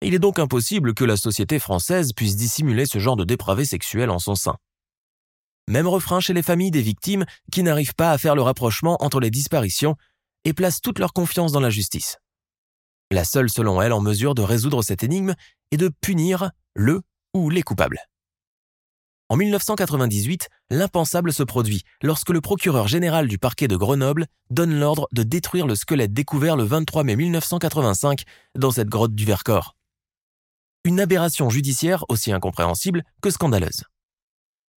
Il 0.00 0.14
est 0.14 0.18
donc 0.18 0.38
impossible 0.38 0.94
que 0.94 1.04
la 1.04 1.16
société 1.16 1.58
française 1.58 2.12
puisse 2.12 2.36
dissimuler 2.36 2.86
ce 2.86 2.98
genre 2.98 3.16
de 3.16 3.24
dépravé 3.24 3.64
sexuel 3.64 4.10
en 4.10 4.18
son 4.18 4.34
sein. 4.34 4.56
Même 5.66 5.88
refrain 5.88 6.20
chez 6.20 6.34
les 6.34 6.42
familles 6.42 6.70
des 6.70 6.82
victimes 6.82 7.24
qui 7.50 7.62
n'arrivent 7.62 7.94
pas 7.94 8.12
à 8.12 8.18
faire 8.18 8.34
le 8.34 8.42
rapprochement 8.42 8.96
entre 9.02 9.20
les 9.20 9.30
disparitions 9.30 9.96
et 10.44 10.52
placent 10.52 10.80
toute 10.80 10.98
leur 10.98 11.12
confiance 11.12 11.52
dans 11.52 11.60
la 11.60 11.70
justice. 11.70 12.18
La 13.10 13.24
seule, 13.24 13.50
selon 13.50 13.80
elle, 13.82 13.92
en 13.92 14.00
mesure 14.00 14.34
de 14.34 14.42
résoudre 14.42 14.82
cette 14.82 15.02
énigme 15.02 15.34
est 15.70 15.76
de 15.78 15.90
punir 16.00 16.50
le 16.74 17.02
ou 17.34 17.50
les 17.50 17.62
coupables. 17.62 18.00
En 19.30 19.36
1998, 19.36 20.48
l'impensable 20.70 21.34
se 21.34 21.42
produit 21.42 21.82
lorsque 22.02 22.30
le 22.30 22.40
procureur 22.40 22.88
général 22.88 23.28
du 23.28 23.36
parquet 23.36 23.68
de 23.68 23.76
Grenoble 23.76 24.26
donne 24.48 24.78
l'ordre 24.78 25.06
de 25.12 25.22
détruire 25.22 25.66
le 25.66 25.74
squelette 25.74 26.14
découvert 26.14 26.56
le 26.56 26.64
23 26.64 27.04
mai 27.04 27.14
1985 27.14 28.22
dans 28.54 28.70
cette 28.70 28.88
grotte 28.88 29.14
du 29.14 29.26
Vercors. 29.26 29.76
Une 30.84 30.98
aberration 30.98 31.50
judiciaire 31.50 32.06
aussi 32.08 32.32
incompréhensible 32.32 33.04
que 33.20 33.28
scandaleuse. 33.28 33.84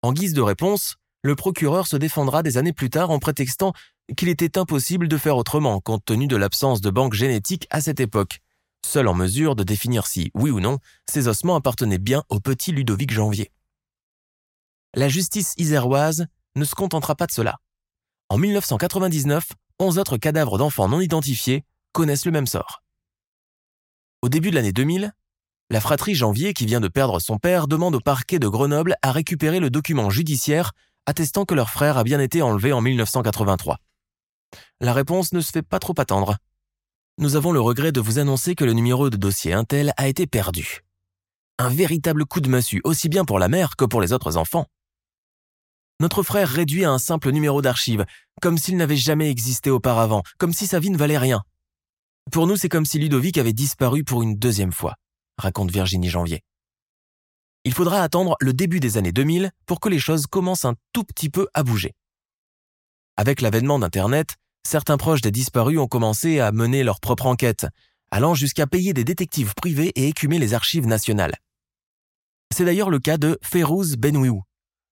En 0.02 0.12
guise 0.12 0.34
de 0.34 0.42
réponse, 0.42 0.98
le 1.24 1.36
procureur 1.38 1.88
se 1.88 1.96
défendra 1.96 2.44
des 2.44 2.58
années 2.58 2.74
plus 2.74 2.90
tard 2.90 3.10
en 3.10 3.20
prétextant 3.20 3.72
qu'il 4.18 4.28
était 4.28 4.58
impossible 4.58 5.08
de 5.08 5.18
faire 5.18 5.38
autrement 5.38 5.80
compte 5.80 6.04
tenu 6.04 6.28
de 6.28 6.36
l'absence 6.36 6.82
de 6.82 6.90
banque 6.90 7.14
génétique 7.14 7.68
à 7.70 7.80
cette 7.80 8.02
époque, 8.02 8.40
seul 8.86 9.08
en 9.08 9.14
mesure 9.14 9.56
de 9.56 9.64
définir 9.64 10.08
si, 10.08 10.30
oui 10.34 10.52
ou 10.52 10.60
non, 10.60 10.80
ces 11.10 11.30
ossements 11.30 11.56
appartenaient 11.56 12.00
bien 12.00 12.24
au 12.28 12.42
petit 12.42 12.74
Ludovic 12.74 13.14
Janvier. 13.14 13.50
La 14.94 15.08
justice 15.08 15.54
iséroise 15.58 16.28
ne 16.58 16.66
se 16.66 16.76
contentera 16.76 17.16
pas 17.16 17.26
de 17.26 17.32
cela. 17.32 17.60
En 18.28 18.38
1999, 18.38 19.48
11 19.80 19.98
autres 19.98 20.18
cadavres 20.18 20.58
d'enfants 20.58 20.90
non 20.90 21.00
identifiés 21.00 21.64
connaissent 21.94 22.26
le 22.26 22.32
même 22.32 22.46
sort. 22.46 22.84
Au 24.22 24.28
début 24.28 24.50
de 24.50 24.56
l'année 24.56 24.74
2000, 24.74 25.14
la 25.70 25.80
fratrie 25.80 26.14
Janvier, 26.14 26.54
qui 26.54 26.66
vient 26.66 26.82
de 26.82 26.90
perdre 26.90 27.22
son 27.22 27.38
père, 27.38 27.68
demande 27.68 27.96
au 27.96 28.02
parquet 28.02 28.38
de 28.38 28.50
Grenoble 28.50 28.96
à 29.02 29.14
récupérer 29.14 29.62
le 29.62 29.70
document 29.70 30.10
judiciaire 30.10 30.74
attestant 31.06 31.46
que 31.46 31.56
leur 31.56 31.70
frère 31.70 31.98
a 31.98 32.04
bien 32.04 32.20
été 32.20 32.42
enlevé 32.42 32.74
en 32.74 32.82
1983. 32.82 33.78
La 34.82 34.92
réponse 34.92 35.32
ne 35.32 35.40
se 35.40 35.52
fait 35.52 35.62
pas 35.62 35.80
trop 35.80 35.96
attendre. 35.98 36.36
Nous 37.18 37.38
avons 37.38 37.54
le 37.54 37.62
regret 37.62 37.94
de 37.94 38.02
vous 38.02 38.20
annoncer 38.20 38.56
que 38.56 38.66
le 38.66 38.74
numéro 38.74 39.10
de 39.10 39.16
dossier 39.16 39.54
Intel 39.54 39.94
a 39.96 40.10
été 40.10 40.28
perdu. 40.28 40.82
Un 41.60 41.70
véritable 41.70 42.26
coup 42.26 42.42
de 42.42 42.50
massue, 42.50 42.82
aussi 42.84 43.08
bien 43.08 43.24
pour 43.24 43.40
la 43.40 43.48
mère 43.48 43.78
que 43.78 43.86
pour 43.86 44.02
les 44.02 44.12
autres 44.12 44.36
enfants 44.36 44.68
notre 46.02 46.24
frère 46.24 46.50
réduit 46.50 46.84
à 46.84 46.90
un 46.90 46.98
simple 46.98 47.32
numéro 47.32 47.62
d'archive, 47.62 48.06
comme 48.42 48.58
s'il 48.58 48.76
n'avait 48.76 48.96
jamais 48.96 49.30
existé 49.30 49.70
auparavant, 49.70 50.24
comme 50.40 50.52
si 50.52 50.66
sa 50.66 50.80
vie 50.80 50.90
ne 50.90 50.98
valait 50.98 51.20
rien. 51.20 51.44
Pour 52.32 52.48
nous, 52.48 52.58
c'est 52.58 52.70
comme 52.70 52.86
si 52.86 52.98
Ludovic 52.98 53.38
avait 53.38 53.54
disparu 53.54 54.04
pour 54.04 54.24
une 54.24 54.36
deuxième 54.36 54.72
fois, 54.72 54.96
raconte 55.38 55.72
Virginie 55.72 56.10
Janvier. 56.10 56.42
Il 57.66 57.74
faudra 57.74 58.02
attendre 58.02 58.36
le 58.42 58.52
début 58.52 58.80
des 58.80 58.98
années 58.98 59.12
2000 59.12 59.52
pour 59.68 59.80
que 59.80 59.90
les 59.90 60.00
choses 60.00 60.26
commencent 60.26 60.66
un 60.66 60.74
tout 60.92 61.04
petit 61.04 61.30
peu 61.30 61.48
à 61.54 61.62
bouger. 61.62 61.94
Avec 63.16 63.40
l'avènement 63.40 63.78
d'Internet, 63.78 64.38
certains 64.68 64.98
proches 64.98 65.22
des 65.22 65.30
disparus 65.30 65.78
ont 65.78 65.88
commencé 65.88 66.40
à 66.40 66.52
mener 66.52 66.84
leur 66.84 67.00
propre 67.00 67.28
enquête, 67.28 67.68
allant 68.10 68.34
jusqu'à 68.34 68.66
payer 68.66 68.94
des 68.94 69.04
détectives 69.04 69.54
privés 69.54 69.92
et 69.96 70.08
écumer 70.08 70.40
les 70.40 70.56
archives 70.56 70.88
nationales. 70.88 71.36
C'est 72.52 72.66
d'ailleurs 72.66 72.90
le 72.90 73.00
cas 73.00 73.18
de 73.18 73.38
Férouz 73.44 73.98
Benouiou, 73.98 74.42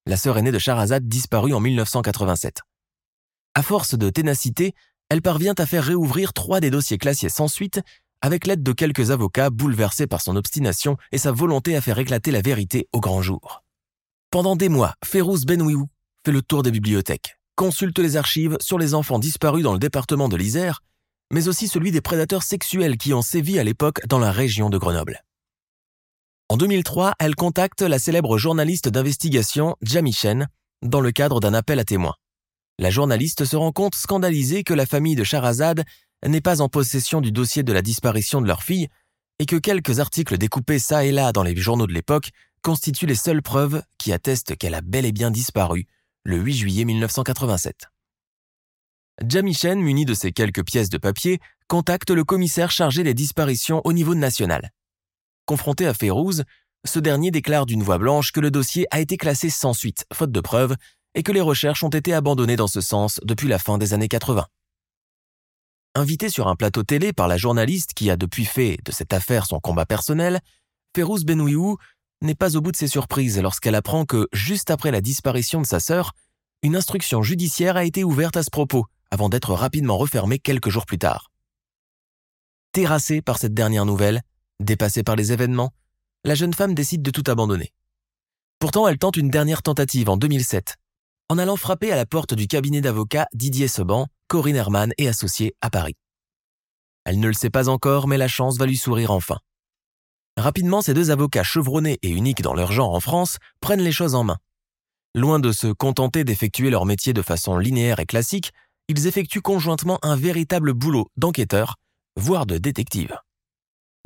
la 0.05 0.17
sœur 0.17 0.37
aînée 0.37 0.51
de 0.51 0.59
Charazade 0.59 1.07
disparue 1.07 1.53
en 1.53 1.59
1987. 1.59 2.61
À 3.55 3.63
force 3.63 3.95
de 3.95 4.09
ténacité, 4.09 4.73
elle 5.09 5.21
parvient 5.21 5.55
à 5.57 5.65
faire 5.65 5.83
réouvrir 5.83 6.33
trois 6.33 6.59
des 6.59 6.69
dossiers 6.69 6.97
classés 6.97 7.29
sans 7.29 7.47
suite 7.47 7.81
avec 8.21 8.45
l'aide 8.45 8.63
de 8.63 8.73
quelques 8.73 9.11
avocats 9.11 9.49
bouleversés 9.49 10.07
par 10.07 10.21
son 10.21 10.35
obstination 10.35 10.97
et 11.11 11.17
sa 11.17 11.31
volonté 11.31 11.75
à 11.75 11.81
faire 11.81 11.99
éclater 11.99 12.31
la 12.31 12.41
vérité 12.41 12.87
au 12.91 12.99
grand 12.99 13.21
jour. 13.21 13.63
Pendant 14.31 14.55
des 14.55 14.69
mois, 14.69 14.93
Férouz 15.03 15.45
Benouiou 15.45 15.87
fait 16.25 16.31
le 16.31 16.41
tour 16.41 16.63
des 16.63 16.71
bibliothèques, 16.71 17.39
consulte 17.55 17.97
les 17.99 18.17
archives 18.17 18.57
sur 18.59 18.77
les 18.77 18.93
enfants 18.93 19.19
disparus 19.19 19.63
dans 19.63 19.73
le 19.73 19.79
département 19.79 20.29
de 20.29 20.37
l'Isère, 20.37 20.81
mais 21.31 21.47
aussi 21.47 21.67
celui 21.67 21.91
des 21.91 22.01
prédateurs 22.01 22.43
sexuels 22.43 22.97
qui 22.97 23.13
ont 23.13 23.21
sévi 23.21 23.57
à 23.57 23.63
l'époque 23.63 24.05
dans 24.07 24.19
la 24.19 24.31
région 24.31 24.69
de 24.69 24.77
Grenoble. 24.77 25.23
En 26.51 26.57
2003, 26.57 27.13
elle 27.19 27.35
contacte 27.35 27.83
la 27.83 27.99
célèbre 27.99 28.39
journaliste 28.39 28.89
d'investigation 28.89 29.75
Jamie 29.83 30.13
Chen 30.13 30.47
dans 30.81 30.99
le 30.99 31.11
cadre 31.11 31.39
d'un 31.39 31.53
appel 31.53 31.77
à 31.77 31.83
témoins. 31.83 32.15
La 32.79 32.89
journaliste 32.89 33.45
se 33.45 33.55
rend 33.55 33.71
compte 33.71 33.93
scandalisée 33.93 34.63
que 34.63 34.73
la 34.73 34.87
famille 34.87 35.13
de 35.15 35.23
Charazade 35.23 35.83
n'est 36.25 36.41
pas 36.41 36.61
en 36.61 36.67
possession 36.67 37.21
du 37.21 37.31
dossier 37.31 37.61
de 37.61 37.71
la 37.71 37.83
disparition 37.83 38.41
de 38.41 38.47
leur 38.47 38.63
fille 38.63 38.87
et 39.37 39.45
que 39.45 39.57
quelques 39.57 39.99
articles 39.99 40.39
découpés 40.39 40.79
çà 40.79 41.05
et 41.05 41.11
là 41.11 41.31
dans 41.33 41.43
les 41.43 41.55
journaux 41.55 41.85
de 41.85 41.93
l'époque 41.93 42.31
constituent 42.63 43.05
les 43.05 43.13
seules 43.13 43.43
preuves 43.43 43.83
qui 43.99 44.11
attestent 44.11 44.57
qu'elle 44.57 44.73
a 44.73 44.81
bel 44.81 45.05
et 45.05 45.11
bien 45.11 45.29
disparu 45.29 45.85
le 46.23 46.37
8 46.37 46.53
juillet 46.55 46.83
1987. 46.83 47.89
Jamie 49.23 49.53
Chen, 49.53 49.79
muni 49.79 50.03
de 50.03 50.15
ces 50.15 50.31
quelques 50.31 50.65
pièces 50.65 50.89
de 50.89 50.97
papier, 50.97 51.39
contacte 51.67 52.09
le 52.09 52.23
commissaire 52.23 52.71
chargé 52.71 53.03
des 53.03 53.13
disparitions 53.13 53.81
au 53.83 53.93
niveau 53.93 54.15
national. 54.15 54.71
Confronté 55.49 55.87
à 55.87 55.95
Férouz, 55.95 56.43
ce 56.85 56.99
dernier 56.99 57.31
déclare 57.31 57.65
d'une 57.65 57.81
voix 57.81 57.97
blanche 57.97 58.31
que 58.31 58.39
le 58.39 58.51
dossier 58.51 58.85
a 58.91 58.99
été 58.99 59.17
classé 59.17 59.49
sans 59.49 59.73
suite, 59.73 60.05
faute 60.13 60.31
de 60.31 60.41
preuves, 60.41 60.75
et 61.15 61.23
que 61.23 61.31
les 61.31 61.41
recherches 61.41 61.83
ont 61.83 61.89
été 61.89 62.13
abandonnées 62.13 62.55
dans 62.55 62.67
ce 62.67 62.81
sens 62.81 63.19
depuis 63.23 63.47
la 63.47 63.57
fin 63.57 63.79
des 63.79 63.95
années 63.95 64.07
80. 64.07 64.45
Invité 65.95 66.29
sur 66.29 66.49
un 66.49 66.55
plateau 66.55 66.83
télé 66.83 67.13
par 67.13 67.27
la 67.27 67.37
journaliste 67.37 67.95
qui 67.95 68.11
a 68.11 68.15
depuis 68.15 68.45
fait 68.45 68.77
de 68.85 68.91
cette 68.91 69.11
affaire 69.11 69.47
son 69.47 69.59
combat 69.59 69.87
personnel, 69.87 70.39
Férouz 70.95 71.25
Benouiou 71.25 71.77
n'est 72.21 72.35
pas 72.35 72.55
au 72.55 72.61
bout 72.61 72.71
de 72.71 72.77
ses 72.77 72.87
surprises 72.87 73.41
lorsqu'elle 73.41 73.73
apprend 73.73 74.05
que, 74.05 74.27
juste 74.31 74.69
après 74.69 74.91
la 74.91 75.01
disparition 75.01 75.61
de 75.61 75.65
sa 75.65 75.79
sœur, 75.79 76.11
une 76.61 76.75
instruction 76.75 77.23
judiciaire 77.23 77.75
a 77.75 77.85
été 77.85 78.03
ouverte 78.03 78.37
à 78.37 78.43
ce 78.43 78.51
propos, 78.51 78.85
avant 79.09 79.29
d'être 79.29 79.55
rapidement 79.55 79.97
refermée 79.97 80.37
quelques 80.37 80.69
jours 80.69 80.85
plus 80.85 80.99
tard. 80.99 81.31
Terrassée 82.71 83.23
par 83.23 83.39
cette 83.39 83.55
dernière 83.55 83.87
nouvelle, 83.87 84.21
dépassée 84.59 85.03
par 85.03 85.15
les 85.15 85.31
événements, 85.31 85.71
la 86.23 86.35
jeune 86.35 86.53
femme 86.53 86.73
décide 86.73 87.01
de 87.01 87.11
tout 87.11 87.23
abandonner. 87.27 87.73
Pourtant, 88.59 88.87
elle 88.87 88.97
tente 88.97 89.17
une 89.17 89.29
dernière 89.29 89.63
tentative 89.63 90.09
en 90.09 90.17
2007, 90.17 90.75
en 91.29 91.37
allant 91.37 91.55
frapper 91.55 91.91
à 91.91 91.95
la 91.95 92.05
porte 92.05 92.33
du 92.33 92.47
cabinet 92.47 92.81
d'avocats 92.81 93.27
Didier 93.33 93.67
Seban, 93.67 94.07
Corinne 94.27 94.57
Herman 94.57 94.91
et 94.97 95.07
associés 95.07 95.55
à 95.61 95.69
Paris. 95.69 95.95
Elle 97.05 97.19
ne 97.19 97.27
le 97.27 97.33
sait 97.33 97.49
pas 97.49 97.69
encore, 97.69 98.07
mais 98.07 98.17
la 98.17 98.27
chance 98.27 98.57
va 98.57 98.65
lui 98.65 98.77
sourire 98.77 99.11
enfin. 99.11 99.39
Rapidement, 100.37 100.81
ces 100.81 100.93
deux 100.93 101.11
avocats 101.11 101.43
chevronnés 101.43 101.99
et 102.01 102.09
uniques 102.09 102.41
dans 102.41 102.53
leur 102.53 102.71
genre 102.71 102.93
en 102.93 102.99
France 102.99 103.37
prennent 103.61 103.81
les 103.81 103.91
choses 103.91 104.15
en 104.15 104.23
main. 104.23 104.37
Loin 105.15 105.39
de 105.39 105.51
se 105.51 105.67
contenter 105.67 106.23
d'effectuer 106.23 106.69
leur 106.69 106.85
métier 106.85 107.13
de 107.13 107.21
façon 107.21 107.57
linéaire 107.57 107.99
et 107.99 108.05
classique, 108.05 108.51
ils 108.87 109.07
effectuent 109.07 109.41
conjointement 109.41 109.99
un 110.01 110.15
véritable 110.15 110.73
boulot 110.73 111.07
d'enquêteur, 111.17 111.75
voire 112.15 112.45
de 112.45 112.57
détective. 112.57 113.17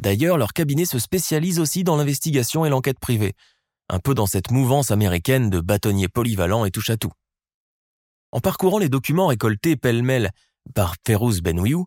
D'ailleurs, 0.04 0.38
leur 0.38 0.52
cabinet 0.52 0.84
se 0.84 1.00
spécialise 1.00 1.60
aussi 1.60 1.86
dans 1.86 1.96
l'investigation 1.96 2.66
et 2.66 2.70
l'enquête 2.70 3.00
privée, 3.00 3.36
un 3.88 4.00
peu 4.00 4.14
dans 4.14 4.26
cette 4.26 4.52
mouvance 4.52 4.92
américaine 4.92 5.50
de 5.50 5.62
bâtonniers 5.62 6.10
polyvalents 6.10 6.66
et 6.66 6.72
touche 6.72 6.90
à 6.90 6.98
tout. 6.98 7.14
En 8.34 8.42
parcourant 8.42 8.80
les 8.80 8.90
documents 8.90 9.28
récoltés 9.28 9.78
pêle-mêle 9.78 10.32
par 10.76 10.96
Férouz 11.08 11.40
Benouiou, 11.40 11.86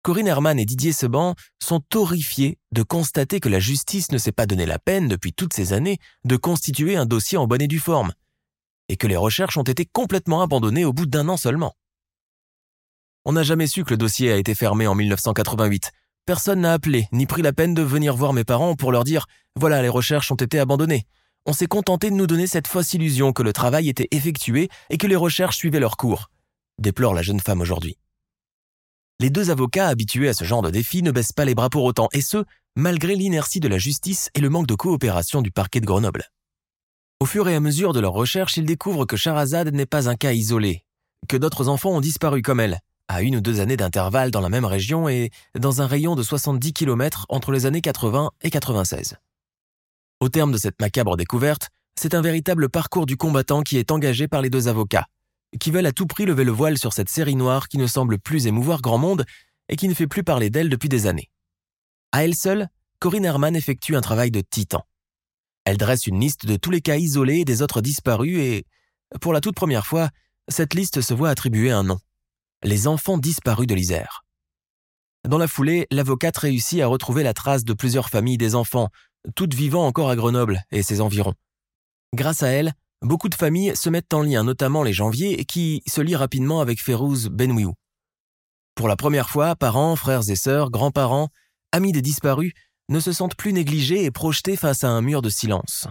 Corinne 0.00 0.26
Herman 0.26 0.58
et 0.58 0.64
Didier 0.64 0.94
Seban 0.94 1.34
sont 1.62 1.82
horrifiés 1.94 2.56
de 2.72 2.82
constater 2.82 3.40
que 3.40 3.50
la 3.50 3.60
justice 3.60 4.10
ne 4.10 4.16
s'est 4.16 4.32
pas 4.32 4.46
donné 4.46 4.64
la 4.64 4.78
peine 4.78 5.06
depuis 5.06 5.34
toutes 5.34 5.52
ces 5.52 5.74
années 5.74 5.98
de 6.24 6.36
constituer 6.36 6.96
un 6.96 7.04
dossier 7.04 7.36
en 7.36 7.46
bonne 7.46 7.60
et 7.60 7.68
due 7.68 7.78
forme, 7.78 8.14
et 8.88 8.96
que 8.96 9.06
les 9.06 9.18
recherches 9.18 9.58
ont 9.58 9.64
été 9.64 9.84
complètement 9.84 10.40
abandonnées 10.40 10.86
au 10.86 10.94
bout 10.94 11.04
d'un 11.04 11.28
an 11.28 11.36
seulement. 11.36 11.76
On 13.26 13.32
n'a 13.32 13.42
jamais 13.42 13.66
su 13.66 13.84
que 13.84 13.90
le 13.90 13.98
dossier 13.98 14.32
a 14.32 14.38
été 14.38 14.54
fermé 14.54 14.86
en 14.86 14.94
1988, 14.94 15.92
Personne 16.28 16.60
n'a 16.60 16.74
appelé, 16.74 17.08
ni 17.10 17.24
pris 17.24 17.40
la 17.40 17.54
peine 17.54 17.72
de 17.72 17.80
venir 17.80 18.14
voir 18.14 18.34
mes 18.34 18.44
parents 18.44 18.74
pour 18.74 18.92
leur 18.92 19.04
dire 19.04 19.24
Voilà, 19.56 19.80
les 19.80 19.88
recherches 19.88 20.30
ont 20.30 20.34
été 20.34 20.58
abandonnées. 20.58 21.06
On 21.46 21.54
s'est 21.54 21.66
contenté 21.66 22.10
de 22.10 22.16
nous 22.16 22.26
donner 22.26 22.46
cette 22.46 22.66
fausse 22.66 22.92
illusion 22.92 23.32
que 23.32 23.42
le 23.42 23.54
travail 23.54 23.88
était 23.88 24.08
effectué 24.10 24.68
et 24.90 24.98
que 24.98 25.06
les 25.06 25.16
recherches 25.16 25.56
suivaient 25.56 25.80
leur 25.80 25.96
cours, 25.96 26.28
déplore 26.78 27.14
la 27.14 27.22
jeune 27.22 27.40
femme 27.40 27.62
aujourd'hui. 27.62 27.96
Les 29.20 29.30
deux 29.30 29.50
avocats 29.50 29.88
habitués 29.88 30.28
à 30.28 30.34
ce 30.34 30.44
genre 30.44 30.60
de 30.60 30.68
défi 30.68 31.02
ne 31.02 31.12
baissent 31.12 31.32
pas 31.32 31.46
les 31.46 31.54
bras 31.54 31.70
pour 31.70 31.84
autant, 31.84 32.10
et 32.12 32.20
ce, 32.20 32.44
malgré 32.76 33.14
l'inertie 33.14 33.60
de 33.60 33.68
la 33.68 33.78
justice 33.78 34.28
et 34.34 34.40
le 34.40 34.50
manque 34.50 34.66
de 34.66 34.74
coopération 34.74 35.40
du 35.40 35.50
parquet 35.50 35.80
de 35.80 35.86
Grenoble. 35.86 36.26
Au 37.20 37.24
fur 37.24 37.48
et 37.48 37.54
à 37.54 37.60
mesure 37.60 37.94
de 37.94 38.00
leurs 38.00 38.12
recherches, 38.12 38.58
ils 38.58 38.66
découvrent 38.66 39.06
que 39.06 39.16
Charazade 39.16 39.72
n'est 39.72 39.86
pas 39.86 40.10
un 40.10 40.14
cas 40.14 40.34
isolé, 40.34 40.84
que 41.26 41.38
d'autres 41.38 41.70
enfants 41.70 41.92
ont 41.92 42.02
disparu 42.02 42.42
comme 42.42 42.60
elle, 42.60 42.80
à 43.08 43.22
une 43.22 43.36
ou 43.36 43.40
deux 43.40 43.60
années 43.60 43.76
d'intervalle 43.76 44.30
dans 44.30 44.42
la 44.42 44.50
même 44.50 44.66
région 44.66 45.08
et 45.08 45.30
dans 45.58 45.80
un 45.80 45.86
rayon 45.86 46.14
de 46.14 46.22
70 46.22 46.74
km 46.74 47.24
entre 47.30 47.52
les 47.52 47.64
années 47.64 47.80
80 47.80 48.30
et 48.42 48.50
96. 48.50 49.16
Au 50.20 50.28
terme 50.28 50.52
de 50.52 50.58
cette 50.58 50.80
macabre 50.80 51.16
découverte, 51.16 51.70
c'est 51.96 52.14
un 52.14 52.20
véritable 52.20 52.68
parcours 52.68 53.06
du 53.06 53.16
combattant 53.16 53.62
qui 53.62 53.78
est 53.78 53.90
engagé 53.90 54.28
par 54.28 54.42
les 54.42 54.50
deux 54.50 54.68
avocats, 54.68 55.06
qui 55.58 55.70
veulent 55.70 55.86
à 55.86 55.92
tout 55.92 56.06
prix 56.06 56.26
lever 56.26 56.44
le 56.44 56.52
voile 56.52 56.76
sur 56.76 56.92
cette 56.92 57.08
série 57.08 57.34
noire 57.34 57.68
qui 57.68 57.78
ne 57.78 57.86
semble 57.86 58.18
plus 58.18 58.46
émouvoir 58.46 58.82
grand 58.82 58.98
monde 58.98 59.24
et 59.70 59.76
qui 59.76 59.88
ne 59.88 59.94
fait 59.94 60.06
plus 60.06 60.22
parler 60.22 60.50
d'elle 60.50 60.68
depuis 60.68 60.88
des 60.88 61.06
années. 61.06 61.30
À 62.12 62.24
elle 62.24 62.34
seule, 62.34 62.68
Corinne 63.00 63.24
Herman 63.24 63.56
effectue 63.56 63.96
un 63.96 64.00
travail 64.00 64.30
de 64.30 64.42
titan. 64.42 64.84
Elle 65.64 65.76
dresse 65.76 66.06
une 66.06 66.20
liste 66.20 66.46
de 66.46 66.56
tous 66.56 66.70
les 66.70 66.80
cas 66.80 66.96
isolés 66.96 67.44
des 67.44 67.62
autres 67.62 67.80
disparus 67.80 68.38
et, 68.38 68.66
pour 69.20 69.32
la 69.32 69.40
toute 69.40 69.54
première 69.54 69.86
fois, 69.86 70.10
cette 70.48 70.74
liste 70.74 71.00
se 71.00 71.14
voit 71.14 71.30
attribuer 71.30 71.70
un 71.70 71.84
nom 71.84 71.98
les 72.62 72.86
enfants 72.86 73.18
disparus 73.18 73.66
de 73.66 73.74
l'Isère. 73.74 74.24
Dans 75.28 75.38
la 75.38 75.48
foulée, 75.48 75.86
l'avocate 75.90 76.36
réussit 76.36 76.80
à 76.80 76.86
retrouver 76.86 77.22
la 77.22 77.34
trace 77.34 77.64
de 77.64 77.72
plusieurs 77.72 78.08
familles 78.08 78.38
des 78.38 78.54
enfants, 78.54 78.88
toutes 79.34 79.54
vivant 79.54 79.86
encore 79.86 80.10
à 80.10 80.16
Grenoble 80.16 80.62
et 80.70 80.82
ses 80.82 81.00
environs. 81.00 81.34
Grâce 82.14 82.42
à 82.42 82.48
elle, 82.48 82.72
beaucoup 83.02 83.28
de 83.28 83.34
familles 83.34 83.76
se 83.76 83.90
mettent 83.90 84.14
en 84.14 84.22
lien, 84.22 84.44
notamment 84.44 84.82
les 84.82 84.92
janviers, 84.92 85.44
qui 85.44 85.82
se 85.86 86.00
lient 86.00 86.16
rapidement 86.16 86.60
avec 86.60 86.80
Férouz 86.82 87.28
Benouiou. 87.28 87.74
Pour 88.74 88.88
la 88.88 88.96
première 88.96 89.28
fois, 89.28 89.56
parents, 89.56 89.96
frères 89.96 90.28
et 90.28 90.36
sœurs, 90.36 90.70
grands-parents, 90.70 91.28
amis 91.72 91.92
des 91.92 92.02
disparus, 92.02 92.52
ne 92.88 93.00
se 93.00 93.12
sentent 93.12 93.36
plus 93.36 93.52
négligés 93.52 94.04
et 94.04 94.10
projetés 94.10 94.56
face 94.56 94.84
à 94.84 94.88
un 94.88 95.02
mur 95.02 95.20
de 95.20 95.28
silence. 95.28 95.86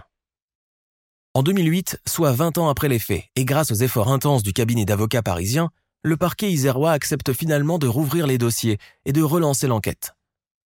En 1.34 1.42
2008, 1.42 2.00
soit 2.06 2.32
20 2.32 2.58
ans 2.58 2.68
après 2.68 2.88
les 2.88 2.98
faits, 2.98 3.24
et 3.36 3.44
grâce 3.44 3.70
aux 3.70 3.76
efforts 3.76 4.10
intenses 4.10 4.42
du 4.42 4.52
cabinet 4.52 4.84
d'avocats 4.84 5.22
parisiens, 5.22 5.70
le 6.02 6.16
parquet 6.16 6.50
isérois 6.50 6.92
accepte 6.92 7.32
finalement 7.32 7.78
de 7.78 7.86
rouvrir 7.86 8.26
les 8.26 8.38
dossiers 8.38 8.78
et 9.04 9.12
de 9.12 9.22
relancer 9.22 9.66
l'enquête. 9.66 10.14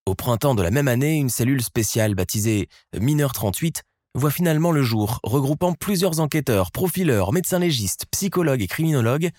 Au 0.07 0.15
printemps 0.15 0.55
de 0.55 0.63
la 0.63 0.71
même 0.71 0.89
année, 0.89 1.17
une 1.17 1.31
cellule 1.31 1.63
spéciale 1.63 2.15
baptisée 2.15 2.69
Mineur 2.99 3.33
38 3.33 3.83
voit 4.15 4.31
finalement 4.31 4.73
le 4.73 4.83
jour, 4.83 5.21
regroupant 5.23 5.73
plusieurs 5.73 6.21
enquêteurs, 6.21 6.71
profileurs, 6.71 7.33
médecins 7.33 7.59
légistes, 7.59 8.07
psychologues 8.11 8.63
et 8.63 8.67
criminologues, 8.67 9.31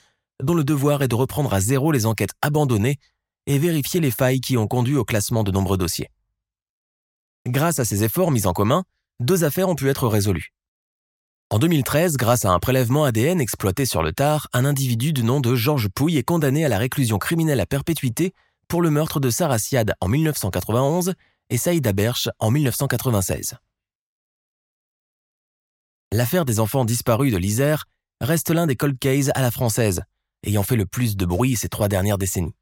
dont 0.41 0.56
le 0.56 0.64
devoir 0.64 1.04
est 1.04 1.08
de 1.08 1.16
reprendre 1.16 1.54
à 1.54 1.60
zéro 1.60 1.91
les 1.91 2.06
enquêtes 2.06 2.34
abandonnées 2.41 2.98
et 3.46 3.60
vérifier 3.60 4.00
les 4.00 4.10
failles 4.10 4.41
qui 4.41 4.58
ont 4.58 4.68
conduit 4.68 4.96
au 4.96 5.06
classement 5.06 5.44
de 5.44 5.52
nombreux 5.52 5.78
dossiers. 5.78 6.10
Grâce 7.46 7.80
à 7.80 7.86
ces 7.86 8.04
efforts 8.04 8.32
mis 8.32 8.48
en 8.48 8.54
commun, 8.54 8.84
deux 9.20 9.44
affaires 9.44 9.70
ont 9.70 9.76
pu 9.76 9.89
être 9.89 10.08
résolues. 10.08 10.54
En 11.54 11.60
2013, 11.60 12.18
grâce 12.18 12.45
à 12.45 12.51
un 12.51 12.58
prélèvement 12.58 13.04
ADN 13.04 13.39
exploité 13.39 13.86
sur 13.86 14.01
le 14.01 14.12
tard, 14.12 14.47
un 14.54 14.66
individu 14.66 15.14
du 15.14 15.24
nom 15.24 15.39
de 15.39 15.54
Georges 15.54 15.88
Pouille 15.88 16.18
est 16.18 16.24
condamné 16.24 16.66
à 16.66 16.68
la 16.68 16.80
réclusion 16.80 17.20
criminelle 17.20 17.60
à 17.60 17.68
perpétuité 17.68 18.34
pour 18.68 18.82
le 18.82 18.89
meurtre 18.89 19.20
de 19.20 19.30
Sarah 19.30 19.60
Siad 19.60 19.93
en 20.01 20.08
1991 20.08 21.14
et 21.51 21.58
Saïda 21.58 21.93
Berche 21.93 22.28
en 22.39 22.49
1996. 22.49 23.58
L'affaire 26.12 26.45
des 26.45 26.60
enfants 26.60 26.86
disparus 26.86 27.32
de 27.32 27.38
l'Isère 27.38 27.86
reste 28.20 28.49
l'un 28.49 28.66
des 28.66 28.76
cold 28.76 28.97
cases 28.97 29.30
à 29.36 29.41
la 29.43 29.51
française, 29.51 30.01
ayant 30.47 30.64
fait 30.64 30.76
le 30.76 30.88
plus 30.88 31.16
de 31.16 31.26
bruit 31.28 31.56
ces 31.56 31.70
trois 31.70 31.88
dernières 31.88 32.18
décennies. 32.18 32.56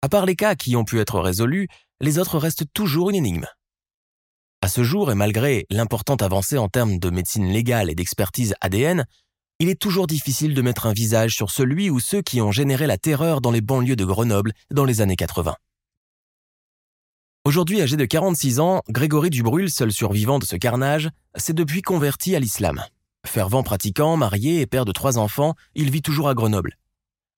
À 0.00 0.08
part 0.08 0.26
les 0.26 0.36
cas 0.36 0.54
qui 0.54 0.76
ont 0.76 0.84
pu 0.84 1.00
être 1.00 1.18
résolus, 1.18 1.66
les 2.00 2.20
autres 2.20 2.38
restent 2.38 2.72
toujours 2.72 3.10
une 3.10 3.16
énigme. 3.16 3.46
À 4.64 4.68
ce 4.68 4.82
jour, 4.82 5.12
et 5.12 5.14
malgré 5.14 5.66
l'importante 5.68 6.22
avancée 6.22 6.56
en 6.56 6.70
termes 6.70 6.98
de 6.98 7.10
médecine 7.10 7.52
légale 7.52 7.90
et 7.90 7.94
d'expertise 7.94 8.54
ADN, 8.62 9.04
il 9.58 9.68
est 9.68 9.78
toujours 9.78 10.06
difficile 10.06 10.54
de 10.54 10.62
mettre 10.62 10.86
un 10.86 10.94
visage 10.94 11.34
sur 11.34 11.50
celui 11.50 11.90
ou 11.90 12.00
ceux 12.00 12.22
qui 12.22 12.40
ont 12.40 12.50
généré 12.50 12.86
la 12.86 12.96
terreur 12.96 13.42
dans 13.42 13.50
les 13.50 13.60
banlieues 13.60 13.94
de 13.94 14.06
Grenoble 14.06 14.54
dans 14.70 14.86
les 14.86 15.02
années 15.02 15.16
80. 15.16 15.54
Aujourd'hui 17.44 17.82
âgé 17.82 17.98
de 17.98 18.06
46 18.06 18.58
ans, 18.58 18.80
Grégory 18.88 19.28
Dubrul, 19.28 19.70
seul 19.70 19.92
survivant 19.92 20.38
de 20.38 20.46
ce 20.46 20.56
carnage, 20.56 21.10
s'est 21.36 21.52
depuis 21.52 21.82
converti 21.82 22.34
à 22.34 22.40
l'islam. 22.40 22.82
Fervent 23.26 23.64
pratiquant, 23.64 24.16
marié 24.16 24.62
et 24.62 24.66
père 24.66 24.86
de 24.86 24.92
trois 24.92 25.18
enfants, 25.18 25.52
il 25.74 25.90
vit 25.90 26.00
toujours 26.00 26.30
à 26.30 26.34
Grenoble. 26.34 26.78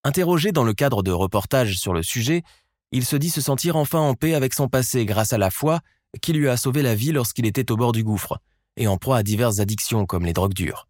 Interrogé 0.05 0.53
dans 0.53 0.63
le 0.63 0.75
cadre 0.75 1.03
de 1.03 1.11
reportages 1.11 1.77
sur 1.77 1.93
le 1.93 2.05
sujet, 2.05 2.45
il 2.93 3.05
se 3.05 3.17
dit 3.17 3.31
se 3.31 3.41
sentir 3.41 3.75
enfin 3.75 3.99
en 3.99 4.15
paix 4.15 4.35
avec 4.35 4.55
son 4.55 4.69
passé 4.69 5.05
grâce 5.05 5.33
à 5.33 5.39
la 5.39 5.51
foi 5.51 5.81
qui 6.23 6.33
lui 6.33 6.49
a 6.49 6.57
sauvé 6.57 6.83
la 6.83 6.95
vie 6.95 7.13
lorsqu'il 7.13 7.47
était 7.47 7.71
au 7.71 7.77
bord 7.77 7.93
du 7.93 8.05
gouffre 8.05 8.39
et 8.77 8.87
en 8.87 8.97
proie 8.97 9.19
à 9.19 9.23
diverses 9.23 9.61
addictions 9.61 10.07
comme 10.07 10.25
les 10.25 10.33
drogues 10.33 10.55
dures. 10.55 10.89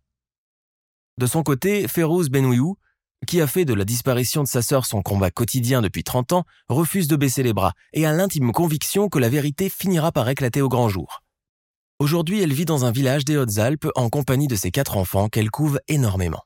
De 1.18 1.26
son 1.26 1.42
côté, 1.42 1.88
Férouz 1.88 2.28
Benouiou, 2.28 2.76
qui 3.26 3.40
a 3.40 3.46
fait 3.46 3.64
de 3.64 3.74
la 3.74 3.84
disparition 3.84 4.42
de 4.42 4.48
sa 4.48 4.62
sœur 4.62 4.84
son 4.84 5.02
combat 5.02 5.30
quotidien 5.30 5.82
depuis 5.82 6.04
30 6.04 6.32
ans, 6.32 6.44
refuse 6.68 7.08
de 7.08 7.16
baisser 7.16 7.42
les 7.42 7.52
bras 7.52 7.72
et 7.92 8.06
a 8.06 8.12
l'intime 8.12 8.52
conviction 8.52 9.08
que 9.08 9.18
la 9.18 9.28
vérité 9.28 9.68
finira 9.68 10.12
par 10.12 10.28
éclater 10.28 10.60
au 10.60 10.68
grand 10.68 10.88
jour. 10.88 11.22
Aujourd'hui, 11.98 12.42
elle 12.42 12.52
vit 12.52 12.66
dans 12.66 12.84
un 12.84 12.90
village 12.90 13.24
des 13.24 13.38
Hautes-Alpes 13.38 13.88
en 13.94 14.10
compagnie 14.10 14.48
de 14.48 14.56
ses 14.56 14.70
quatre 14.70 14.98
enfants 14.98 15.28
qu'elle 15.28 15.50
couve 15.50 15.80
énormément. 15.88 16.45